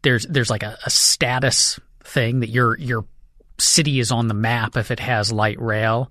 there's 0.08 0.26
there's 0.26 0.48
like 0.48 0.62
a, 0.62 0.78
a 0.86 0.90
status 0.90 1.78
thing 2.02 2.40
that 2.40 2.48
your 2.48 2.78
your 2.78 3.04
city 3.58 4.00
is 4.00 4.10
on 4.10 4.26
the 4.26 4.34
map 4.34 4.74
if 4.76 4.90
it 4.90 5.00
has 5.00 5.30
light 5.30 5.60
rail. 5.60 6.10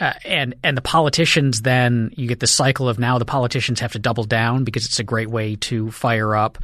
Uh, 0.00 0.14
and 0.24 0.54
and 0.64 0.74
the 0.74 0.82
politicians 0.82 1.60
then 1.60 2.10
you 2.16 2.26
get 2.28 2.40
the 2.40 2.46
cycle 2.46 2.88
of 2.88 2.98
now 2.98 3.18
the 3.18 3.26
politicians 3.26 3.80
have 3.80 3.92
to 3.92 3.98
double 3.98 4.24
down 4.24 4.64
because 4.64 4.86
it's 4.86 4.98
a 4.98 5.04
great 5.04 5.28
way 5.28 5.56
to 5.56 5.90
fire 5.90 6.34
up. 6.34 6.56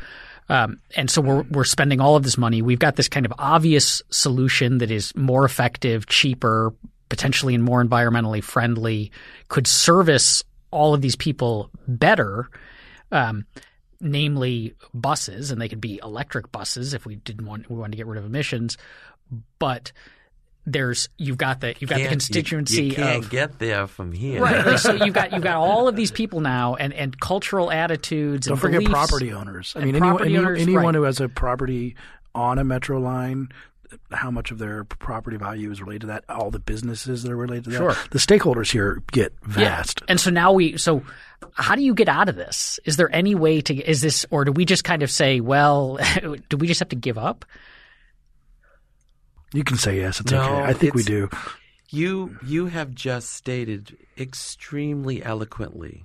Um, 0.49 0.81
and 0.97 1.11
so 1.11 1.21
we're 1.21 1.43
we're 1.51 1.65
spending 1.65 2.01
all 2.01 2.17
of 2.17 2.23
this 2.23 2.39
money. 2.39 2.63
We've 2.63 2.79
got 2.79 2.97
this 2.97 3.09
kind 3.09 3.27
of 3.27 3.35
obvious 3.39 4.01
solution 4.09 4.79
that 4.79 4.91
is 4.91 5.15
more 5.15 5.45
effective, 5.45 6.07
cheaper, 6.07 6.73
potentially 7.11 7.55
and 7.55 7.63
more 7.63 7.85
environmentally 7.85 8.43
friendly, 8.43 9.13
could 9.49 9.67
service 9.67 10.43
all 10.71 10.95
of 10.95 11.03
these 11.03 11.17
people 11.17 11.69
better. 11.87 12.49
Um, 13.11 13.45
namely 14.03 14.75
buses, 14.93 15.51
and 15.51 15.61
they 15.61 15.69
could 15.69 15.81
be 15.81 16.01
electric 16.03 16.53
buses 16.53 16.93
if 16.93 17.07
we 17.07 17.17
didn't 17.17 17.47
want 17.47 17.71
we 17.71 17.77
wanted 17.77 17.93
to 17.93 17.97
get 17.97 18.07
rid 18.07 18.19
of 18.19 18.25
emissions. 18.25 18.77
But 19.59 19.93
there's 20.65 21.09
you've 21.19 21.39
got 21.39 21.61
the 21.61 21.75
you've 21.79 21.91
got 21.91 21.97
can't, 21.97 22.09
the 22.09 22.11
constituency 22.11 22.83
you, 22.83 22.89
you 22.91 22.95
can't 22.95 23.25
of, 23.25 23.31
get 23.31 23.59
there 23.59 23.87
from 23.87 24.13
here. 24.13 24.43
Right. 24.43 24.79
so 24.79 24.93
you've 24.93 25.15
got 25.15 25.33
you've 25.33 25.43
got 25.43 25.57
all 25.59 25.89
of 25.89 25.97
these 25.97 26.11
people 26.11 26.41
now 26.41 26.75
and, 26.75 26.93
and 26.93 27.19
cultural 27.19 27.71
attitudes. 27.71 28.47
Don't 28.47 28.57
forget 28.57 28.81
beliefs, 28.81 28.93
property 28.93 29.33
owners. 29.33 29.73
I 29.77 29.85
mean, 29.85 29.97
anyone, 29.97 30.25
any, 30.25 30.37
owners, 30.37 30.61
anyone 30.61 30.85
right. 30.85 30.95
who 30.95 31.03
has 31.03 31.21
a 31.21 31.29
property 31.29 31.97
on 32.35 32.59
a 32.59 32.65
metro 32.65 32.99
line, 32.99 33.49
how 34.13 34.31
much 34.31 34.51
of 34.51 34.59
their 34.59 34.85
property 34.85 35.37
value 35.37 35.71
is 35.71 35.81
related 35.81 36.03
to 36.03 36.07
that? 36.09 36.25
All 36.29 36.51
the 36.51 36.61
businesses 36.61 37.25
that 37.25 37.33
are 37.33 37.37
related 37.37 37.65
to 37.65 37.71
that. 37.71 37.77
Sure. 37.79 37.97
The 38.11 38.19
stakeholders 38.19 38.71
here 38.71 39.03
get 39.11 39.33
vast. 39.43 40.01
Yeah. 40.03 40.07
And 40.11 40.21
so 40.21 40.31
now 40.31 40.53
we 40.53 40.77
so 40.77 41.03
how 41.55 41.75
do 41.75 41.83
you 41.83 41.95
get 41.95 42.09
out 42.09 42.29
of 42.29 42.37
this? 42.37 42.79
Is 42.85 42.97
there 42.97 43.15
any 43.15 43.35
way 43.35 43.61
to 43.63 43.75
is 43.75 44.01
this 44.01 44.27
or 44.31 44.45
do 44.45 44.53
we 44.53 44.65
just 44.65 44.85
kind 44.85 45.03
of 45.03 45.11
say, 45.11 45.41
well, 45.41 45.99
do 46.49 46.57
we 46.57 46.67
just 46.67 46.81
have 46.81 46.91
to 46.91 46.97
give 46.97 47.19
up? 47.19 47.45
You 49.53 49.65
can 49.65 49.77
say 49.77 49.99
yes. 49.99 50.21
It's 50.21 50.33
no, 50.33 50.43
okay. 50.43 50.63
I 50.63 50.73
think 50.73 50.95
we 50.95 51.03
do. 51.03 51.29
You 51.91 52.39
you 52.45 52.67
have 52.67 52.95
just 52.95 53.33
stated 53.33 53.97
extremely 54.17 55.23
eloquently 55.23 56.05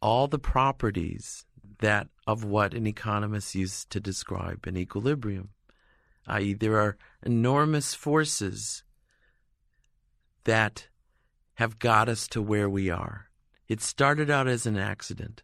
all 0.00 0.28
the 0.28 0.38
properties 0.38 1.46
that 1.80 2.08
of 2.26 2.44
what 2.44 2.74
an 2.74 2.86
economist 2.86 3.54
used 3.54 3.90
to 3.90 4.00
describe 4.00 4.66
an 4.66 4.76
equilibrium, 4.76 5.50
i.e., 6.26 6.52
there 6.52 6.78
are 6.78 6.96
enormous 7.22 7.94
forces 7.94 8.82
that 10.44 10.88
have 11.54 11.78
got 11.78 12.08
us 12.08 12.28
to 12.28 12.42
where 12.42 12.68
we 12.68 12.90
are. 12.90 13.27
It 13.68 13.80
started 13.80 14.30
out 14.30 14.48
as 14.48 14.66
an 14.66 14.78
accident. 14.78 15.42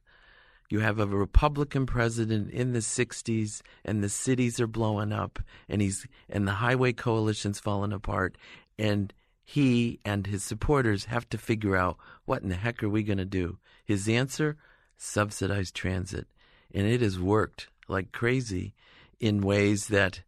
You 0.70 0.80
have 0.80 0.98
a 0.98 1.06
Republican 1.06 1.86
president 1.86 2.50
in 2.50 2.72
the 2.72 2.78
60s, 2.78 3.60
and 3.84 4.02
the 4.02 4.08
cities 4.08 4.58
are 4.58 4.66
blowing 4.66 5.12
up, 5.12 5.38
and 5.68 5.82
he's 5.82 6.06
and 6.28 6.48
the 6.48 6.52
highway 6.52 6.92
coalition's 6.92 7.60
falling 7.60 7.92
apart, 7.92 8.36
and 8.78 9.12
he 9.44 10.00
and 10.04 10.26
his 10.26 10.42
supporters 10.42 11.04
have 11.04 11.28
to 11.28 11.38
figure 11.38 11.76
out 11.76 11.98
what 12.24 12.42
in 12.42 12.48
the 12.48 12.56
heck 12.56 12.82
are 12.82 12.88
we 12.88 13.02
going 13.02 13.18
to 13.18 13.26
do. 13.26 13.58
His 13.84 14.08
answer: 14.08 14.56
subsidized 14.96 15.74
transit, 15.74 16.26
and 16.72 16.86
it 16.86 17.02
has 17.02 17.20
worked 17.20 17.68
like 17.86 18.10
crazy 18.10 18.74
in 19.20 19.42
ways 19.42 19.88
that 19.88 20.22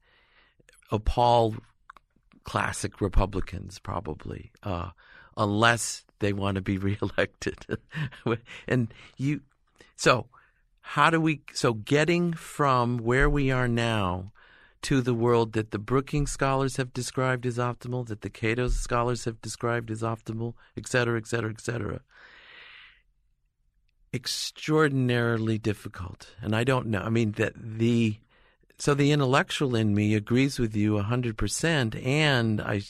appall 0.92 1.56
classic 2.44 3.00
Republicans, 3.00 3.78
probably, 3.78 4.52
uh, 4.62 4.90
unless 5.36 6.05
they 6.18 6.32
want 6.32 6.56
to 6.56 6.60
be 6.60 6.78
reelected. 6.78 7.64
and 8.66 8.92
you, 9.16 9.40
so 9.96 10.26
how 10.80 11.10
do 11.10 11.20
we, 11.20 11.40
so 11.52 11.74
getting 11.74 12.32
from 12.32 12.98
where 12.98 13.28
we 13.28 13.50
are 13.50 13.68
now 13.68 14.32
to 14.82 15.00
the 15.00 15.14
world 15.14 15.52
that 15.54 15.72
the 15.72 15.80
Brookings 15.80 16.30
scholars 16.30 16.76
have 16.76 16.92
described 16.92 17.44
as 17.44 17.58
optimal, 17.58 18.06
that 18.06 18.20
the 18.20 18.30
Cato 18.30 18.68
scholars 18.68 19.24
have 19.24 19.40
described 19.40 19.90
as 19.90 20.02
optimal, 20.02 20.54
et 20.76 20.86
cetera, 20.86 21.18
et 21.18 21.26
cetera, 21.26 21.50
et 21.50 21.60
cetera. 21.60 22.00
Extraordinarily 24.14 25.58
difficult. 25.58 26.30
And 26.40 26.54
I 26.54 26.62
don't 26.62 26.86
know. 26.86 27.00
I 27.00 27.08
mean, 27.08 27.32
that 27.32 27.54
the, 27.56 28.18
so 28.78 28.94
the 28.94 29.10
intellectual 29.10 29.74
in 29.74 29.92
me 29.92 30.14
agrees 30.14 30.60
with 30.60 30.76
you 30.76 30.92
100%, 30.92 32.06
and 32.06 32.60
I, 32.60 32.82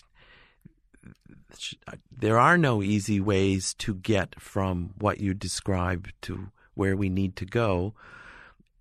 there 2.10 2.38
are 2.38 2.58
no 2.58 2.82
easy 2.82 3.20
ways 3.20 3.74
to 3.74 3.94
get 3.94 4.40
from 4.40 4.94
what 4.98 5.20
you 5.20 5.34
describe 5.34 6.08
to 6.22 6.50
where 6.74 6.96
we 6.96 7.08
need 7.08 7.36
to 7.36 7.46
go. 7.46 7.94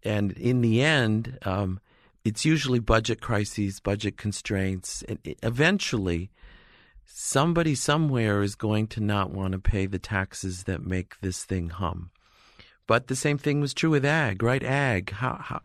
And 0.03 0.31
in 0.33 0.61
the 0.61 0.81
end, 0.81 1.39
um, 1.43 1.79
it's 2.23 2.45
usually 2.45 2.79
budget 2.79 3.21
crises, 3.21 3.79
budget 3.79 4.17
constraints. 4.17 5.03
And 5.03 5.19
eventually, 5.41 6.31
somebody 7.05 7.75
somewhere 7.75 8.41
is 8.41 8.55
going 8.55 8.87
to 8.87 8.99
not 8.99 9.31
want 9.31 9.53
to 9.53 9.59
pay 9.59 9.85
the 9.85 9.99
taxes 9.99 10.63
that 10.63 10.85
make 10.85 11.19
this 11.21 11.45
thing 11.45 11.69
hum. 11.69 12.11
But 12.87 13.07
the 13.07 13.15
same 13.15 13.37
thing 13.37 13.61
was 13.61 13.73
true 13.73 13.91
with 13.91 14.05
ag, 14.05 14.43
right? 14.43 14.63
Ag. 14.63 15.11
How, 15.11 15.37
how, 15.41 15.61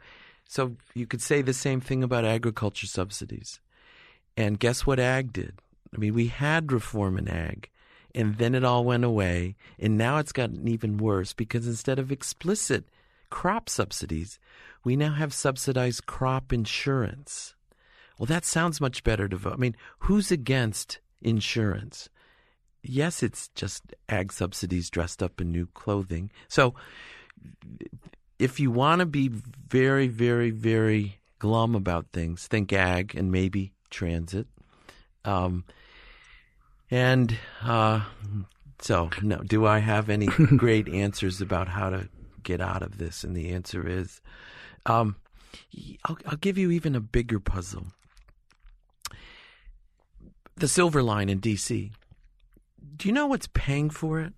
so 0.48 0.76
you 0.94 1.06
could 1.06 1.22
say 1.22 1.42
the 1.42 1.52
same 1.52 1.80
thing 1.80 2.02
about 2.02 2.24
agriculture 2.24 2.86
subsidies. 2.86 3.60
And 4.36 4.58
guess 4.58 4.86
what 4.86 4.98
ag 4.98 5.32
did? 5.32 5.54
I 5.94 5.98
mean, 5.98 6.14
we 6.14 6.28
had 6.28 6.72
reform 6.72 7.18
in 7.18 7.28
ag, 7.28 7.68
and 8.14 8.38
then 8.38 8.54
it 8.54 8.64
all 8.64 8.84
went 8.84 9.04
away. 9.04 9.56
And 9.78 9.96
now 9.96 10.18
it's 10.18 10.32
gotten 10.32 10.66
even 10.68 10.98
worse 10.98 11.32
because 11.32 11.66
instead 11.66 11.98
of 11.98 12.12
explicit 12.12 12.84
crop 13.30 13.68
subsidies, 13.68 14.38
we 14.84 14.96
now 14.96 15.12
have 15.12 15.32
subsidized 15.32 16.06
crop 16.06 16.52
insurance. 16.52 17.54
Well, 18.18 18.26
that 18.26 18.44
sounds 18.44 18.80
much 18.80 19.02
better 19.02 19.28
to 19.28 19.36
vote. 19.36 19.54
I 19.54 19.56
mean, 19.56 19.76
who's 20.00 20.30
against 20.30 20.98
insurance? 21.22 22.08
Yes, 22.82 23.22
it's 23.22 23.48
just 23.54 23.94
ag 24.08 24.32
subsidies 24.32 24.90
dressed 24.90 25.22
up 25.22 25.40
in 25.40 25.52
new 25.52 25.66
clothing. 25.66 26.30
So, 26.48 26.74
if 28.38 28.58
you 28.58 28.70
want 28.70 29.00
to 29.00 29.06
be 29.06 29.28
very, 29.28 30.08
very, 30.08 30.50
very 30.50 31.20
glum 31.38 31.74
about 31.74 32.06
things, 32.12 32.46
think 32.46 32.72
ag 32.72 33.14
and 33.14 33.30
maybe 33.30 33.72
transit. 33.90 34.46
Um, 35.24 35.64
and 36.90 37.36
uh, 37.62 38.02
so, 38.80 39.10
no, 39.22 39.38
do 39.38 39.66
I 39.66 39.78
have 39.78 40.08
any 40.08 40.26
great 40.56 40.88
answers 40.88 41.40
about 41.40 41.68
how 41.68 41.90
to 41.90 42.08
get 42.42 42.60
out 42.60 42.82
of 42.82 42.98
this? 42.98 43.24
And 43.24 43.36
the 43.36 43.50
answer 43.50 43.86
is 43.86 44.20
um, 44.86 45.16
I'll, 46.04 46.18
I'll 46.26 46.36
give 46.36 46.58
you 46.58 46.70
even 46.70 46.94
a 46.94 47.00
bigger 47.00 47.40
puzzle. 47.40 47.86
The 50.56 50.68
Silver 50.68 51.02
Line 51.02 51.28
in 51.28 51.38
D.C. 51.38 51.90
Do 52.96 53.08
you 53.08 53.14
know 53.14 53.26
what's 53.26 53.48
paying 53.54 53.90
for 53.90 54.20
it? 54.20 54.32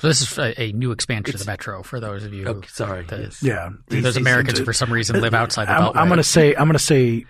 So 0.00 0.08
this 0.08 0.22
is 0.22 0.38
a, 0.38 0.60
a 0.60 0.72
new 0.72 0.90
expansion 0.90 1.34
it's, 1.34 1.42
of 1.42 1.46
the 1.46 1.52
metro 1.52 1.82
for 1.82 2.00
those 2.00 2.24
of 2.24 2.32
you. 2.32 2.46
Okay, 2.46 2.68
sorry. 2.68 3.04
The, 3.04 3.22
yes. 3.22 3.42
Yeah. 3.42 3.70
Those 3.88 4.16
Americans, 4.16 4.60
for 4.60 4.72
some 4.72 4.92
reason, 4.92 5.20
live 5.20 5.34
outside 5.34 5.66
the 5.66 5.72
I'm, 5.72 5.82
Beltway. 5.82 5.96
I'm 5.96 6.08
going 6.08 6.18
to 6.18 6.24
say. 6.24 6.54
I'm 6.54 6.66
going 6.66 6.72
to 6.72 6.78
say 6.78 7.24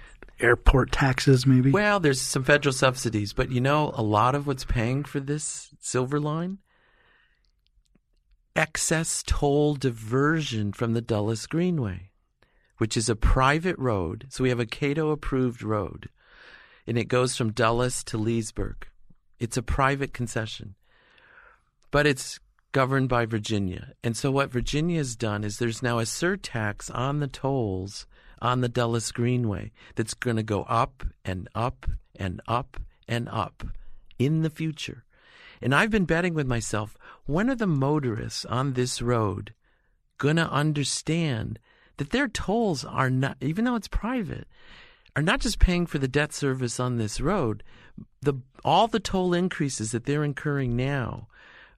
airport 0.45 0.93
taxes, 0.93 1.47
maybe. 1.47 1.71
Well, 1.71 1.99
there's 1.99 2.21
some 2.21 2.45
federal 2.45 2.73
subsidies, 2.73 3.33
but 3.33 3.51
you 3.51 3.61
know, 3.61 3.93
a 3.95 4.03
lot 4.03 4.35
of 4.35 4.47
what's 4.47 4.65
paying 4.65 5.05
for 5.05 5.21
this 5.21 5.71
Silver 5.81 6.21
Line 6.21 6.59
excess 8.57 9.25
toll 9.27 9.75
diversion 9.75 10.73
from 10.73 10.93
the 10.93 11.01
Dulles 11.01 11.47
Greenway, 11.47 12.11
which 12.79 12.97
is 12.97 13.09
a 13.09 13.17
private 13.17 13.79
road. 13.79 14.27
So 14.31 14.45
we 14.45 14.51
have 14.51 14.61
a 14.61 14.67
Cato 14.67 15.11
approved 15.11 15.63
road, 15.63 16.09
and 16.87 16.97
it 16.97 17.09
goes 17.09 17.37
from 17.37 17.53
Dulles 17.53 18.05
to 18.05 18.19
Leesburg. 18.19 18.87
It's 19.41 19.57
a 19.57 19.63
private 19.63 20.13
concession, 20.13 20.77
but 21.91 22.07
it's 22.07 22.39
governed 22.73 23.09
by 23.09 23.27
Virginia. 23.27 23.95
And 24.03 24.17
so 24.17 24.31
what 24.31 24.53
Virginia 24.53 24.99
has 24.99 25.17
done 25.17 25.45
is 25.45 25.59
there's 25.59 25.83
now 25.83 25.99
a 25.99 26.03
surtax 26.03 26.95
on 26.95 27.21
the 27.21 27.29
tolls 27.29 28.07
on 28.45 28.61
the 28.61 28.69
Dulles 28.69 29.11
Greenway 29.11 29.73
that's 29.95 30.13
going 30.13 30.37
to 30.37 30.43
go 30.43 30.65
up 30.65 31.03
and 31.25 31.49
up 31.55 31.87
and 32.15 32.43
up 32.47 32.77
and 33.09 33.27
up 33.31 33.65
in 34.19 34.43
the 34.43 34.51
future. 34.51 35.05
And 35.63 35.75
I've 35.75 35.91
been 35.91 36.05
betting 36.05 36.35
with 36.35 36.47
myself, 36.47 36.95
when 37.25 37.49
are 37.49 37.55
the 37.55 37.67
motorists 37.67 38.45
on 38.45 38.75
this 38.75 39.01
road 39.01 39.55
going 40.19 40.37
to 40.37 40.49
understand 40.51 41.59
that 41.97 42.11
their 42.11 42.29
tolls 42.29 42.85
are 42.85 43.09
not, 43.09 43.39
even 43.41 43.65
though 43.65 43.77
it's 43.77 43.89
private, 43.89 44.47
are 45.17 45.23
not 45.23 45.41
just 45.41 45.59
paying 45.59 45.87
for 45.87 45.99
the 45.99 46.07
debt 46.07 46.35
service 46.35 46.79
on 46.79 46.99
this 46.99 47.23
road, 47.23 47.63
the 48.21 48.35
all 48.63 48.89
the 48.89 49.01
toll 49.01 49.33
increases 49.33 49.93
that 49.93 50.05
they're 50.05 50.25
incurring 50.25 50.77
now 50.77 51.29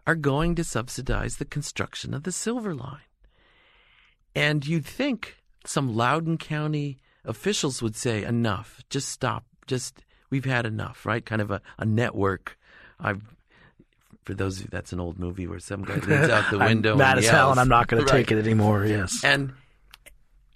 are 0.05 0.17
going 0.17 0.57
to 0.57 0.65
subsidize 0.65 1.37
the 1.37 1.45
construction 1.45 2.13
of 2.13 2.25
the 2.25 2.33
Silver 2.33 2.75
Line. 2.75 3.01
And 4.35 4.67
you'd 4.67 4.87
think 4.87 5.37
some 5.67 5.95
Loudoun 5.95 6.39
County 6.39 6.99
officials 7.25 7.83
would 7.83 7.97
say, 7.97 8.25
enough, 8.25 8.83
just 8.89 9.09
stop, 9.09 9.45
just, 9.67 10.05
we've 10.31 10.45
had 10.45 10.67
enough, 10.67 11.05
right? 11.05 11.25
Kind 11.25 11.43
of 11.43 11.51
a, 11.51 11.61
a 11.79 11.85
network. 11.85 12.59
I've 12.99 13.23
for 14.27 14.35
those 14.35 14.59
of 14.59 14.65
you, 14.65 14.69
that's 14.73 14.93
an 14.93 14.99
old 14.99 15.21
movie 15.21 15.47
where 15.47 15.61
some 15.61 15.85
guy 15.85 15.95
leans 15.95 16.29
out 16.29 16.51
the 16.51 16.59
window. 16.59 16.97
Mad 16.97 17.19
as 17.19 17.29
hell, 17.29 17.53
and 17.53 17.61
I'm 17.61 17.69
not 17.69 17.87
going 17.87 18.03
right. 18.03 18.11
to 18.11 18.17
take 18.17 18.33
it 18.33 18.39
anymore. 18.39 18.85
Yes, 18.85 19.23
and 19.23 19.53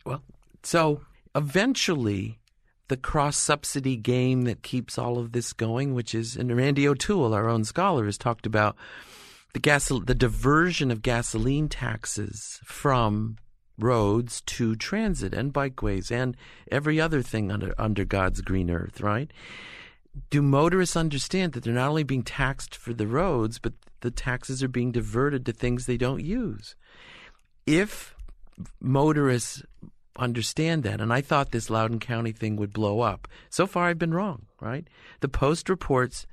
well, 0.04 0.22
so 0.64 1.02
eventually, 1.36 2.40
the 2.88 2.96
cross 2.96 3.36
subsidy 3.36 3.94
game 3.96 4.42
that 4.42 4.64
keeps 4.64 4.98
all 4.98 5.18
of 5.18 5.30
this 5.30 5.52
going, 5.52 5.94
which 5.94 6.16
is, 6.16 6.36
and 6.36 6.54
Randy 6.54 6.88
O'Toole, 6.88 7.32
our 7.32 7.48
own 7.48 7.64
scholar, 7.64 8.06
has 8.06 8.18
talked 8.18 8.44
about 8.44 8.76
the 9.52 9.60
gas, 9.60 9.88
the 9.88 10.14
diversion 10.16 10.90
of 10.90 11.00
gasoline 11.00 11.68
taxes 11.68 12.58
from 12.64 13.36
roads 13.82 14.40
to 14.42 14.76
transit 14.76 15.34
and 15.34 15.52
bikeways 15.52 16.10
and 16.10 16.36
every 16.70 17.00
other 17.00 17.22
thing 17.22 17.50
under 17.50 17.74
under 17.78 18.04
God's 18.04 18.40
green 18.40 18.70
earth, 18.70 19.00
right? 19.00 19.32
do 20.28 20.42
motorists 20.42 20.96
understand 20.96 21.52
that 21.52 21.64
they're 21.64 21.72
not 21.72 21.88
only 21.88 22.02
being 22.02 22.22
taxed 22.22 22.74
for 22.74 22.92
the 22.92 23.06
roads, 23.06 23.58
but 23.58 23.72
the 24.00 24.10
taxes 24.10 24.62
are 24.62 24.68
being 24.68 24.92
diverted 24.92 25.46
to 25.46 25.52
things 25.52 25.86
they 25.86 25.96
don't 25.96 26.24
use? 26.24 26.74
If 27.66 28.14
motorists 28.80 29.62
understand 30.16 30.82
that, 30.82 31.00
and 31.00 31.12
I 31.12 31.20
thought 31.20 31.52
this 31.52 31.70
Loudoun 31.70 32.00
County 32.00 32.32
thing 32.32 32.56
would 32.56 32.72
blow 32.72 33.00
up. 33.00 33.28
So 33.48 33.66
far, 33.66 33.86
I've 33.86 33.98
been 33.98 34.14
wrong, 34.14 34.46
right? 34.60 34.86
The 35.20 35.28
Post 35.28 35.68
reports 35.68 36.26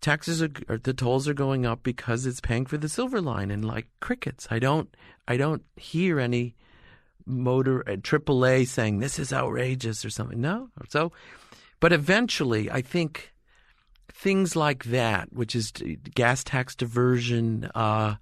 taxes 0.00 0.42
are 0.42 0.50
the 0.82 0.94
tolls 0.94 1.28
are 1.28 1.34
going 1.34 1.66
up 1.66 1.82
because 1.82 2.26
it's 2.26 2.40
paying 2.40 2.66
for 2.66 2.78
the 2.78 2.88
silver 2.88 3.20
line 3.20 3.50
and 3.50 3.64
like 3.64 3.88
crickets. 4.00 4.48
I 4.50 4.58
don't 4.58 4.94
i 5.26 5.36
don't 5.36 5.62
hear 5.76 6.18
any 6.18 6.54
motor 7.26 7.86
uh, 7.88 7.96
AAA 7.96 8.66
saying 8.66 8.98
this 8.98 9.18
is 9.18 9.32
outrageous 9.32 10.04
or 10.04 10.10
something. 10.10 10.40
No. 10.40 10.70
So 10.88 11.12
but 11.80 11.92
eventually, 11.92 12.70
I 12.70 12.82
think 12.82 13.32
things 14.12 14.56
like 14.56 14.84
that, 14.84 15.32
which 15.32 15.54
is 15.54 15.72
gas 16.14 16.42
tax 16.42 16.74
diversion, 16.74 17.70
uh, 17.74 18.16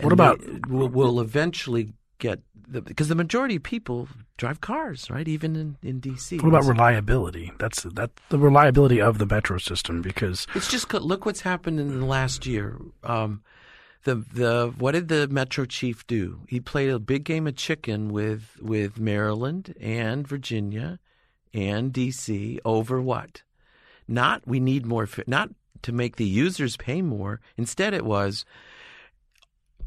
what 0.00 0.12
about 0.12 0.40
will, 0.68 0.88
will 0.88 1.20
eventually 1.20 1.92
get 2.24 2.40
the, 2.66 2.80
because 2.80 3.08
the 3.08 3.14
majority 3.14 3.56
of 3.56 3.62
people 3.62 4.08
drive 4.38 4.60
cars, 4.60 5.10
right? 5.10 5.28
Even 5.28 5.54
in, 5.56 5.76
in 5.82 6.00
DC. 6.00 6.42
What 6.42 6.48
about 6.48 6.64
reliability? 6.64 7.52
That's 7.58 7.82
that 7.82 8.10
the 8.30 8.38
reliability 8.38 9.00
of 9.00 9.18
the 9.18 9.26
metro 9.26 9.58
system 9.58 10.00
because 10.00 10.46
it's 10.54 10.70
just 10.70 10.92
look 10.92 11.26
what's 11.26 11.42
happened 11.42 11.78
in 11.78 12.00
the 12.00 12.06
last 12.06 12.46
year. 12.46 12.80
Um, 13.02 13.42
the 14.04 14.16
the 14.32 14.72
what 14.78 14.92
did 14.92 15.08
the 15.08 15.28
metro 15.28 15.66
chief 15.66 16.06
do? 16.06 16.40
He 16.48 16.60
played 16.60 16.88
a 16.88 16.98
big 16.98 17.24
game 17.24 17.46
of 17.46 17.56
chicken 17.56 18.10
with 18.10 18.56
with 18.60 18.98
Maryland 18.98 19.74
and 19.78 20.26
Virginia 20.26 20.98
and 21.52 21.92
DC 21.92 22.58
over 22.64 23.00
what? 23.00 23.42
Not 24.08 24.46
we 24.46 24.60
need 24.60 24.86
more, 24.86 25.08
not 25.26 25.50
to 25.82 25.92
make 25.92 26.16
the 26.16 26.26
users 26.26 26.76
pay 26.76 27.02
more. 27.02 27.40
Instead, 27.56 27.94
it 27.94 28.04
was, 28.04 28.44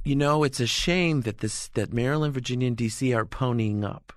you 0.07 0.15
know, 0.15 0.43
it's 0.45 0.61
a 0.61 0.67
shame 0.67 1.21
that 1.21 1.39
this 1.39 1.67
that 1.69 1.91
Maryland, 1.91 2.33
Virginia, 2.33 2.67
and 2.67 2.77
DC 2.77 3.13
are 3.15 3.25
ponying 3.25 3.83
up, 3.83 4.13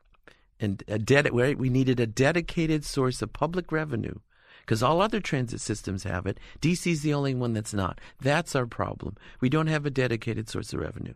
and 0.60 0.84
a 0.86 0.98
ded- 0.98 1.32
we 1.32 1.68
needed 1.68 1.98
a 1.98 2.06
dedicated 2.06 2.84
source 2.84 3.22
of 3.22 3.32
public 3.32 3.72
revenue 3.72 4.14
because 4.60 4.84
all 4.84 5.00
other 5.00 5.18
transit 5.18 5.60
systems 5.60 6.04
have 6.04 6.26
it. 6.26 6.38
DC's 6.60 7.02
the 7.02 7.12
only 7.12 7.34
one 7.34 7.54
that's 7.54 7.74
not. 7.74 8.00
That's 8.20 8.54
our 8.54 8.66
problem. 8.66 9.16
We 9.40 9.48
don't 9.48 9.66
have 9.66 9.84
a 9.84 9.90
dedicated 9.90 10.48
source 10.48 10.72
of 10.72 10.78
revenue. 10.80 11.14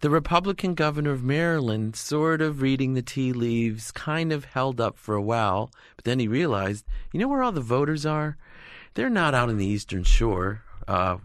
the 0.00 0.10
Republican 0.10 0.74
governor 0.74 1.10
of 1.10 1.24
Maryland, 1.24 1.96
sort 1.96 2.40
of 2.40 2.62
reading 2.62 2.94
the 2.94 3.02
tea 3.02 3.32
leaves, 3.32 3.90
kind 3.90 4.32
of 4.32 4.44
held 4.44 4.80
up 4.80 4.96
for 4.96 5.14
a 5.14 5.22
while, 5.22 5.70
but 5.96 6.04
then 6.04 6.18
he 6.20 6.28
realized, 6.28 6.84
you 7.12 7.18
know 7.18 7.28
where 7.28 7.42
all 7.42 7.52
the 7.52 7.60
voters 7.60 8.06
are? 8.06 8.36
They're 8.94 9.10
not 9.10 9.34
out 9.34 9.50
in 9.50 9.56
the 9.58 9.66
Eastern 9.66 10.04
Shore, 10.04 10.62
uh, 10.86 11.18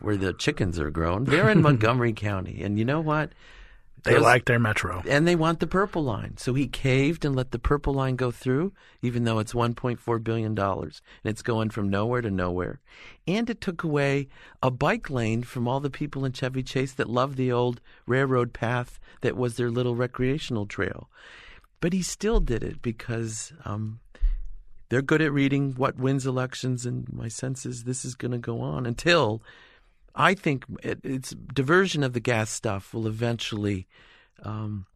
where 0.00 0.16
the 0.16 0.32
chickens 0.32 0.78
are 0.78 0.90
grown. 0.90 1.24
They're 1.24 1.50
in 1.50 1.62
Montgomery 1.68 2.12
County, 2.12 2.62
and 2.62 2.78
you 2.78 2.84
know 2.84 3.00
what? 3.00 3.32
They 4.04 4.12
Those- 4.14 4.22
like 4.22 4.44
their 4.44 4.60
metro. 4.60 5.02
and 5.08 5.26
they 5.26 5.34
want 5.34 5.58
the 5.58 5.66
purple 5.66 6.04
line. 6.04 6.36
So 6.36 6.54
he 6.54 6.68
caved 6.68 7.24
and 7.24 7.34
let 7.34 7.50
the 7.50 7.58
purple 7.58 7.92
line 7.92 8.14
go 8.14 8.30
through, 8.30 8.72
even 9.02 9.24
though 9.24 9.40
it's 9.40 9.52
$1.4 9.52 10.22
billion. 10.22 10.56
And 10.56 10.92
it's 11.24 11.42
going 11.42 11.70
from 11.70 11.88
nowhere 11.88 12.20
to 12.20 12.30
nowhere. 12.30 12.78
And 13.26 13.50
it 13.50 13.60
took 13.60 13.82
away 13.82 14.28
a 14.62 14.70
bike 14.70 15.10
lane 15.10 15.42
from 15.42 15.66
all 15.66 15.80
the 15.80 15.90
people 15.90 16.24
in 16.24 16.30
Chevy 16.32 16.62
Chase 16.62 16.92
that 16.92 17.10
loved 17.10 17.36
the 17.36 17.50
old 17.50 17.80
railroad 18.06 18.52
path 18.52 19.00
that 19.22 19.36
was 19.36 19.56
their 19.56 19.70
little 19.72 19.96
recreational 19.96 20.66
trail. 20.66 21.10
But 21.80 21.92
he 21.92 22.02
still 22.02 22.38
did 22.38 22.62
it 22.62 22.82
because 22.82 23.52
um, 23.64 23.98
they're 24.88 25.02
good 25.02 25.20
at 25.22 25.32
reading 25.32 25.72
what 25.72 25.96
wins 25.98 26.26
elections. 26.26 26.86
And 26.86 27.12
my 27.12 27.26
sense 27.26 27.66
is 27.66 27.82
this 27.82 28.04
is 28.04 28.14
going 28.14 28.32
to 28.32 28.38
go 28.38 28.60
on 28.60 28.86
until 28.86 29.42
I 30.16 30.34
think 30.34 30.64
it, 30.82 30.98
it's 31.04 31.34
diversion 31.54 32.02
of 32.02 32.14
the 32.14 32.20
gas 32.20 32.50
stuff 32.50 32.94
will 32.94 33.06
eventually. 33.06 33.86
Um, 34.42 34.86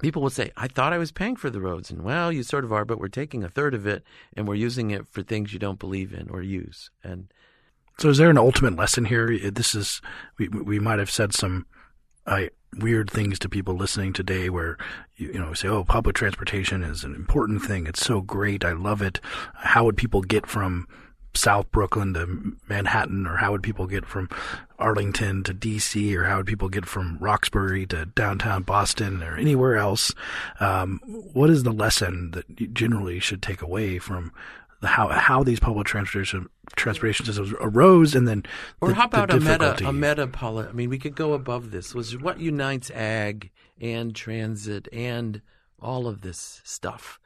people 0.00 0.22
will 0.22 0.30
say, 0.30 0.52
"I 0.56 0.68
thought 0.68 0.92
I 0.92 0.98
was 0.98 1.10
paying 1.12 1.36
for 1.36 1.50
the 1.50 1.60
roads," 1.60 1.90
and 1.90 2.02
well, 2.02 2.30
you 2.30 2.42
sort 2.42 2.64
of 2.64 2.72
are, 2.72 2.84
but 2.84 2.98
we're 3.00 3.08
taking 3.08 3.42
a 3.42 3.48
third 3.48 3.74
of 3.74 3.86
it 3.86 4.04
and 4.36 4.46
we're 4.46 4.54
using 4.54 4.90
it 4.90 5.08
for 5.08 5.22
things 5.22 5.52
you 5.52 5.58
don't 5.58 5.78
believe 5.78 6.12
in 6.12 6.28
or 6.30 6.42
use. 6.42 6.90
And 7.02 7.32
So, 7.98 8.10
is 8.10 8.18
there 8.18 8.30
an 8.30 8.38
ultimate 8.38 8.76
lesson 8.76 9.06
here? 9.06 9.50
This 9.50 9.74
is 9.74 10.00
we 10.38 10.48
we 10.48 10.78
might 10.78 10.98
have 10.98 11.10
said 11.10 11.34
some 11.34 11.66
uh, 12.26 12.46
weird 12.76 13.10
things 13.10 13.38
to 13.38 13.48
people 13.48 13.74
listening 13.74 14.12
today, 14.12 14.50
where 14.50 14.76
you, 15.16 15.28
you 15.32 15.38
know 15.40 15.54
say, 15.54 15.68
"Oh, 15.68 15.82
public 15.84 16.14
transportation 16.14 16.82
is 16.84 17.02
an 17.04 17.14
important 17.14 17.62
thing. 17.62 17.86
It's 17.86 18.04
so 18.04 18.20
great. 18.20 18.64
I 18.64 18.72
love 18.72 19.02
it." 19.02 19.20
How 19.54 19.84
would 19.84 19.96
people 19.96 20.20
get 20.22 20.46
from 20.46 20.86
South 21.38 21.70
Brooklyn 21.70 22.14
to 22.14 22.56
Manhattan, 22.68 23.26
or 23.26 23.36
how 23.36 23.52
would 23.52 23.62
people 23.62 23.86
get 23.86 24.04
from 24.04 24.28
Arlington 24.78 25.42
to 25.44 25.52
D.C., 25.54 26.16
or 26.16 26.24
how 26.24 26.38
would 26.38 26.46
people 26.46 26.68
get 26.68 26.86
from 26.86 27.16
Roxbury 27.20 27.86
to 27.86 28.06
downtown 28.06 28.62
Boston, 28.62 29.22
or 29.22 29.36
anywhere 29.36 29.76
else? 29.76 30.12
Um, 30.60 31.00
what 31.32 31.50
is 31.50 31.62
the 31.62 31.72
lesson 31.72 32.32
that 32.32 32.44
you 32.60 32.66
generally 32.66 33.18
should 33.20 33.42
take 33.42 33.62
away 33.62 33.98
from 33.98 34.32
the, 34.80 34.88
how 34.88 35.08
how 35.08 35.42
these 35.42 35.58
public 35.60 35.86
transportation 35.86 36.48
transportation 36.76 37.26
systems 37.26 37.52
arose, 37.60 38.14
and 38.14 38.28
then 38.28 38.44
or 38.80 38.88
the- 38.88 38.94
how 38.94 39.04
about 39.06 39.32
a 39.32 39.40
meta 39.40 39.76
a 39.86 39.92
meta 39.92 40.26
poli- 40.26 40.66
I 40.68 40.72
mean, 40.72 40.90
we 40.90 40.98
could 40.98 41.14
go 41.16 41.32
above 41.32 41.70
this. 41.70 41.94
Was 41.94 42.16
what 42.16 42.40
unites 42.40 42.90
ag 42.90 43.50
and 43.80 44.14
transit 44.14 44.88
and 44.92 45.40
all 45.80 46.06
of 46.06 46.20
this 46.20 46.60
stuff? 46.64 47.18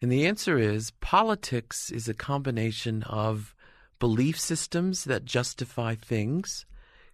And 0.00 0.12
the 0.12 0.26
answer 0.26 0.58
is 0.58 0.92
politics 1.00 1.90
is 1.90 2.08
a 2.08 2.14
combination 2.14 3.02
of 3.04 3.54
belief 3.98 4.38
systems 4.38 5.04
that 5.04 5.24
justify 5.24 5.96
things 5.96 6.66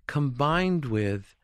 combined 0.07 0.85
with 0.85 1.35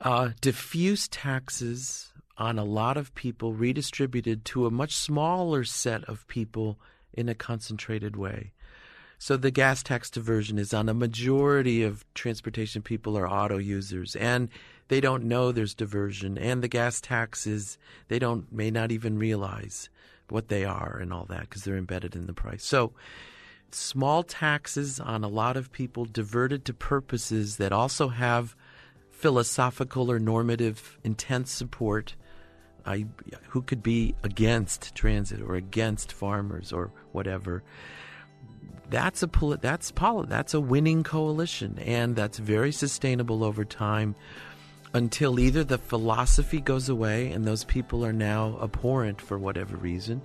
uh, 0.00 0.30
diffuse 0.40 1.08
taxes 1.08 2.12
on 2.38 2.58
a 2.58 2.64
lot 2.64 2.96
of 2.96 3.14
people 3.14 3.52
redistributed 3.52 4.46
to 4.46 4.64
a 4.64 4.70
much 4.70 4.96
smaller 4.96 5.62
set 5.62 6.02
of 6.04 6.26
people 6.26 6.78
in 7.12 7.28
a 7.28 7.34
concentrated 7.34 8.16
way. 8.16 8.52
So 9.18 9.36
the 9.36 9.50
gas 9.50 9.82
tax 9.82 10.08
diversion 10.08 10.58
is 10.58 10.72
on 10.72 10.88
a 10.88 10.94
majority 10.94 11.82
of 11.82 12.06
transportation 12.14 12.80
people 12.80 13.18
are 13.18 13.28
auto 13.28 13.58
users 13.58 14.16
and 14.16 14.48
they 14.88 15.02
don't 15.02 15.24
know 15.24 15.52
there's 15.52 15.74
diversion 15.74 16.38
and 16.38 16.62
the 16.62 16.68
gas 16.68 17.02
taxes 17.02 17.76
they 18.08 18.18
don't 18.18 18.50
may 18.50 18.70
not 18.70 18.90
even 18.90 19.18
realize 19.18 19.90
what 20.30 20.48
they 20.48 20.64
are 20.64 20.98
and 21.00 21.12
all 21.12 21.24
that 21.26 21.42
because 21.42 21.64
they're 21.64 21.76
embedded 21.76 22.14
in 22.14 22.26
the 22.26 22.32
price. 22.32 22.64
So 22.64 22.92
small 23.70 24.22
taxes 24.22 25.00
on 25.00 25.24
a 25.24 25.28
lot 25.28 25.56
of 25.56 25.72
people 25.72 26.04
diverted 26.04 26.64
to 26.66 26.74
purposes 26.74 27.56
that 27.58 27.72
also 27.72 28.08
have 28.08 28.56
philosophical 29.10 30.10
or 30.10 30.18
normative 30.18 30.98
intense 31.04 31.50
support. 31.50 32.16
I, 32.86 33.04
who 33.48 33.60
could 33.60 33.82
be 33.82 34.14
against 34.22 34.94
transit 34.94 35.42
or 35.42 35.54
against 35.54 36.12
farmers 36.12 36.72
or 36.72 36.90
whatever. 37.12 37.62
That's 38.88 39.22
a 39.22 39.28
poli- 39.28 39.58
that's 39.60 39.92
poli- 39.92 40.26
that's 40.28 40.54
a 40.54 40.60
winning 40.60 41.02
coalition, 41.02 41.78
and 41.78 42.16
that's 42.16 42.38
very 42.38 42.72
sustainable 42.72 43.44
over 43.44 43.66
time. 43.66 44.16
Until 44.92 45.38
either 45.38 45.62
the 45.62 45.78
philosophy 45.78 46.60
goes 46.60 46.88
away 46.88 47.30
and 47.30 47.46
those 47.46 47.62
people 47.62 48.04
are 48.04 48.12
now 48.12 48.58
abhorrent 48.60 49.20
for 49.20 49.38
whatever 49.38 49.76
reason, 49.76 50.20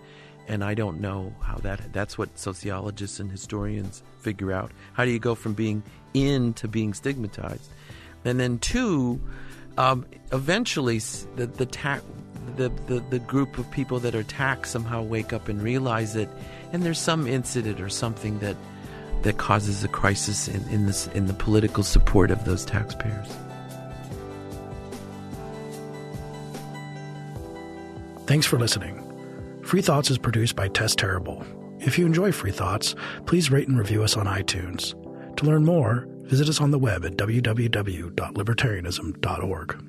and 0.47 0.63
I 0.63 0.74
don't 0.74 0.99
know 0.99 1.34
how 1.41 1.57
that. 1.57 1.93
That's 1.93 2.18
what 2.18 2.38
sociologists 2.38 3.20
and 3.20 3.32
historians 3.32 4.01
figure 4.20 4.51
out. 4.51 4.72
How 4.93 5.05
do 5.05 5.11
you 5.11 5.20
go 5.20 5.36
from 5.36 5.53
being 5.53 5.84
in 6.13 6.53
to 6.55 6.68
being 6.68 6.93
stigmatized? 6.93 7.70
And 8.24 8.39
then 8.39 8.57
two, 8.57 9.22
um, 9.78 10.05
eventually 10.32 10.97
the 10.97 11.45
the, 11.45 11.68
ta- 11.68 12.01
the 12.55 12.70
the 12.88 13.01
the 13.09 13.20
group 13.20 13.57
of 13.59 13.70
people 13.70 13.99
that 13.99 14.16
are 14.16 14.24
taxed 14.24 14.72
somehow 14.72 15.03
wake 15.03 15.32
up 15.32 15.47
and 15.47 15.61
realize 15.61 16.16
it, 16.16 16.30
and 16.74 16.84
there's 16.84 16.99
some 16.99 17.28
incident 17.28 17.80
or 17.80 17.89
something 17.89 18.39
that 18.39 18.57
that 19.22 19.38
causes 19.38 19.84
a 19.84 19.88
crisis 19.88 20.47
in, 20.47 20.68
in 20.70 20.86
this 20.88 21.07
in 21.07 21.28
the 21.28 21.34
political 21.34 21.84
support 21.84 22.32
of 22.32 22.45
those 22.45 22.66
taxpayers. 22.66 23.32
Thanks 28.28 28.45
for 28.47 28.57
listening. 28.57 29.03
Free 29.63 29.82
Thoughts 29.82 30.09
is 30.09 30.17
produced 30.17 30.55
by 30.55 30.67
Tess 30.67 30.95
Terrible. 30.95 31.45
If 31.80 31.99
you 31.99 32.07
enjoy 32.07 32.32
Free 32.32 32.51
Thoughts, 32.51 32.95
please 33.28 33.51
rate 33.51 33.67
and 33.67 33.78
review 33.78 34.03
us 34.03 34.17
on 34.17 34.26
iTunes. 34.26 34.95
To 35.38 35.45
learn 35.45 35.63
more, 35.63 36.07
visit 36.23 36.49
us 36.49 36.59
on 36.59 36.71
the 36.71 36.80
web 36.80 37.05
at 37.05 37.17
www.libertarianism.org. 37.17 39.86